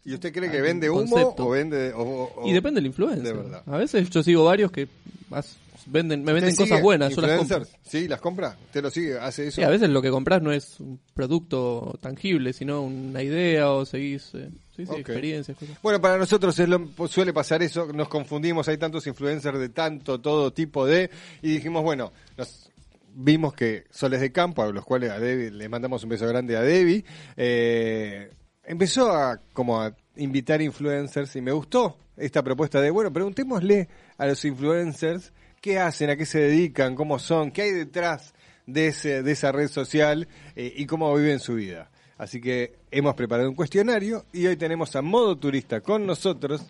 [0.04, 1.48] ¿Y usted cree que vende humo concepto.
[1.48, 1.92] o vende.?
[1.94, 3.24] o- o- Y depende del influencer.
[3.24, 3.64] De verdad.
[3.66, 4.88] A veces yo sigo varios que
[5.30, 7.66] más venden, me venden ¿Usted cosas buenas, yo las compro.
[7.84, 8.08] ¿Sí?
[8.08, 8.58] ¿Las compra?
[8.66, 9.18] ¿Usted lo sigue?
[9.20, 9.56] ¿Hace eso?
[9.56, 13.86] Sí, a veces lo que compras no es un producto tangible, sino una idea o
[13.86, 14.32] seguís...
[14.36, 15.00] eh, Sí, sí, Ok.
[15.00, 15.78] experiencias, cosas.
[15.82, 20.20] Bueno, para nosotros es lo- suele pasar eso, nos confundimos, hay tantos influencers de tanto,
[20.20, 21.10] todo tipo de,
[21.42, 22.70] y dijimos, bueno, nos
[23.14, 26.58] vimos que Soles de Campo, a los cuales a Debbie, le mandamos un beso grande
[26.58, 27.06] a Debbie,
[27.38, 28.32] eh,
[28.66, 33.88] empezó a como a invitar influencers y me gustó esta propuesta de, bueno, preguntémosle
[34.18, 35.32] a los influencers
[35.66, 38.36] qué hacen, a qué se dedican, cómo son, qué hay detrás
[38.68, 41.90] de, ese, de esa red social eh, y cómo viven su vida.
[42.20, 46.62] Así que hemos preparado un cuestionario y hoy tenemos a Modo Turista con nosotros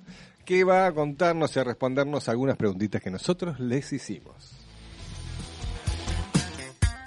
[0.46, 4.54] que va a contarnos y a respondernos algunas preguntitas que nosotros les hicimos.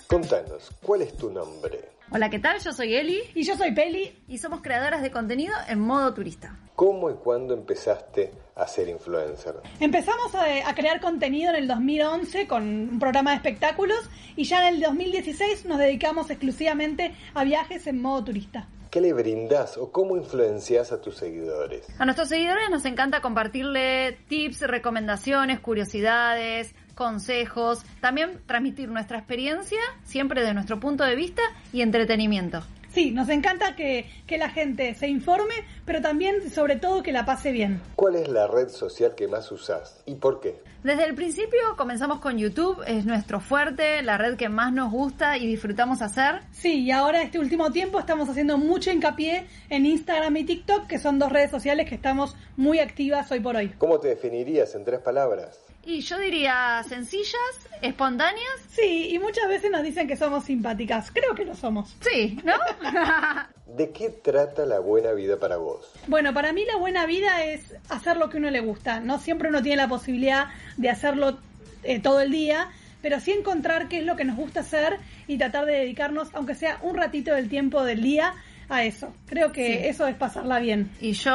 [0.08, 1.88] Contanos, ¿cuál es tu nombre?
[2.10, 2.58] Hola, ¿qué tal?
[2.60, 3.20] Yo soy Eli.
[3.34, 4.18] Y yo soy Peli.
[4.28, 6.56] Y somos creadoras de contenido en modo turista.
[6.74, 9.56] ¿Cómo y cuándo empezaste a ser influencer?
[9.78, 13.98] Empezamos a, a crear contenido en el 2011 con un programa de espectáculos
[14.36, 18.68] y ya en el 2016 nos dedicamos exclusivamente a viajes en modo turista.
[18.90, 21.86] ¿Qué le brindás o cómo influencias a tus seguidores?
[21.98, 30.42] A nuestros seguidores nos encanta compartirle tips, recomendaciones, curiosidades, consejos, también transmitir nuestra experiencia, siempre
[30.42, 31.42] de nuestro punto de vista
[31.72, 32.64] y entretenimiento.
[32.92, 35.54] Sí, nos encanta que, que la gente se informe,
[35.84, 37.80] pero también, sobre todo, que la pase bien.
[37.94, 40.60] ¿Cuál es la red social que más usás y por qué?
[40.82, 45.38] Desde el principio comenzamos con YouTube, es nuestro fuerte, la red que más nos gusta
[45.38, 46.40] y disfrutamos hacer.
[46.50, 50.98] Sí, y ahora este último tiempo estamos haciendo mucho hincapié en Instagram y TikTok, que
[50.98, 53.68] son dos redes sociales que estamos muy activas hoy por hoy.
[53.78, 55.67] ¿Cómo te definirías en tres palabras?
[55.88, 57.32] Y yo diría sencillas,
[57.80, 58.60] espontáneas.
[58.68, 61.10] Sí, y muchas veces nos dicen que somos simpáticas.
[61.10, 61.96] Creo que lo somos.
[62.02, 62.52] Sí, ¿no?
[63.74, 65.90] ¿De qué trata la buena vida para vos?
[66.06, 69.00] Bueno, para mí la buena vida es hacer lo que uno le gusta.
[69.00, 71.38] No siempre uno tiene la posibilidad de hacerlo
[71.84, 72.68] eh, todo el día,
[73.00, 76.54] pero sí encontrar qué es lo que nos gusta hacer y tratar de dedicarnos, aunque
[76.54, 78.34] sea un ratito del tiempo del día,
[78.68, 79.14] a eso.
[79.26, 79.86] Creo que Sí.
[79.88, 80.90] eso es pasarla bien.
[81.00, 81.32] Y yo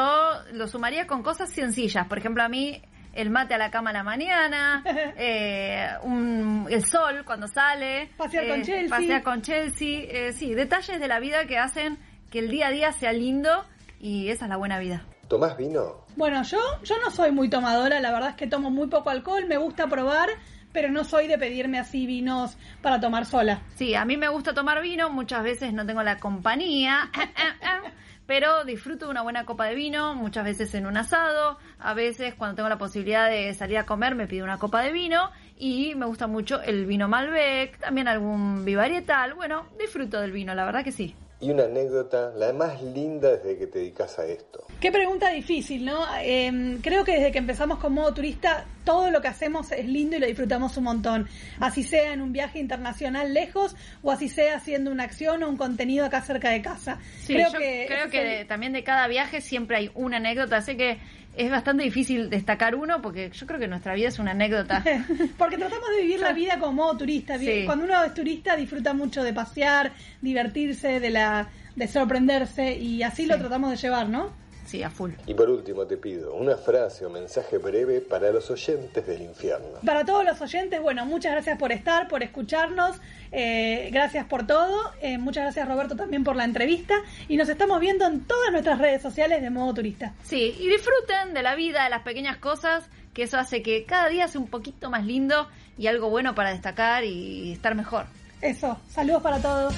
[0.52, 2.06] lo sumaría con cosas sencillas.
[2.08, 2.80] Por ejemplo, a mí
[3.14, 4.84] el mate a la cama a la mañana,
[5.18, 8.90] eh, un- el sol cuando sale, Pasear eh, con Chelsea.
[8.98, 11.98] pasear con Chelsea, eh, sí, detalles de la vida que hacen
[12.32, 13.66] que el día a día sea lindo
[14.00, 15.04] y esa es la buena vida.
[15.28, 16.06] ¿Tomás vino?
[16.16, 19.46] Bueno, yo, yo no soy muy tomadora, la verdad es que tomo muy poco alcohol,
[19.48, 20.30] me gusta probar,
[20.72, 23.62] pero no soy de pedirme así vinos para tomar sola.
[23.76, 27.10] Sí, a mí me gusta tomar vino, muchas veces no tengo la compañía,
[28.26, 32.36] pero disfruto de una buena copa de vino, muchas veces en un asado, a veces
[32.36, 35.32] cuando tengo la posibilidad de salir a comer me pido una copa de vino.
[35.58, 40.66] Y me gusta mucho el vino Malbec, también algún vivarietal, bueno, disfruto del vino, la
[40.66, 41.16] verdad que sí.
[41.40, 44.66] Y una anécdota, la más linda desde que te dedicas a esto.
[44.80, 46.06] Qué pregunta difícil, ¿no?
[46.22, 50.16] Eh, creo que desde que empezamos con modo turista, todo lo que hacemos es lindo
[50.16, 51.28] y lo disfrutamos un montón.
[51.60, 55.58] Así sea en un viaje internacional lejos o así sea haciendo una acción o un
[55.58, 57.00] contenido acá cerca de casa.
[57.20, 59.92] Sí, creo yo que, creo que es el- de- también de cada viaje siempre hay
[59.96, 60.98] una anécdota, así que
[61.36, 64.84] es bastante difícil destacar uno porque yo creo que nuestra vida es una anécdota.
[65.38, 67.38] Porque tratamos de vivir la vida como modo turista.
[67.40, 67.64] Sí.
[67.66, 69.92] Cuando uno es turista disfruta mucho de pasear,
[70.22, 74.43] divertirse, de la de sorprenderse y así lo tratamos de llevar, ¿no?
[74.74, 75.12] Sí, a full.
[75.28, 79.68] Y por último te pido una frase o mensaje breve para los oyentes del infierno.
[79.86, 82.96] Para todos los oyentes, bueno, muchas gracias por estar, por escucharnos,
[83.32, 86.96] eh, gracias por todo, eh, muchas gracias Roberto también por la entrevista
[87.28, 90.16] y nos estamos viendo en todas nuestras redes sociales de modo turista.
[90.24, 94.10] Sí, y disfruten de la vida, de las pequeñas cosas, que eso hace que cada
[94.10, 95.48] día sea un poquito más lindo
[95.78, 98.08] y algo bueno para destacar y estar mejor.
[98.42, 99.76] Eso, saludos para todos.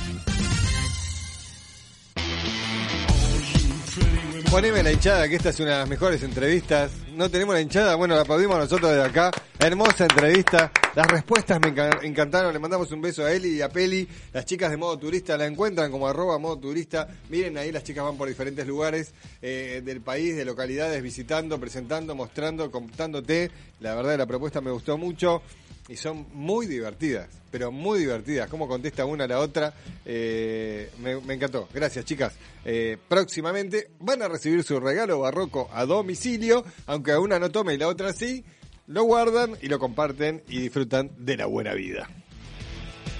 [4.55, 6.89] Poneme la hinchada, que esta es una de las mejores entrevistas.
[7.13, 9.29] No tenemos la hinchada, bueno, la aplaudimos nosotros desde acá.
[9.59, 10.71] Hermosa entrevista.
[10.95, 12.53] Las respuestas me encan- encantaron.
[12.53, 14.07] Le mandamos un beso a Eli y a Peli.
[14.31, 17.05] Las chicas de modo turista la encuentran como arroba modo turista.
[17.29, 22.15] Miren ahí, las chicas van por diferentes lugares eh, del país, de localidades, visitando, presentando,
[22.15, 23.51] mostrando, contándote.
[23.81, 25.41] La verdad, la propuesta me gustó mucho.
[25.87, 28.49] Y son muy divertidas, pero muy divertidas.
[28.49, 29.73] Cómo contesta una a la otra.
[30.03, 31.69] eh, me, encantó.
[31.73, 32.33] Gracias, chicas.
[32.63, 37.77] Eh, próximamente van a recibir su regalo barroco a domicilio, aunque una no tome y
[37.77, 38.43] la otra sí.
[38.87, 42.07] Lo guardan y lo comparten y disfrutan de la buena vida.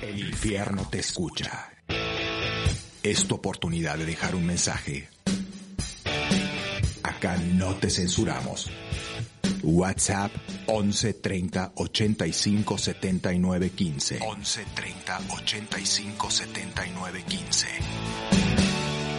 [0.02, 1.72] El infierno te escucha.
[3.02, 5.08] Es tu oportunidad de dejar un mensaje.
[7.04, 8.70] Acá no te censuramos.
[9.66, 10.32] WhatsApp
[10.68, 14.20] 11 30 85 79 15.
[14.22, 17.68] 11 30 85 79 15.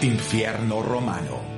[0.03, 1.57] Infierno Romano.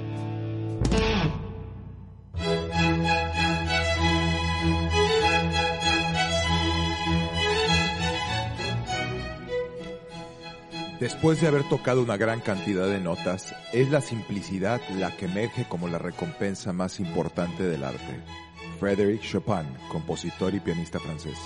[10.98, 15.65] Después de haber tocado una gran cantidad de notas, es la simplicidad la que emerge
[15.69, 18.48] como la recompensa más importante del arte.
[18.79, 21.37] Frédéric Chopin, compositor y pianista francés.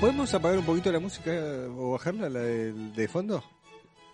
[0.00, 1.30] ¿Podemos apagar un poquito la música
[1.76, 3.42] o bajarla, la de, de fondo?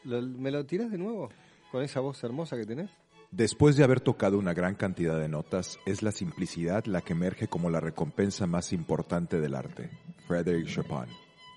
[0.05, 1.31] ¿Lo- ¿Me lo tirás de nuevo?
[1.71, 2.91] Con esa voz hermosa que tenés.
[3.31, 7.49] Después de haber tocado una gran cantidad de notas, es la simplicidad la que emerge
[7.49, 9.91] como la recompensa más importante del arte.
[10.29, 11.07] Frédéric Chopin,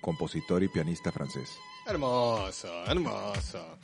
[0.01, 1.55] compositor y pianista francés.
[1.85, 3.77] Hermoso, hermoso.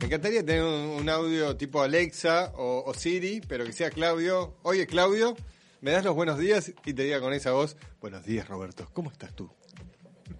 [0.00, 4.56] Me encantaría tener un, un audio tipo Alexa o, o Siri, pero que sea Claudio.
[4.62, 5.34] Oye, Claudio,
[5.80, 9.10] me das los buenos días y te diga con esa voz, buenos días, Roberto, ¿cómo
[9.10, 9.50] estás tú?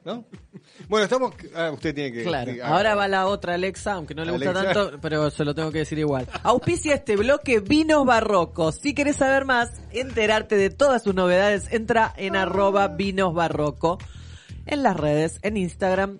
[0.04, 0.24] ¿No?
[0.88, 1.34] Bueno, estamos...
[1.54, 2.22] Ah, usted tiene que...
[2.22, 5.54] Claro, ah, ahora va la otra Alexa, aunque no le gusta tanto, pero se lo
[5.54, 6.28] tengo que decir igual.
[6.42, 8.76] Auspicia este bloque Vinos Barrocos.
[8.76, 13.98] Si querés saber más, enterarte de todas sus novedades, entra en arroba Vinos Barroco
[14.66, 16.18] en las redes, en Instagram,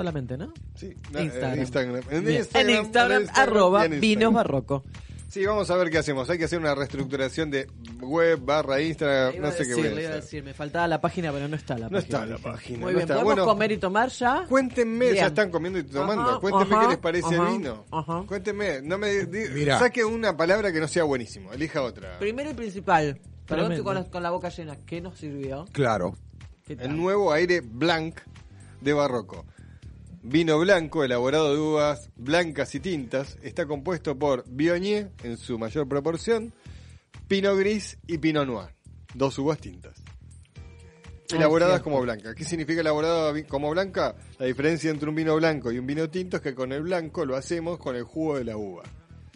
[0.00, 0.50] solamente, ¿no?
[0.76, 1.52] Sí, no, Instagram.
[1.54, 2.02] en Instagram.
[2.10, 2.38] En Bien.
[2.40, 4.00] Instagram, En Instagram, en Instagram arroba y en Instagram.
[4.00, 4.84] Vinos Barroco.
[5.28, 6.28] Sí, vamos a ver qué hacemos.
[6.30, 7.68] Hay que hacer una reestructuración de
[8.00, 10.88] web barra Instagram, Iba no sé decir, qué voy a iba a decir, me faltaba
[10.88, 12.18] la página, pero no está la No página.
[12.18, 12.78] está la página.
[12.80, 13.14] Muy no bien, está.
[13.14, 14.46] ¿podemos Bueno, comer y tomar ya?
[14.48, 16.22] Cuéntenme, ya están comiendo y tomando.
[16.30, 17.84] Ajá, Cuéntenme ajá, qué les parece ajá, el vino.
[17.92, 18.24] ajá.
[18.26, 19.78] Cuéntenme, no me Mira.
[19.78, 22.18] saque una palabra que no sea buenísimo, elija otra.
[22.18, 24.78] Primero y principal, perdón, con la, con la boca llena.
[24.84, 25.66] ¿Qué nos sirvió?
[25.70, 26.16] Claro.
[26.66, 28.16] El nuevo aire blanc
[28.80, 29.44] de Barroco.
[30.22, 33.38] Vino blanco elaborado de uvas blancas y tintas.
[33.42, 36.52] Está compuesto por Viognier en su mayor proporción,
[37.26, 38.74] Pinot Gris y Pinot Noir.
[39.14, 40.02] Dos uvas tintas.
[41.30, 41.84] Elaboradas cierto.
[41.84, 42.34] como blanca.
[42.34, 44.14] ¿Qué significa elaborada como blanca?
[44.38, 47.24] La diferencia entre un vino blanco y un vino tinto es que con el blanco
[47.24, 48.82] lo hacemos con el jugo de la uva.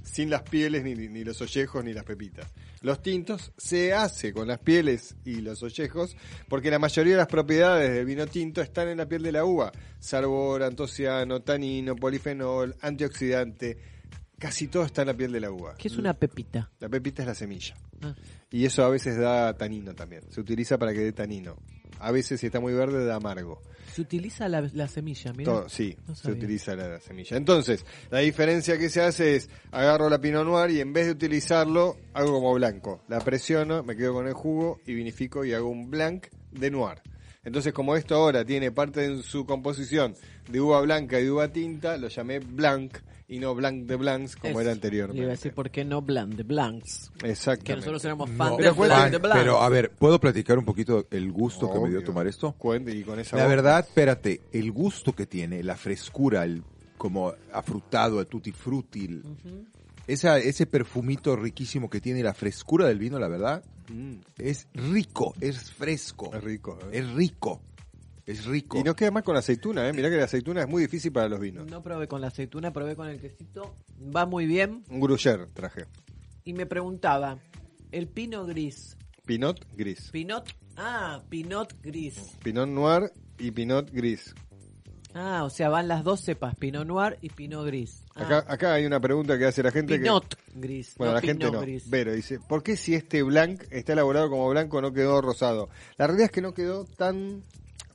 [0.03, 2.47] Sin las pieles, ni, ni los ollejos, ni las pepitas.
[2.85, 6.19] Los tintos se hace con las pieles y los ollejos
[6.51, 9.47] porque la mayoría de las propiedades del vino tinto están en la piel de la
[9.47, 9.73] uva.
[9.99, 13.79] Sabor, antociano, tanino, polifenol, antioxidante.
[14.39, 15.75] Casi todo está en la piel de la uva.
[15.79, 16.71] ¿Qué es una pepita?
[16.79, 17.75] La pepita es la semilla.
[18.03, 18.15] Ah.
[18.51, 20.31] Y eso a veces da tanino también.
[20.31, 21.57] Se utiliza para que dé tanino.
[22.01, 23.61] A veces si está muy verde da amargo.
[23.93, 25.53] Se utiliza la, la semilla, mira.
[25.53, 27.37] Todo- sí, No se utiliza la, semilla.
[27.37, 31.13] Entonces, la diferencia que se hace es, agarro la Pinot Noir y en vez de
[31.13, 33.03] utilizarlo, hago como blanco.
[33.09, 36.99] La presiono, me quedo con el jugo y vinifico y hago un blanc de Noir.
[37.45, 40.15] Entonces, como esto ahora tiene parte en su composición
[40.49, 42.97] de uva blanca y de uva tinta, lo llamé blanc
[43.27, 44.61] y no blanc de blancs como Eso.
[44.61, 45.27] era Le iba a anteriormente.
[45.27, 47.11] decir, ¿por qué no blanc de blancs?
[47.23, 47.65] Exactamente.
[47.65, 49.39] Que nosotros éramos fans Pero de cuenta- blanc de blancs.
[49.41, 52.53] Pero a ver, ¿puedo platicar un poquito el gusto que me dio tomar esto?
[52.59, 53.55] Cuente, y con esa La boca.
[53.57, 56.63] verdad, espérate, el gusto que tiene, la frescura, el
[56.99, 59.21] como afrutado, el tutti frutti,
[60.07, 65.35] esa, ese perfumito riquísimo que tiene, la frescura del vino, la verdad, Mm, es rico,
[65.43, 66.79] es fresco, es rico.
[66.91, 66.99] ¿eh?
[67.01, 67.61] es rico,
[68.27, 68.79] es rico.
[68.79, 69.93] Y no queda más con aceituna, ¿eh?
[69.93, 71.67] Mirá que la aceituna es muy difícil para los vinos.
[71.71, 73.77] No probé con la aceituna, probé con el quesito.
[74.15, 74.85] Va muy bien.
[74.89, 75.85] Un gruyère traje.
[76.45, 77.39] Y me preguntaba,
[77.93, 78.97] el pino gris.
[79.25, 80.11] Pinot gris.
[80.11, 80.49] Pinot.
[80.77, 82.37] Ah, pinot gris.
[82.43, 84.35] Pinot noir y pinot gris.
[85.17, 88.03] Ah, o sea, van las dos cepas, pinot noir y pinot gris.
[88.17, 90.61] Ah, Acá, acá hay una pregunta que hace la gente pinot que...
[90.61, 90.95] gris.
[90.99, 91.61] Bueno, no la gente no.
[91.61, 91.89] gris.
[91.89, 95.69] Vero dice, ¿por qué si este blanc está elaborado como blanco no quedó rosado?
[95.97, 97.43] La realidad es que no quedó tan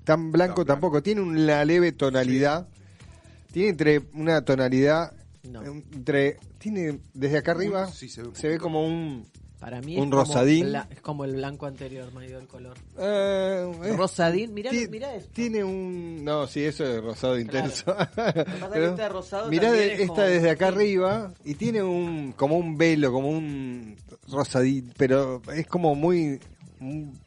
[0.09, 1.03] tan blanco tampoco.
[1.03, 2.67] Tiene una leve tonalidad.
[3.51, 5.13] Tiene entre una tonalidad
[5.43, 5.61] No.
[5.63, 9.25] entre tiene desde acá arriba Sí, se ve un se ve como un
[9.59, 10.75] Para mí un es como rosadín.
[10.89, 12.77] es como el blanco anterior, me ha ido el color.
[12.97, 15.29] eh, es- Rosadín, mirá, mirá esto.
[15.33, 17.95] Tiene un no, sí, eso es rosado intenso.
[17.99, 20.73] es que este rosado mirá también de- es esta como- desde acá sí.
[20.75, 23.95] arriba y tiene un como un velo, como un
[24.27, 26.39] rosadín, pero es como muy
[26.79, 27.17] un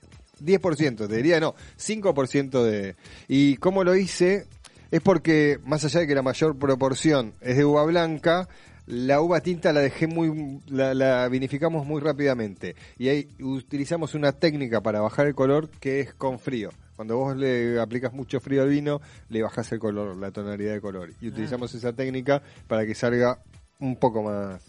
[0.44, 2.96] 10%, te diría no, 5% de
[3.28, 4.46] y cómo lo hice
[4.90, 8.48] es porque más allá de que la mayor proporción es de uva blanca,
[8.86, 14.32] la uva tinta la dejé muy, la, la vinificamos muy rápidamente y ahí utilizamos una
[14.32, 16.70] técnica para bajar el color que es con frío.
[16.96, 20.80] Cuando vos le aplicas mucho frío al vino, le bajás el color, la tonalidad de
[20.80, 21.10] color.
[21.20, 23.38] Y utilizamos esa técnica para que salga
[23.80, 24.62] un poco más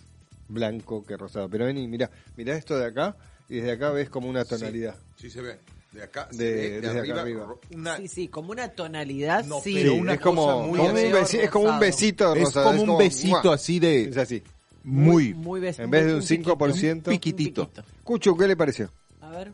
[0.48, 1.50] blanco que rosado.
[1.50, 3.16] Pero vení, mira, mira esto de acá
[3.54, 4.96] y desde acá ves como una tonalidad.
[5.16, 5.58] Sí, se ve.
[5.92, 7.46] De acá, De- se ve, de desde acá arriba, arriba.
[7.46, 9.74] ro- una- Sí, sí, como una tonalidad, No, sí.
[9.76, 11.38] pero Sí, una es como, cosa muy como un así.
[11.38, 11.80] besi- es como un Rosado.
[11.86, 13.54] besito es como un besito ¡mua!
[13.54, 14.44] así de Es así.
[14.84, 17.12] muy, muy bes- En vez de un piquito, 5%.
[17.12, 17.70] un piquitito.
[18.04, 18.90] Cucho, ¿qué le pareció?
[19.22, 19.52] A ver.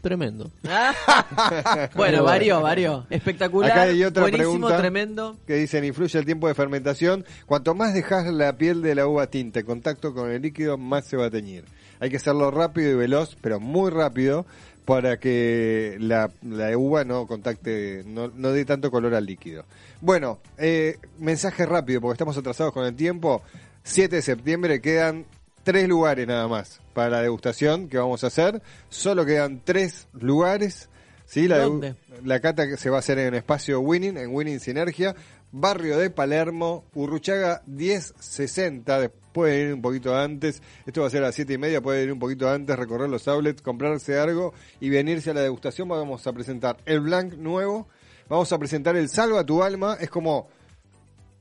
[0.00, 0.48] Tremendo.
[1.96, 3.06] bueno, varió, varió.
[3.10, 3.72] Espectacular.
[3.72, 4.78] Acá hay otra buenísimo, pregunta.
[4.78, 5.36] tremendo.
[5.46, 7.24] que dicen influye el tiempo de fermentación.
[7.46, 11.04] Cuanto más dejas la piel de la uva tinta en contacto con el líquido, más
[11.06, 11.64] se va a teñir.
[12.00, 14.46] Hay que hacerlo rápido y veloz, pero muy rápido,
[14.84, 19.64] para que la, la uva no contacte, no, no dé tanto color al líquido.
[20.00, 23.42] Bueno, eh, mensaje rápido, porque estamos atrasados con el tiempo.
[23.82, 25.26] 7 de septiembre quedan
[25.62, 28.62] tres lugares nada más para la degustación que vamos a hacer.
[28.88, 30.88] Solo quedan tres lugares.
[31.26, 31.46] ¿sí?
[31.48, 31.94] La, ¿Dónde?
[32.24, 35.14] la cata que se va a hacer en espacio Winning, en Winning Sinergia,
[35.52, 39.10] barrio de Palermo, Urruchaga 1060.
[39.28, 40.62] De- Pueden ir un poquito antes.
[40.86, 41.80] Esto va a ser a las 7 y media.
[41.80, 45.88] Pueden ir un poquito antes, recorrer los outlets, comprarse algo y venirse a la degustación.
[45.88, 47.88] Vamos a presentar el Blanc nuevo.
[48.28, 49.96] Vamos a presentar el Salva tu Alma.
[50.00, 50.48] Es como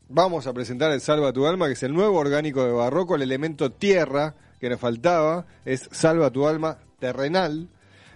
[0.09, 3.23] Vamos a presentar el Salva tu Alma, que es el nuevo orgánico de Barroco, el
[3.23, 7.67] elemento tierra que nos faltaba, es Salva tu Alma terrenal.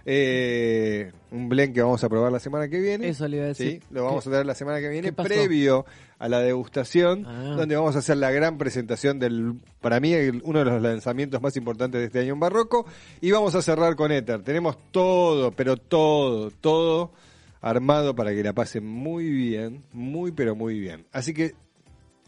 [0.06, 3.08] Eh, un blend que vamos a probar la semana que viene.
[3.08, 3.80] Eso le iba a decir.
[3.82, 5.84] Sí, lo vamos ¿Qué- a traer la semana que viene, previo
[6.22, 7.54] a la degustación, Ah.
[7.56, 11.56] donde vamos a hacer la gran presentación del, para mí, uno de los lanzamientos más
[11.56, 12.86] importantes de este año en Barroco.
[13.20, 14.40] Y vamos a cerrar con Ether.
[14.42, 17.10] Tenemos todo, pero todo, todo
[17.60, 21.06] armado para que la pasen muy bien, muy, pero muy bien.
[21.10, 21.54] Así que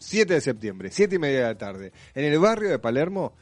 [0.01, 3.33] 7 de septiembre, 7 y media de la tarde, en el barrio de Palermo,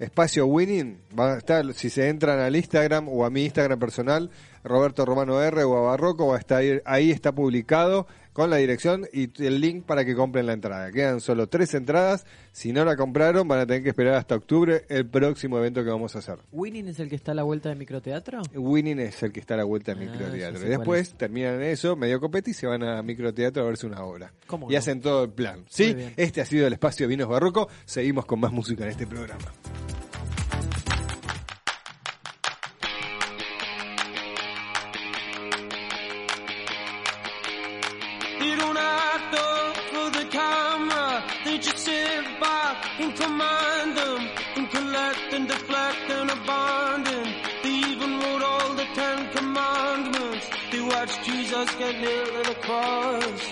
[0.00, 4.30] espacio Winning, va a estar, si se entran al Instagram o a mi Instagram personal,
[4.64, 8.56] Roberto Romano R o a Barroco, va a estar ahí, ahí está publicado con la
[8.56, 10.90] dirección y el link para que compren la entrada.
[10.92, 14.84] Quedan solo tres entradas, si no la compraron van a tener que esperar hasta octubre
[14.88, 16.38] el próximo evento que vamos a hacer.
[16.52, 18.42] ¿Winning es el que está a la vuelta de microteatro?
[18.54, 20.66] Winning es el que está a la vuelta del Ah, microteatro.
[20.66, 21.14] Y después es.
[21.14, 24.32] terminan eso, medio copete y se van a microteatro a verse una obra.
[24.46, 24.78] ¿Cómo y no?
[24.78, 25.64] hacen todo el plan.
[25.68, 25.94] ¿Sí?
[26.16, 27.68] Este ha sido el espacio Vinos Barroco.
[27.84, 29.44] Seguimos con más música en este programa.
[43.20, 44.20] Command them
[44.56, 47.26] and collect and deflect and abandon.
[47.62, 50.46] They even wrote all the Ten Commandments.
[50.72, 53.42] They watched Jesus get nailed to the cross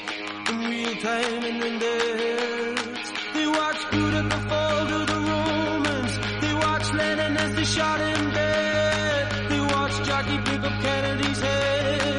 [0.51, 2.74] in real time and in their.
[3.35, 6.15] They watched Judah fall to the Romans.
[6.43, 9.51] They watched Lenin as they shot him dead.
[9.51, 12.18] They watched Jackie pick up Kennedy's head.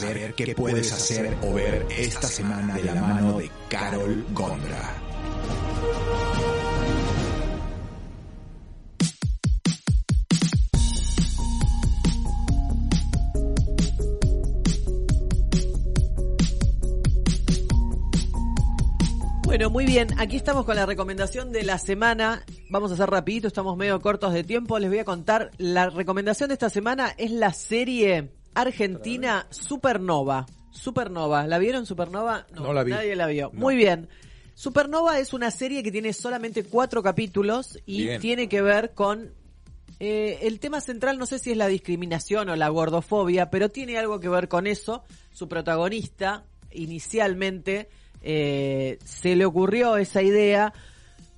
[0.00, 4.94] Saber qué puedes hacer o ver esta semana de la mano de Carol Gondra.
[19.44, 22.42] Bueno, muy bien, aquí estamos con la recomendación de la semana.
[22.70, 24.78] Vamos a hacer rapidito, estamos medio cortos de tiempo.
[24.78, 30.46] Les voy a contar, la recomendación de esta semana es la serie argentina Supernova.
[30.70, 32.46] Supernova, ¿la vieron Supernova?
[32.54, 32.92] No la vi.
[32.92, 33.50] Nadie la vio.
[33.52, 33.60] No.
[33.60, 34.08] Muy bien.
[34.54, 38.20] Supernova es una serie que tiene solamente cuatro capítulos y Bien.
[38.20, 39.32] tiene que ver con
[39.98, 43.98] eh, el tema central, no sé si es la discriminación o la gordofobia, pero tiene
[43.98, 45.02] algo que ver con eso.
[45.32, 47.88] Su protagonista, inicialmente,
[48.22, 50.72] eh, se le ocurrió esa idea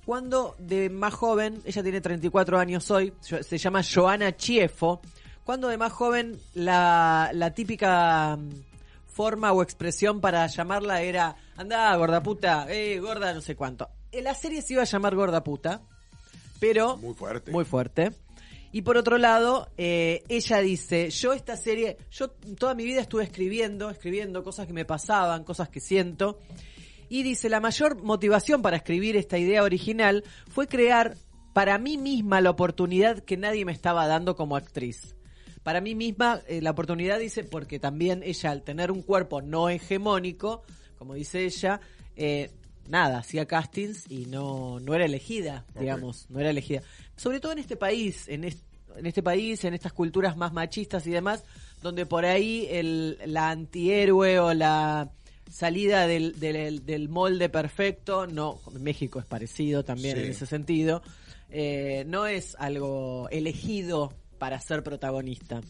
[0.05, 5.01] cuando de más joven, ella tiene 34 años hoy, se llama Joana Chiefo,
[5.43, 8.49] cuando de más joven la, la típica mm,
[9.07, 13.89] forma o expresión para llamarla era, anda gorda puta, eh, gorda no sé cuánto.
[14.11, 15.81] En la serie se iba a llamar gorda puta,
[16.59, 17.51] pero Muy fuerte.
[17.51, 18.11] muy fuerte.
[18.71, 23.23] Y por otro lado, eh, ella dice, yo esta serie, yo toda mi vida estuve
[23.23, 26.39] escribiendo, escribiendo cosas que me pasaban, cosas que siento.
[27.07, 31.17] Y dice, la mayor motivación para escribir esta idea original fue crear
[31.53, 35.13] para mí misma la oportunidad que nadie me estaba dando como actriz.
[35.63, 39.69] Para mí misma eh, la oportunidad dice, porque también ella al tener un cuerpo no
[39.69, 40.63] hegemónico,
[40.97, 41.79] como dice ella,
[42.15, 42.51] eh,
[42.89, 46.81] nada, hacía castings y no, no era elegida, digamos, no era elegida.
[47.15, 48.63] Sobre todo en este país, en, est-
[48.97, 51.43] en este país, en estas culturas más machistas y demás,
[51.81, 55.11] donde por ahí el, la antihéroe o la
[55.49, 60.23] salida del, del, del molde perfecto, no, México es parecido también Sí.
[60.23, 61.01] en ese sentido,
[61.49, 64.13] eh, no es algo elegido
[64.43, 65.61] para ser protagonista.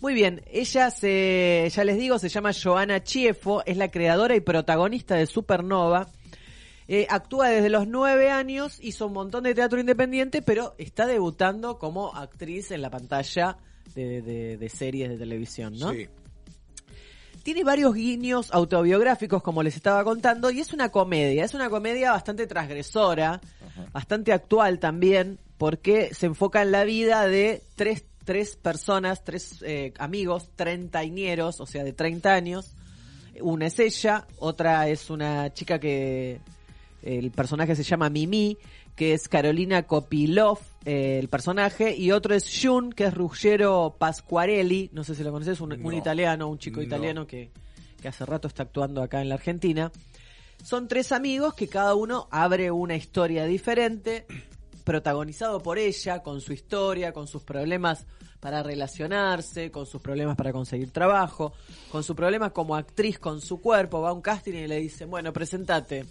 [0.00, 4.40] Muy bien, ella se, ya les digo, se llama Joana Chiefo, es la creadora y
[4.40, 6.08] protagonista de Supernova.
[6.88, 11.78] Eh, actúa desde los nueve años, hizo un montón de teatro independiente, pero está debutando
[11.78, 13.58] como actriz en la pantalla
[13.94, 15.92] de, de- de series de televisión, ¿no?
[15.92, 16.08] Sí.
[17.44, 21.44] Tiene varios guiños autobiográficos, como les estaba contando, y es una comedia.
[21.44, 23.40] Es una comedia bastante transgresora,
[23.92, 29.92] bastante actual también, porque se enfoca en la vida de tres, tres personas, tres eh,
[29.98, 32.72] amigos, treintañeros, o sea, de 30 años.
[33.42, 36.40] Una es ella, otra es una chica que
[37.02, 38.56] el personaje se llama Mimi,
[38.96, 44.88] que es Carolina Kopilov, eh, el personaje, y otro es Jun, que es Ruggero Pasquarelli,
[44.94, 45.92] no sé si lo conoces, un, un No.
[45.92, 46.86] italiano, un chico No.
[46.86, 47.50] italiano que,
[48.00, 49.92] que hace rato está actuando acá en la Argentina.
[50.64, 54.24] Son tres amigos que cada uno abre una historia diferente,
[54.80, 58.06] protagonizado por ella, con su historia, con sus problemas
[58.40, 61.52] para relacionarse, con sus problemas para conseguir trabajo,
[61.90, 64.00] con sus problemas como actriz con su cuerpo.
[64.00, 66.04] Va a un casting y le dicen, bueno, presentate.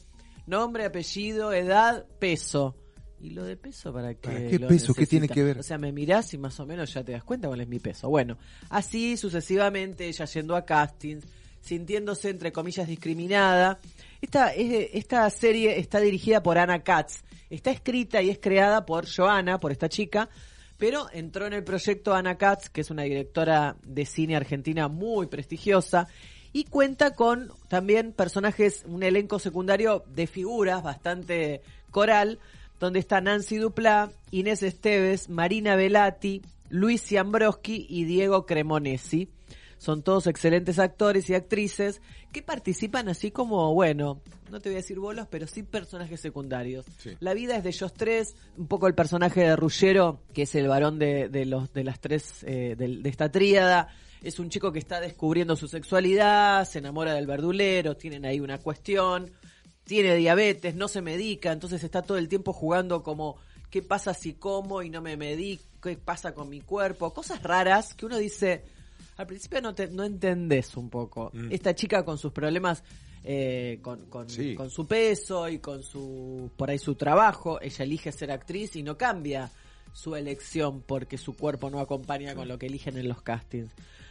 [0.46, 2.76] Nombre, apellido, edad, peso.
[3.22, 4.30] ¿Y lo de peso para qué?
[4.30, 4.94] ¿Para qué lo peso?
[4.94, 5.34] ¿Qué tiene necesita?
[5.34, 5.60] que ver?
[5.60, 7.80] O sea, me mirás y más o menos ya te das cuenta cuál es mi
[7.80, 8.08] peso.
[8.10, 8.38] Bueno,
[8.70, 11.26] así sucesivamente, ella yendo a castings,
[11.60, 13.78] sintiéndose entre comillas discriminada.
[14.22, 17.24] Esta, es- esta serie está dirigida por Ana Katz.
[17.50, 20.30] Está escrita y es creada por Joana, por esta chica,
[20.78, 25.28] pero entró en el proyecto Ana Katz, que es una directora de cine argentina muy
[25.28, 26.08] prestigiosa,
[26.54, 31.62] y cuenta con también personajes, un elenco secundario de figuras bastante
[31.92, 32.40] coral,
[32.80, 39.30] donde está Nancy Duplá, Inés Esteves, Marina Velati, Luis Ambroski y Diego Cremonesi.
[39.80, 42.02] Son todos excelentes actores y actrices
[42.32, 46.86] que participan así como, bueno, no te voy a decir bolos, pero sí personajes secundarios.
[46.98, 47.12] Sí.
[47.22, 50.68] La vida es de ellos tres, un poco el personaje de Ruggero, que es el
[50.68, 53.88] varón de, de los, de las tres, eh, del- de, esta tríada.
[54.22, 58.58] Es un chico que está descubriendo su sexualidad, se enamora del verdulero, tienen ahí una
[58.58, 59.32] cuestión,
[59.86, 63.38] tiene diabetes, no se medica, entonces está todo el tiempo jugando como,
[63.70, 65.64] ¿qué pasa si como y no me medico?
[65.82, 67.14] ¿Qué pasa con mi cuerpo?
[67.14, 68.66] Cosas raras que uno dice,
[69.20, 71.30] al principio no, te, no entendés un poco.
[71.34, 71.52] Mm.
[71.52, 72.84] Esta chica con sus problemas
[73.26, 74.56] eh, con, con, Sí.
[74.56, 78.82] con su peso y con su por ahí su trabajo, ella elige ser actriz y
[78.84, 79.52] no cambia
[79.92, 83.70] su elección porque su cuerpo no acompaña con lo que eligen en los castings.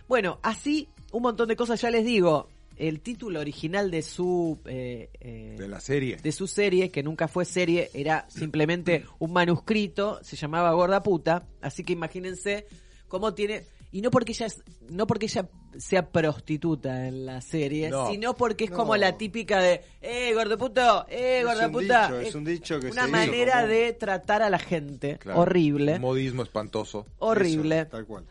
[0.08, 5.08] Bueno, así un montón de cosas, ya les digo, el título original de su eh,
[5.20, 6.16] eh, De la serie.
[6.16, 11.46] de su serie, que nunca fue serie, era simplemente un manuscrito, se llamaba Gorda Puta,
[11.62, 12.66] así que imagínense
[13.08, 15.48] cómo tiene y no porque ella es, no porque ella
[15.78, 18.10] sea prostituta en la serie, No.
[18.10, 18.76] sino porque es No.
[18.76, 22.02] como la típica de eh gordo puto, eh Es gorda un puta.
[22.08, 25.40] dicho, es un dicho que una se manera de tratar a la gente Claro.
[25.40, 27.06] horrible, Un modismo espantoso.
[27.18, 27.80] horrible.
[27.80, 28.24] Eso, tal cual.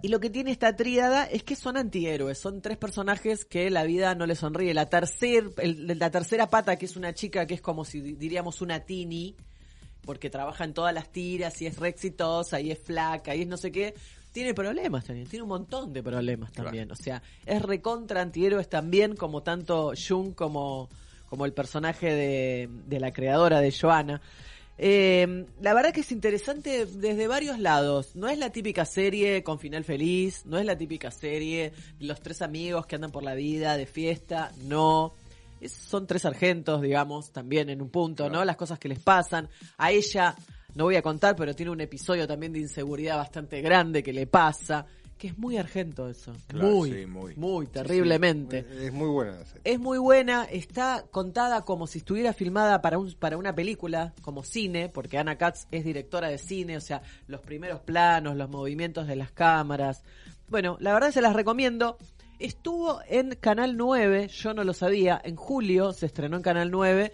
[0.00, 3.82] Y lo que tiene esta tríada es que son antihéroes, son tres personajes que la
[3.84, 4.72] vida no les sonríe.
[4.74, 8.14] La, tercer, el- la tercera pata, que es una chica que es como si di-
[8.14, 9.34] diríamos una tini,
[10.04, 13.46] porque trabaja en todas las tiras y es re exitosa y es flaca y es
[13.48, 13.94] no sé qué,
[14.32, 16.90] tiene problemas también, tiene un montón de problemas también.
[16.90, 20.88] O sea, es recontra antihéroes también, como tanto Jung como,
[21.28, 24.20] como el personaje de, de la creadora de Joanna.
[24.78, 28.16] Eh, la verdad que es interesante desde varios lados.
[28.16, 32.20] No es la típica serie con final feliz, no es la típica serie de los
[32.20, 35.12] tres amigos que andan por la vida de fiesta, no.
[35.60, 38.44] Es- son tres sargentos, digamos, también en un punto, ¿no?
[38.44, 39.48] Las cosas que les pasan.
[39.78, 40.34] A ella,
[40.74, 44.26] no voy a contar, pero tiene un episodio también de inseguridad bastante grande que le
[44.26, 44.86] pasa,
[45.18, 46.32] que es muy argento eso.
[46.48, 47.36] Claro, muy, sí, muy.
[47.36, 48.66] muy, terriblemente.
[48.80, 49.60] Es muy buena la serie.
[49.64, 54.42] Es muy buena, está contada como si estuviera filmada para un para una película, como
[54.42, 59.06] cine, porque Anna Katz es directora de cine, o sea, los primeros planos, los movimientos
[59.06, 60.02] de las cámaras.
[60.48, 61.98] Bueno, la verdad se las recomiendo.
[62.40, 67.12] Estuvo en Canal 9, yo no lo sabía, en julio se estrenó en Canal 9.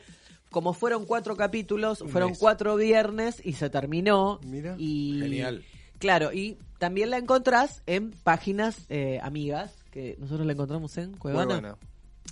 [0.50, 2.38] Como fueron cuatro capítulos, Un fueron mes.
[2.38, 4.40] cuatro viernes y se terminó.
[4.78, 5.64] Y, Genial.
[5.98, 11.46] Claro, y también la encontrás en páginas eh, amigas, que nosotros la encontramos en Cuevana.
[11.46, 11.76] Cuevana.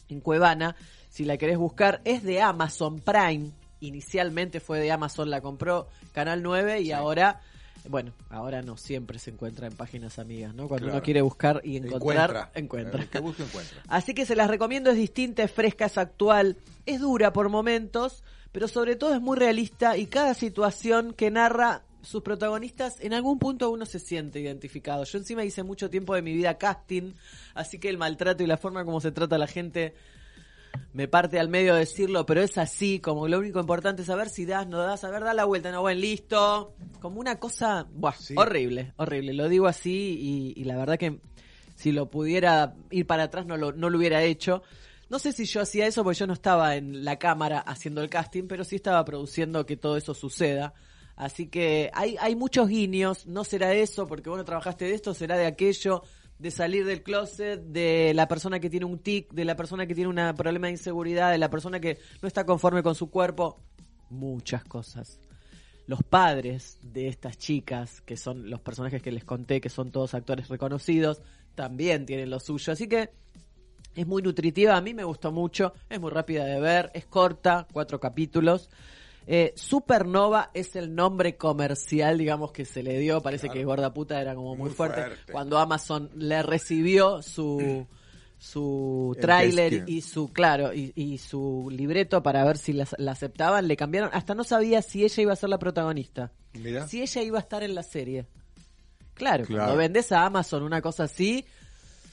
[0.09, 0.77] En Cuevana,
[1.11, 3.51] si la querés buscar, es de Amazon Prime.
[3.81, 7.41] Inicialmente fue de Amazon, la compró Canal 9 y ahora,
[7.89, 10.69] bueno, ahora no, siempre se encuentra en páginas amigas, ¿no?
[10.69, 10.99] Cuando Claro.
[10.99, 12.51] uno quiere buscar y encontrar, Encuentra.
[12.55, 13.03] encuentra.
[13.03, 13.83] El que busca, encuentra.
[13.89, 16.57] Así que se las recomiendo, es distinta, es fresca, es actual,
[16.87, 18.23] es dura por momentos,
[18.53, 23.39] pero sobre todo es muy realista y cada situación que narra sus protagonistas, en algún
[23.41, 25.03] punto uno se siente identificado.
[25.05, 27.15] Yo encima hice mucho tiempo de mi vida casting,
[27.55, 29.93] así que el maltrato y la forma como se trata a la gente
[30.93, 34.47] me parte al medio decirlo, pero es así, como lo único importante es saber si
[34.47, 36.75] das, no das, a ver, da la vuelta, no, bueno, listo.
[37.01, 39.33] Como una cosa, buah, horrible, horrible.
[39.33, 41.21] Lo digo así y, y la verdad que
[41.77, 44.63] si lo pudiera ir para atrás no lo, no lo hubiera hecho.
[45.09, 48.11] No sé si yo hacía eso porque yo no estaba en la cámara haciendo el
[48.11, 50.75] casting, pero sí estaba produciendo que todo eso suceda.
[51.15, 55.15] Así que hay, hay muchos guiños, no será eso porque vos no trabajaste de esto,
[55.15, 56.03] será de aquello,
[56.39, 59.95] de salir del closet, de la persona que tiene un tic, de la persona que
[59.95, 63.61] tiene un problema de inseguridad, de la persona que no está conforme con su cuerpo,
[64.11, 65.21] muchas cosas.
[65.87, 70.15] Los padres de estas chicas, que son los personajes que les conté, que son todos
[70.15, 71.23] actores reconocidos,
[71.55, 72.73] también tienen lo suyo.
[72.73, 73.11] Así que
[73.95, 77.67] es muy nutritiva, a mí me gustó mucho, es muy rápida de ver, es corta,
[77.73, 78.69] cuatro capítulos.
[79.27, 83.21] Eh, Supernova es el nombre comercial, digamos, que se le dio.
[83.21, 85.03] Parece que Gorda Puta era como muy, Muy fuerte.
[85.03, 85.33] fuerte.
[85.33, 87.87] Cuando Amazon le recibió su
[88.39, 93.67] su tráiler y su claro y, y su libreto para ver si la, la aceptaban
[93.67, 96.87] le cambiaron hasta no sabía si ella iba a ser la protagonista Mirá.
[96.87, 98.27] si ella iba a estar en la serie
[99.15, 99.65] claro, Claro.
[99.65, 101.47] cuando vendes a Amazon una cosa así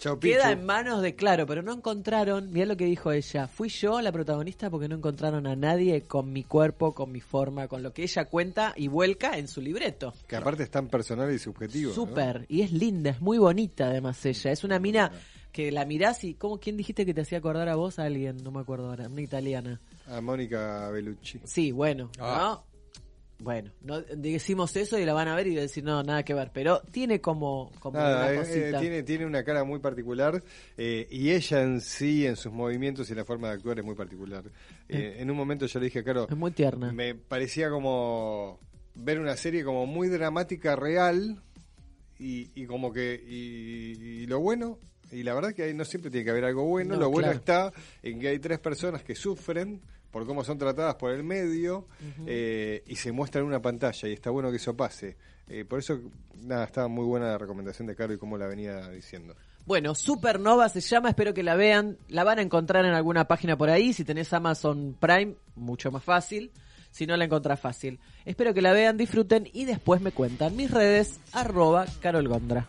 [0.03, 3.69] Chau, Queda en manos de Claro, pero no encontraron, mira lo que dijo ella, fui
[3.69, 7.81] yo la protagonista porque no encontraron a nadie con mi cuerpo, con mi forma, con
[7.83, 10.13] lo que ella cuenta y vuelca en su libreto.
[10.27, 11.91] Que aparte es tan personal y subjetivo.
[11.91, 11.95] ¿no?
[11.95, 15.09] Súper, y es linda, es muy bonita además ella, es una mina
[15.53, 17.97] que la mirás y, ¿cómo, ¿quién dijiste que te hacía acordar a vos?
[17.97, 19.79] A alguien, no me acuerdo ahora, una italiana.
[20.07, 21.39] A Mónica Bellucci.
[21.45, 22.59] Sí, bueno, Ah.
[22.67, 22.72] ¿no?
[23.43, 26.51] Bueno, no decimos eso y la van a ver y decir, no, nada que ver,
[26.53, 28.77] pero tiene como, como Nada, una eh, cosita.
[28.77, 30.41] eh, tiene, tiene una cara muy particular
[30.77, 33.95] eh, y ella en sí, en sus movimientos y la forma de actuar es muy
[33.95, 34.43] particular.
[34.89, 36.91] Eh, en un momento yo le dije a Caro, Es muy tierna.
[36.91, 38.59] me parecía como
[38.95, 41.41] ver una serie como muy dramática real
[42.19, 44.77] y, y como que y, y lo bueno
[45.11, 47.27] y la verdad que ahí no siempre tiene que haber algo bueno No, lo bueno
[47.39, 47.71] claro.
[47.71, 49.81] está en que hay tres personas que sufren
[50.13, 51.87] por cómo son tratadas por el medio
[52.27, 55.17] eh, y se muestra en una pantalla y está bueno que eso pase
[55.49, 55.99] Eh, por eso
[56.41, 59.35] nada estaba muy buena la recomendación de Caro y cómo la venía diciendo
[59.65, 61.97] Bueno, Supernova se llama, espero que la vean.
[62.07, 63.91] La van a encontrar en alguna página por ahí.
[63.91, 66.51] Si tenés Amazon Prime, mucho más fácil.
[66.91, 67.99] Si no, la encontrás fácil.
[68.23, 70.55] Espero que la vean, disfruten y después me cuentan.
[70.55, 72.67] Mis redes, arroba Carol Gondra.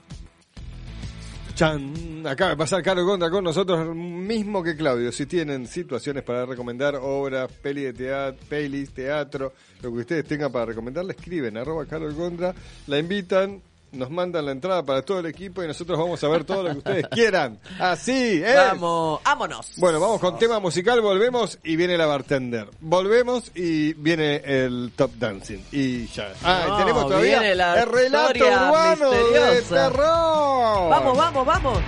[1.54, 5.12] Chan, acaba de pasar Caro Contra con nosotros, mismo que Claudio.
[5.12, 10.50] Si tienen situaciones para recomendar, obras, peli de teatro, pelis, teatro, lo que ustedes tengan
[10.50, 12.52] para recomendar, le escriben, arroba Carol Contra,
[12.88, 13.62] la invitan,
[13.94, 16.70] nos mandan la entrada para todo el equipo y nosotros vamos a ver todo lo
[16.70, 17.58] que ustedes quieran.
[17.78, 18.56] Así es.
[18.56, 19.72] Vamos, vámonos.
[19.76, 22.68] Bueno, vamos con tema musical, volvemos y viene la bartender.
[22.80, 25.58] Volvemos y viene el top dancing.
[25.72, 26.32] Y ya.
[26.42, 30.90] Ah, y tenemos todavía viene la el relato urbano de terror.
[30.90, 31.78] Vamos, vamos, vamos.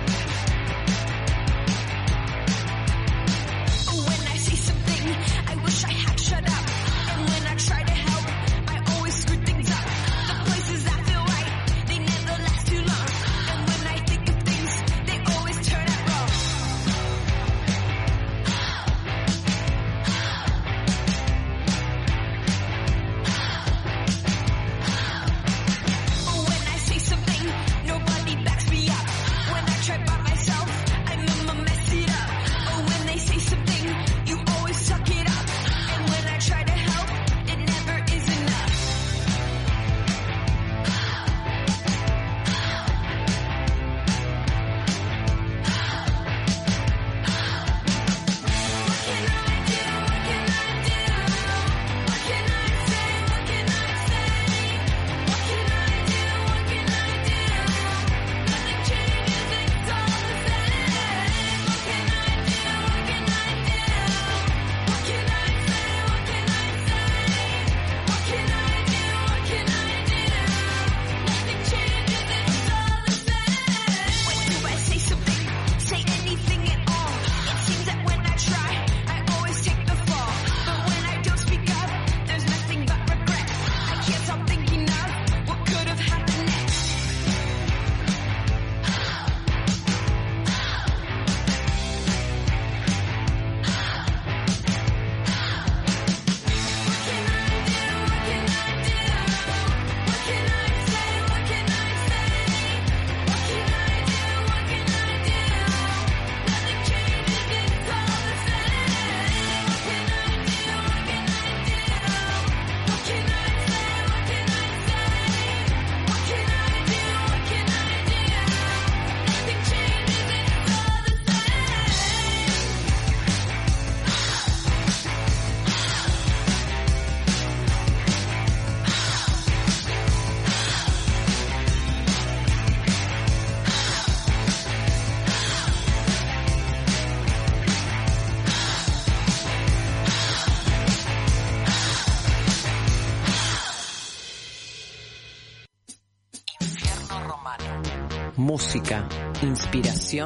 [150.17, 150.21] Y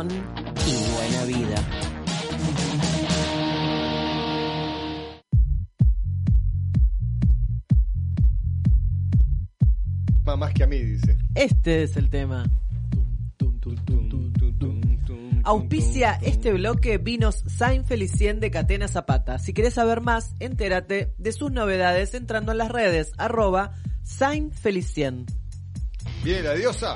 [0.94, 1.56] buena vida.
[10.38, 11.18] Más que a mí, dice.
[11.36, 12.46] Este es el tema.
[15.44, 19.40] Auspicia este bloque vinos Saint Felicien de Catena Zapata.
[19.40, 23.74] Si querés saber más, entérate de sus novedades entrando en las redes arroba
[24.04, 25.26] Saint Felicien.
[26.24, 26.96] Viene la diosa.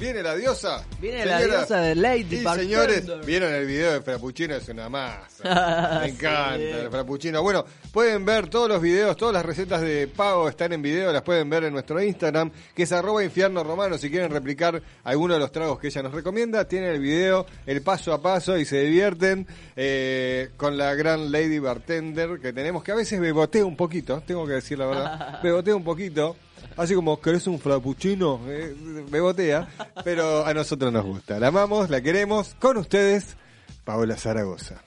[0.00, 0.82] Viene la diosa.
[0.98, 2.88] Viene la diosa de Lady Y Bartender.
[3.04, 6.00] señores, vieron el video de Frappuccino, es una masa.
[6.02, 6.62] Me encanta Sí.
[6.62, 7.42] el Frappuccino.
[7.42, 11.20] Bueno, pueden ver todos los videos, todas las recetas de pago están en video, las
[11.20, 13.98] pueden ver en nuestro Instagram, que es arroba infierno romano.
[13.98, 17.82] Si quieren replicar alguno de los tragos que ella nos recomienda, tienen el video, el
[17.82, 19.46] paso a paso y se divierten
[19.76, 24.46] eh, con la gran Lady Bartender que tenemos, que a veces bebotea un poquito, tengo
[24.46, 26.36] que decir la verdad, bebotea un poquito.
[26.76, 28.40] Así como, ¿querés un frappuccino?
[28.46, 28.74] Eh,
[29.10, 29.68] bebotea,
[30.04, 31.38] pero a nosotros nos gusta.
[31.38, 32.54] La amamos, la queremos.
[32.58, 33.36] Con ustedes,
[33.84, 34.82] Paola Zaragoza.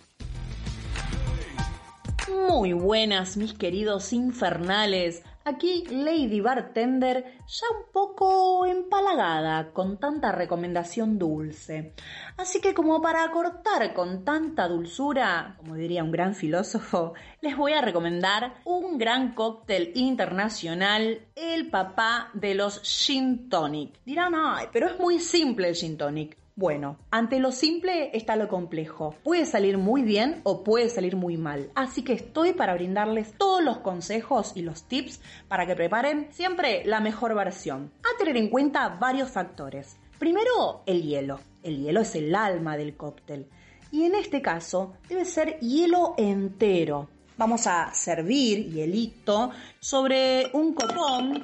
[2.50, 5.24] Muy buenas, mis queridos infernales.
[5.46, 11.94] Aquí Lady Bartender, ya un poco empalagada con tanta recomendación dulce.
[12.38, 17.74] Así que como para cortar con tanta dulzura, como diría un gran filósofo, les voy
[17.74, 24.00] a recomendar un gran cóctel internacional, el papá de los gin tonic.
[24.06, 26.43] Dirán, ay, pero es muy simple el gin tonic.
[26.56, 29.16] Bueno, ante lo simple está lo complejo.
[29.24, 31.72] Puede salir muy bien o puede salir muy mal.
[31.74, 36.86] Así que estoy para brindarles todos los consejos y los tips para que preparen siempre
[36.86, 37.92] la mejor versión.
[38.04, 39.98] A tener en cuenta varios factores.
[40.20, 41.40] Primero, el hielo.
[41.64, 43.50] El hielo es el alma del cóctel.
[43.92, 47.10] Y en este caso debe ser hielo entero.
[47.36, 49.50] Vamos a servir hielito
[49.80, 51.42] sobre un copón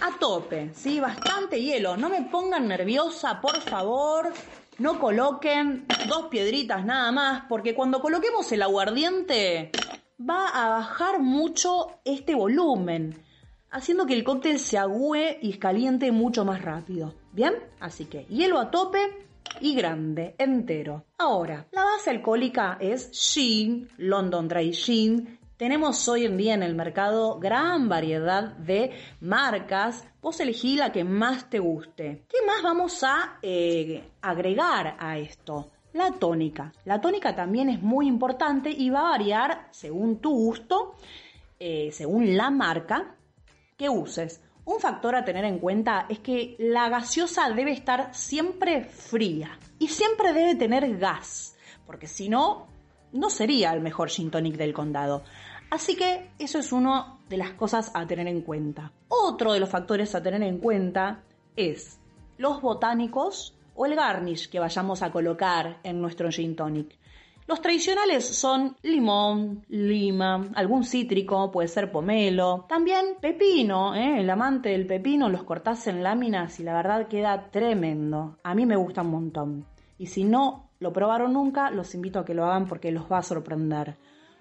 [0.00, 1.00] a tope, ¿sí?
[1.00, 1.96] Bastante hielo.
[1.96, 4.32] No me pongan nerviosa, por favor.
[4.78, 9.72] No coloquen dos piedritas nada más, porque cuando coloquemos el aguardiente
[10.18, 13.20] va a bajar mucho este volumen,
[13.70, 17.14] haciendo que el cóctel se agüe y caliente mucho más rápido.
[17.32, 17.54] ¿Bien?
[17.80, 19.26] Así que hielo a tope
[19.60, 21.04] y grande, entero.
[21.18, 26.74] Ahora, la base alcohólica es gin, London Dry Gin, tenemos hoy en día en el
[26.74, 30.06] mercado gran variedad de marcas.
[30.22, 32.24] Vos elegí la que más te guste.
[32.28, 35.72] ¿Qué más vamos a eh, agregar a esto?
[35.94, 36.72] La tónica.
[36.84, 40.94] La tónica también es muy importante y va a variar según tu gusto,
[41.58, 43.16] eh, según la marca
[43.76, 44.40] que uses.
[44.64, 49.88] Un factor a tener en cuenta es que la gaseosa debe estar siempre fría y
[49.88, 52.68] siempre debe tener gas, porque si no,
[53.12, 55.24] no sería el mejor gin tonic del condado.
[55.70, 58.92] Así que eso es una de las cosas a tener en cuenta.
[59.08, 61.22] Otro de los factores a tener en cuenta
[61.56, 61.98] es
[62.38, 66.96] los botánicos o el garnish que vayamos a colocar en nuestro gin tonic.
[67.46, 74.20] Los tradicionales son limón, lima, algún cítrico, puede ser pomelo, también pepino, ¿eh?
[74.20, 78.36] el amante del pepino los cortás en láminas y la verdad queda tremendo.
[78.42, 79.64] A mí me gusta un montón.
[79.96, 83.18] Y si no lo probaron nunca, los invito a que lo hagan porque los va
[83.18, 83.96] a sorprender.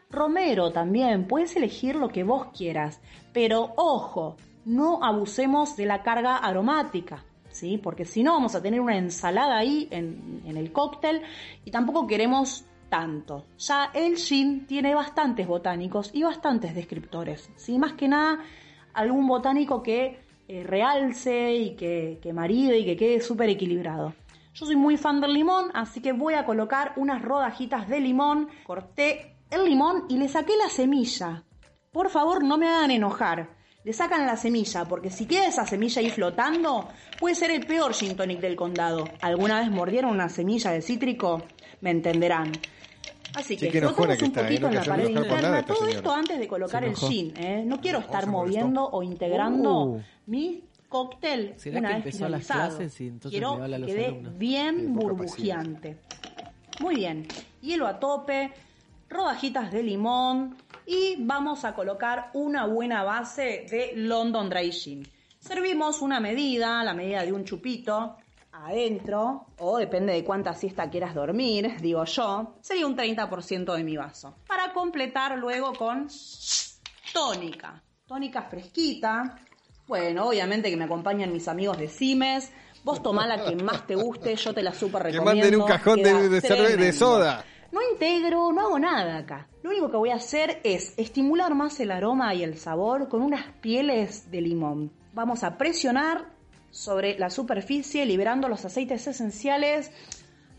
[0.10, 3.02] Romero también, puedes elegir lo que vos quieras,
[3.34, 7.78] pero ojo, no abusemos de la carga aromática, ¿sí?
[7.78, 11.22] Porque si no vamos a tener una ensalada ahí en, el cóctel
[11.66, 13.46] y tampoco queremos tanto.
[13.58, 17.78] Ya el gin tiene bastantes botánicos y bastantes descriptores, ¿sí?
[17.78, 18.40] Más que nada
[18.94, 24.14] algún botánico que eh, realce y que, que maride y que quede súper equilibrado.
[24.54, 28.48] Yo soy muy fan del limón, así que voy a colocar unas rodajitas de limón.
[28.66, 31.44] Corté el limón y le saqué la semilla.
[31.92, 33.56] Por favor, no me hagan enojar.
[33.84, 37.94] Le sacan la semilla, porque si queda esa semilla ahí flotando, puede ser el peor
[37.94, 39.06] gin tonic del condado.
[39.22, 41.44] ¿Alguna vez mordieron una semilla de cítrico?
[41.80, 42.52] Me entenderán.
[43.34, 44.44] Así Sí, que que un está, ¿eh?
[44.44, 45.64] poquito en la pared interna.
[45.66, 45.96] Todo señora.
[45.96, 47.34] esto antes de colocar el gin.
[47.38, 47.64] ¿eh?
[47.66, 50.02] No quiero estar moviendo o integrando Uh.
[50.26, 53.86] mi cóctel ¿Será una que vez empezó las clases y entonces Quiero a los que
[53.86, 54.38] quede alumnos?
[54.38, 55.98] bien burbujeante.
[56.82, 57.28] Muy bien.
[57.62, 58.52] Hielo a tope,
[59.10, 65.08] rodajitas de limón y vamos a colocar una buena base de London Dry Gin.
[65.40, 68.18] Servimos una medida, la medida de un chupito
[68.52, 73.96] adentro, o depende de cuánta siesta quieras dormir, digo yo, sería un 30% de mi
[73.98, 74.36] vaso.
[74.48, 76.08] Para completar luego con
[77.14, 77.82] tónica.
[78.08, 79.38] Tónica fresquita.
[79.88, 82.52] Bueno, obviamente que me acompañan mis amigos de Cimes.
[82.84, 85.42] Vos tomá la que más te guste, yo te la super Que recomiendo.
[85.44, 87.44] manden un cajón de, de, de soda.
[87.78, 89.48] No integro, no hago nada acá.
[89.62, 93.22] Lo único que voy a hacer es estimular más el aroma y el sabor con
[93.22, 94.92] unas pieles de limón.
[95.14, 96.26] Vamos a presionar
[96.72, 99.92] sobre la superficie, liberando los aceites esenciales.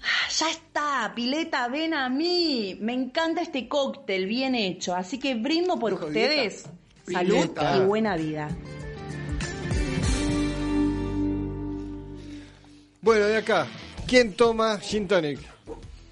[0.00, 2.78] Ah, Ya está, pileta, ven a mí.
[2.80, 6.68] Me encanta este cóctel bien hecho, así que brindo por ustedes.
[7.10, 7.78] Salud Pileta.
[7.78, 8.48] y buena vida.
[13.02, 13.66] Bueno, de acá,
[14.06, 15.40] ¿quién toma gin tonic?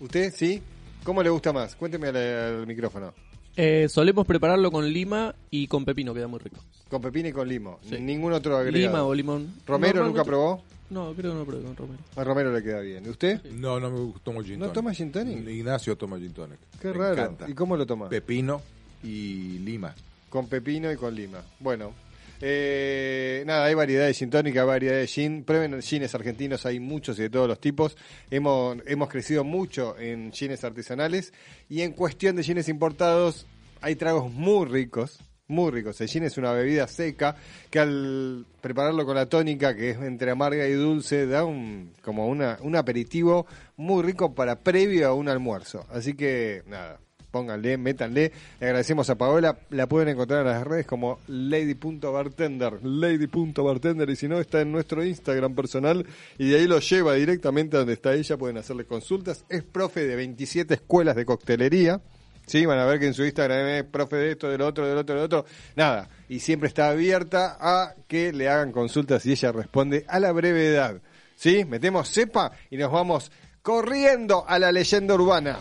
[0.01, 0.35] ¿Usted?
[0.35, 0.61] ¿Sí?
[1.07, 1.77] ¿Cómo le gusta más?
[1.77, 3.15] Cuénteme al, al micrófono.
[3.57, 6.57] Eh, solemos prepararlo con lima y con pepino, queda muy rico.
[6.91, 7.78] Con pepino y con limo.
[7.89, 8.01] Sí.
[8.01, 8.77] Ningún otro agregado.
[8.77, 9.55] Lima o limón.
[9.69, 10.65] ¿Romero nunca probó?
[10.91, 12.01] No, creo que no probé con Romero.
[12.16, 13.07] A Romero le queda bien.
[13.07, 13.41] ¿Y usted?
[13.53, 15.49] No, no me tomo gin ¿No toma gin tonic?
[15.49, 16.59] Ignacio toma gin tonic.
[16.83, 17.12] Qué Me raro.
[17.15, 17.49] encanta.
[17.49, 18.09] ¿Y cómo lo toma?
[18.09, 18.61] Pepino
[19.05, 19.95] y lima.
[20.28, 21.39] Con pepino y con lima.
[21.61, 21.93] Bueno.
[22.41, 25.45] Eh, nada, hay variedad de gin tonic, hay variedad de gin.
[25.45, 27.97] Prueben gines argentinos, hay muchos y de todos los tipos.
[28.31, 31.33] Hemos, hemos crecido mucho en gines artesanales.
[31.69, 33.47] Y en cuestión de gines importados,
[33.81, 35.19] hay tragos muy ricos.
[35.49, 36.01] Muy ricos.
[36.01, 37.37] El gin es una bebida seca
[37.71, 42.27] que al prepararlo con la tónica, que es entre amarga y dulce, da un como
[42.27, 43.47] una, un aperitivo
[43.77, 45.87] muy rico para previo a un almuerzo.
[45.89, 46.99] Así que, nada,
[47.31, 48.32] pónganle, métanle.
[48.61, 49.59] Le agradecemos a Paola.
[49.70, 52.81] La pueden encontrar en las redes como lady.bartender.
[52.82, 54.11] Lady.bartender.
[54.11, 56.07] Y si no, está en nuestro Instagram personal.
[56.39, 58.36] Y de ahí lo lleva directamente a donde está ella.
[58.36, 59.44] Pueden hacerle consultas.
[59.48, 62.01] Es profe de 27 escuelas de coctelería.
[62.47, 64.97] Sí, van a ver que en su Instagram es profe de esto, del otro, del
[64.97, 65.47] otro, del otro.
[65.74, 66.09] Nada.
[66.28, 71.03] Y siempre está abierta a que le hagan consultas y ella responde a la brevedad.
[71.35, 71.65] ¿Sí?
[71.65, 73.32] Metemos cepa y nos vamos
[73.62, 75.59] corriendo a la leyenda urbana.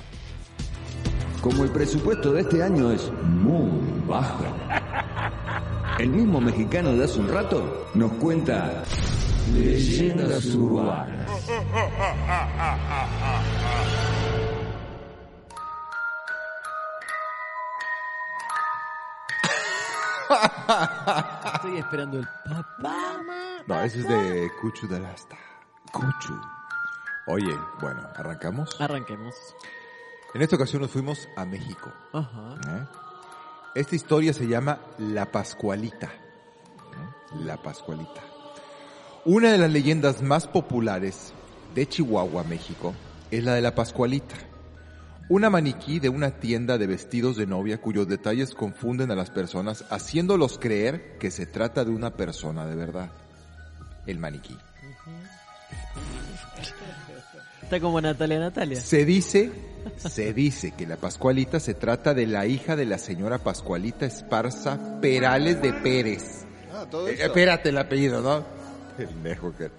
[1.46, 4.44] Como el presupuesto de este año es muy bajo,
[6.00, 8.82] el mismo mexicano de hace un rato nos cuenta
[9.54, 11.30] leyendas urbanas.
[21.54, 23.20] Estoy esperando el papá.
[23.68, 25.38] No, ese es de Cuchu de Lasta.
[25.92, 26.42] Cuchu.
[27.28, 28.82] Oye, bueno, ¿arrancamos?
[28.82, 29.36] Arranquemos.
[30.36, 31.94] En esta ocasión nos fuimos a México.
[32.12, 32.58] Ajá.
[32.68, 32.86] ¿eh?
[33.74, 36.08] Esta historia se llama La Pascualita.
[36.08, 37.44] ¿eh?
[37.46, 38.22] La Pascualita.
[39.24, 41.32] Una de las leyendas más populares
[41.74, 42.94] de Chihuahua, México,
[43.32, 44.36] es la de la Pascualita.
[45.30, 49.86] Una maniquí de una tienda de vestidos de novia cuyos detalles confunden a las personas
[49.90, 53.10] haciéndolos creer que se trata de una persona de verdad.
[54.06, 54.58] El maniquí.
[57.62, 58.80] Está como Natalia Natalia.
[58.80, 59.52] Se dice,
[59.98, 65.00] se dice que la Pascualita se trata de la hija de la señora Pascualita Esparza
[65.02, 66.46] Perales de Pérez.
[66.72, 67.24] Ah, todo Eh, eso.
[67.26, 68.46] espérate el apellido, ¿no?
[68.98, 69.72] Pendejo que.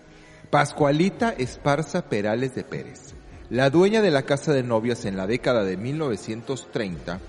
[0.50, 3.14] Pascualita Esparza Perales de Pérez.
[3.50, 7.20] La dueña de la casa de novias en la década de 1930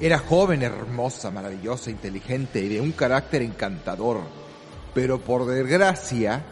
[0.00, 4.20] era joven, hermosa, maravillosa, inteligente y de un carácter encantador.
[4.94, 6.42] Pero por desgracia,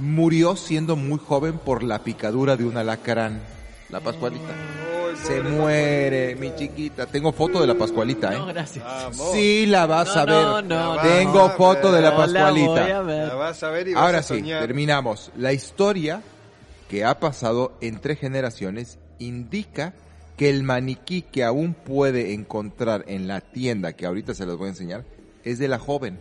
[0.00, 3.40] murió siendo muy joven por la picadura de un alacrán.
[3.90, 4.52] La Pascualita.
[5.24, 7.06] Se muere, mi chiquita.
[7.06, 8.38] Tengo foto de la Pascualita, ¿eh?
[8.38, 8.84] No, gracias.
[9.32, 10.34] Sí, la vas No, a ver.
[10.34, 11.02] no, no, no.
[11.02, 12.70] Tengo foto de la Pascualita.
[12.82, 13.28] voy a ver.
[13.28, 14.60] La vas a ver y vas Ahora a sí, soñar.
[14.60, 15.32] terminamos.
[15.36, 16.22] La historia
[16.88, 19.94] que ha pasado entre generaciones indica
[20.36, 24.66] que el maniquí que aún puede encontrar en la tienda, que ahorita se los voy
[24.66, 25.04] a enseñar,
[25.44, 26.20] es de la joven,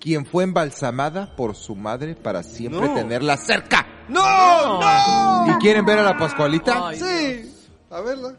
[0.00, 2.94] quien fue embalsamada por su madre para siempre No.
[2.94, 3.86] tenerla cerca.
[4.08, 4.80] ¡No!
[4.80, 5.46] ¡No!
[5.52, 6.88] ¿Y quieren ver a la Pascualita?
[6.88, 7.54] Ay, Sí.
[7.90, 8.34] A verla.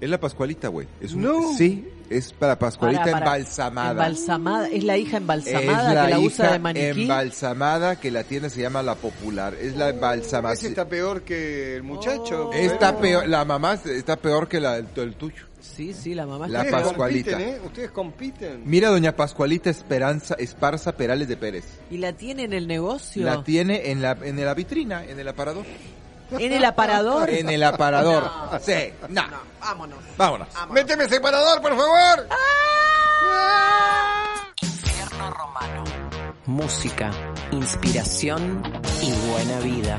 [0.00, 0.88] Es la Pascualita, güey.
[1.00, 1.52] Es un, No.
[1.56, 3.36] Sí, es para Pascualita Para, para.
[3.36, 3.90] embalsamada.
[3.90, 4.68] Embalsamada.
[4.68, 7.02] Es la hija Es embalsamada la que la hija usa de maniquí.
[7.02, 9.54] embalsamada que la tienda se llama La Popular.
[9.60, 10.72] Es la Ese embalsamación.
[10.72, 12.48] está peor que el muchacho.
[12.48, 12.52] Oh.
[12.54, 14.86] Está pero- peor, la mamá está peor que la el
[15.16, 15.44] tuyo.
[15.74, 16.82] Sí, sí, la mamá La está.
[16.82, 17.30] Pascualita.
[17.32, 17.60] compiten, ¿eh?
[17.64, 18.62] Ustedes compiten.
[18.64, 21.64] Mira doña Pascualita Esperanza Esparza Perales de Pérez.
[21.90, 23.24] ¿Y la tiene en el negocio?
[23.24, 25.64] La tiene en la en la vitrina, en el aparador.
[26.32, 27.28] ¿En el aparador?
[27.30, 28.30] En el aparador.
[28.62, 29.22] Sí, no.
[29.60, 29.98] Vámonos.
[30.16, 30.48] Vámonos.
[30.70, 32.26] ¡Méteme separador, por favor!
[34.62, 35.84] Infierno Romano.
[36.46, 37.10] Música,
[37.52, 38.62] inspiración
[39.02, 39.98] y buena vida.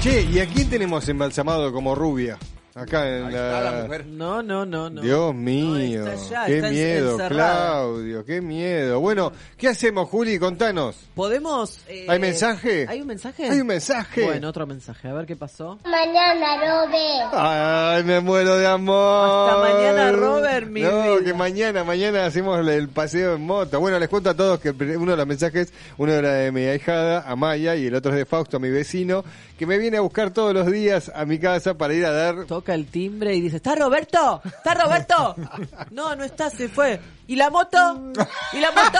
[0.00, 2.38] Che, ¿y a quién tenemos embalsamado como rubia?
[2.74, 3.58] Acá en Ahí la...
[3.58, 4.06] está la mujer.
[4.06, 5.00] No, no, no, no.
[5.02, 7.56] Dios No, mío, está allá, qué está miedo, encerrada.
[7.80, 9.00] Claudio, qué miedo.
[9.00, 10.38] Bueno, ¿qué hacemos, Juli?
[10.38, 10.94] Contanos.
[11.16, 11.80] ¿Podemos...?
[11.88, 12.86] eh, ¿Hay mensaje?
[12.88, 13.50] ¿Hay un mensaje?
[13.50, 14.22] ¿Hay un mensaje?
[14.24, 15.08] Bueno, otro mensaje.
[15.08, 15.76] A ver qué pasó.
[15.84, 17.32] Mañana, Robert.
[17.32, 19.48] Ay, me muero de amor.
[19.50, 21.24] Hasta mañana, Robert, mi No, vida.
[21.24, 23.80] que mañana, mañana hacemos el paseo en moto.
[23.80, 26.52] Bueno, les cuento a todos que el pri- uno de los mensajes, uno era de
[26.52, 29.24] mi ahijada, Amaya, y el otro es de Fausto, mi vecino,
[29.58, 32.46] que me viene a buscar todos los días a mi casa para ir a dar
[32.46, 34.40] toca el timbre y dice, ¿está Roberto?
[34.44, 35.34] ¿Está Roberto?
[35.90, 37.00] No, no está, se fue.
[37.26, 38.12] ¿Y la moto?
[38.52, 38.98] ¿Y la moto?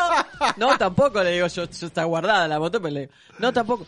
[0.56, 3.86] No, tampoco, le digo yo, yo está guardada la moto, pero le digo, no, tampoco.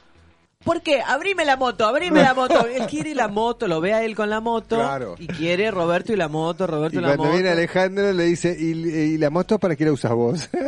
[0.63, 1.01] ¿Por qué?
[1.01, 2.67] Abrime la moto, abrime la moto.
[2.67, 4.77] Él quiere la moto, lo ve a él con la moto.
[4.77, 5.15] Claro.
[5.19, 7.35] Y quiere Roberto y la moto, Roberto Y y, la cuando moto.
[7.35, 10.51] viene Alejandro le dice, ¿y, y la moto para qué la usas vos?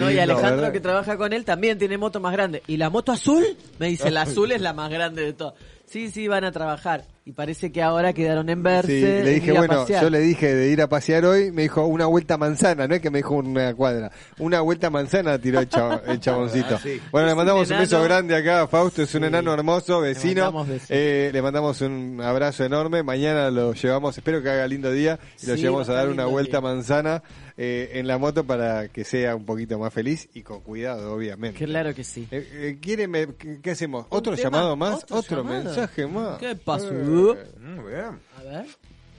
[0.00, 2.62] No, y Alejandro que trabaja con él también tiene moto más grande.
[2.66, 3.44] ¿Y la moto azul?
[3.78, 5.54] Me dice, la azul es la más grande de todas.
[5.90, 7.04] Sí, sí, van a trabajar.
[7.24, 8.88] Y parece que ahora quedaron en verse.
[8.88, 12.06] Sí, le dije, bueno, yo le dije de ir a pasear hoy, me dijo una
[12.06, 16.00] vuelta manzana, no es que me dijo una cuadra, una vuelta manzana tiró el, chavo-
[16.06, 16.76] el chaboncito.
[16.76, 16.98] Ah, sí.
[17.12, 20.44] Bueno, le mandamos un un, beso grande acá a Fausto, es un enano hermoso, vecino.
[20.44, 20.86] mandamos besos.
[20.90, 25.46] Eh, le mandamos un abrazo enorme, mañana lo llevamos, espero que haga lindo día y
[25.48, 26.60] lo Sí, llevamos va a dar una vuelta día.
[26.62, 27.22] manzana
[27.58, 31.64] eh, en la moto para que sea un poquito más feliz y con cuidado, obviamente.
[31.64, 32.26] Claro que sí.
[32.30, 34.06] Eh, eh, ¿quiere me- qué, qué hacemos?
[34.10, 34.44] ¿Otro tema?
[34.58, 35.02] llamado más?
[35.04, 35.64] ¿Otro ¿Otro, llamado?
[35.64, 36.38] mensaje más?
[36.38, 36.88] ¿Qué pasó?
[36.92, 38.20] Eh, mm, bien.
[38.38, 38.66] A ver.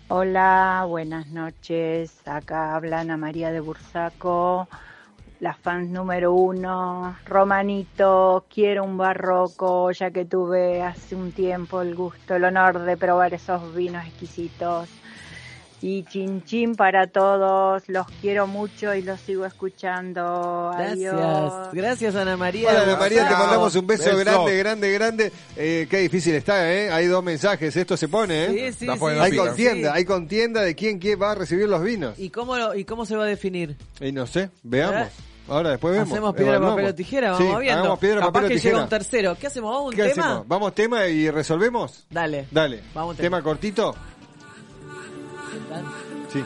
[0.07, 2.11] Hola, buenas noches.
[2.25, 4.67] Acá habla Ana María de Bursaco,
[5.39, 7.15] la fan número uno.
[7.27, 12.97] Romanito, quiero un barroco, ya que tuve hace un tiempo el gusto, el honor de
[12.97, 14.89] probar esos vinos exquisitos.
[15.81, 20.71] Y chin chin para todos, los quiero mucho y los sigo escuchando.
[20.77, 21.13] Gracias.
[21.13, 21.69] Adiós.
[21.71, 22.69] Gracias, Ana María.
[22.69, 24.17] Hola Ana María, te mandamos un beso, Beso.
[24.17, 25.31] grande, grande, grande.
[25.55, 26.91] Eh, qué difícil está, ¿eh?
[26.91, 28.73] Hay dos mensajes, esto se pone, ¿eh?
[28.73, 29.05] Sí, sí, sí.
[29.21, 29.97] hay contienda, Sí.
[29.97, 32.19] hay contienda de quién, quién va a recibir los vinos.
[32.19, 33.77] ¿Y cómo, lo- ¿Y cómo se va a definir?
[34.01, 35.07] Y no sé, veamos.
[35.47, 36.11] Ahora después vemos.
[36.11, 36.75] Hacemos piedra, Evaluamos.
[36.77, 37.79] papel o tijera, Sí, vamos viendo.
[37.79, 38.73] hagamos piedra, Capaz papel o que tijera.
[38.73, 39.37] llega un tercero.
[39.39, 39.71] ¿Qué hacemos?
[39.71, 40.25] ¿Vamos un ¿Qué tema?
[40.25, 40.47] hacemos?
[40.47, 42.05] ¿Vamos tema y resolvemos?
[42.11, 42.45] Dale.
[42.51, 42.81] Dale.
[42.93, 43.37] Vamos tema.
[43.37, 43.41] tema.
[43.43, 43.95] cortito?
[46.29, 46.45] Sí.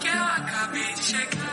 [0.00, 1.43] Que eu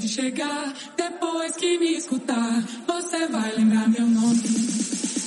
[0.00, 0.72] de chegar.
[0.96, 4.42] Depois que me escutar, você vai lembrar meu nome.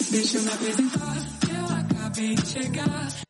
[0.10, 1.18] Deixa eu me apresentar,
[1.50, 3.23] eu acabei de chegar.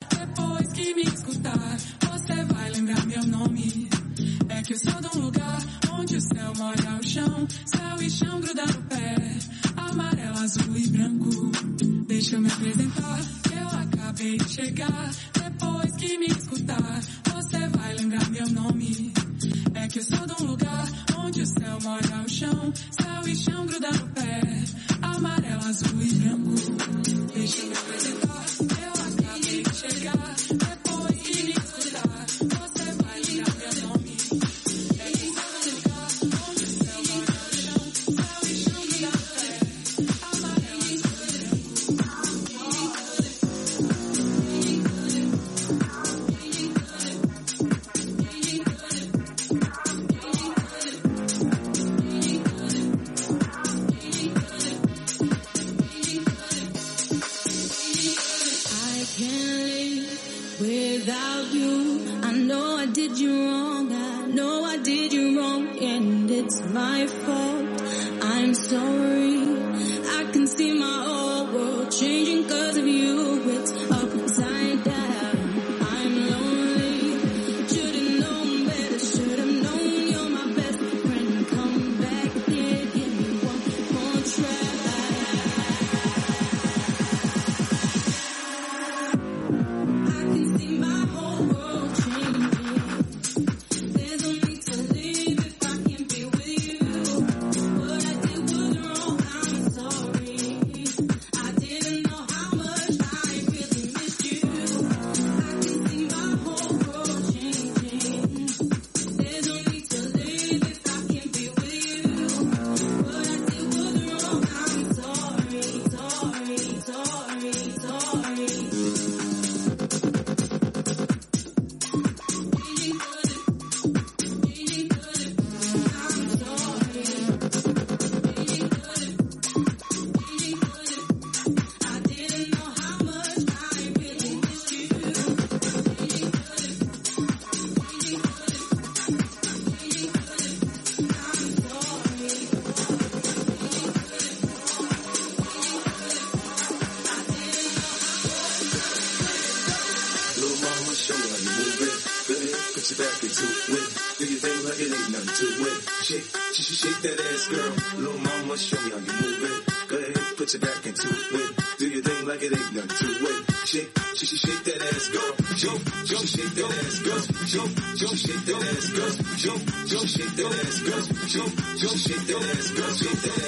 [167.54, 169.12] Jump, jump, shake that ass, girl.
[169.38, 171.04] Jump, jump, shake that ass, girl.
[171.28, 172.94] Jump, jump, shake that ass, girl.
[172.96, 173.43] Shake that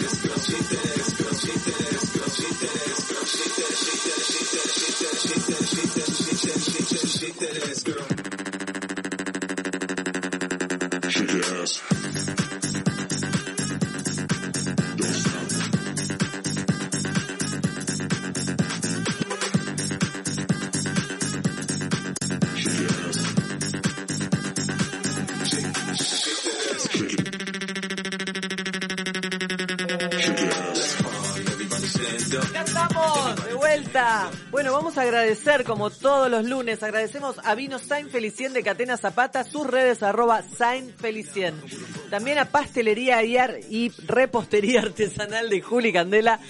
[35.15, 40.03] agradecer, como todos los lunes, agradecemos a Vino Saint Felicien de Catena Zapata, sus redes
[40.03, 41.55] arroba Saint Felicien.
[42.09, 46.41] También a Pastelería y Repostería Artesanal de Juli Candela.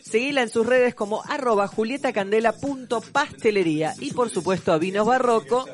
[0.00, 3.92] Seguila en sus redes como arroba julietacandela.pastelería.
[4.00, 5.68] Y por supuesto a Vinos Barroco.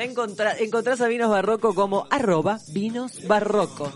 [0.00, 3.92] La encontrás a Vinos Barroco como arroba Vinos Barroco.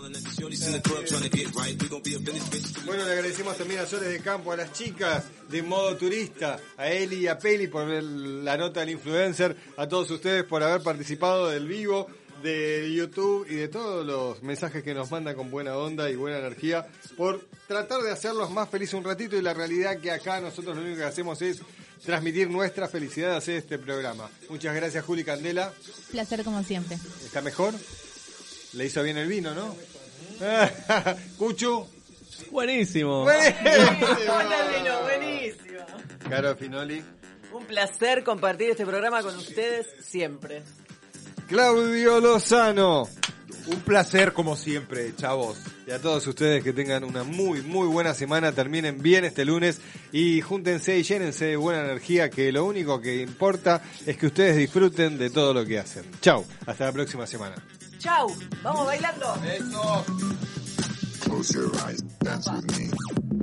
[2.85, 6.91] Bueno, le agradecemos también a Soles de Campo, a las chicas de modo turista, a
[6.91, 10.83] Eli y a Peli por ver la nota del influencer, a todos ustedes por haber
[10.83, 12.05] participado del vivo,
[12.43, 16.37] de YouTube y de todos los mensajes que nos mandan con buena onda y buena
[16.37, 16.85] energía,
[17.17, 20.83] por tratar de hacerlos más felices un ratito y la realidad que acá nosotros lo
[20.83, 21.61] único que hacemos es
[22.05, 24.29] transmitir nuestra felicidad de hacer este programa.
[24.49, 25.73] Muchas gracias Juli Candela.
[26.11, 26.97] Placer como siempre.
[27.25, 27.73] ¿Está mejor?
[28.73, 29.75] Le hizo bien el vino, ¿no?
[31.37, 31.87] Cuchu.
[32.51, 33.23] Buenísimo.
[33.23, 35.85] Buenísimo, buenísimo.
[36.29, 37.03] Caro Finoli.
[37.53, 40.61] Un placer compartir este programa con ustedes siempre.
[41.47, 43.07] Claudio Lozano.
[43.67, 45.57] Un placer como siempre, chavos.
[45.87, 49.81] Y a todos ustedes que tengan una muy, muy buena semana, terminen bien este lunes
[50.11, 54.57] y júntense y llénense de buena energía, que lo único que importa es que ustedes
[54.57, 56.05] disfruten de todo lo que hacen.
[56.21, 57.55] Chau, hasta la próxima semana.
[57.97, 58.27] Chau,
[58.61, 59.35] vamos bailando.
[59.45, 60.05] Eso.
[61.23, 62.03] Close your eyes.
[62.19, 63.34] Dance with me.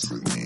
[0.00, 0.37] That's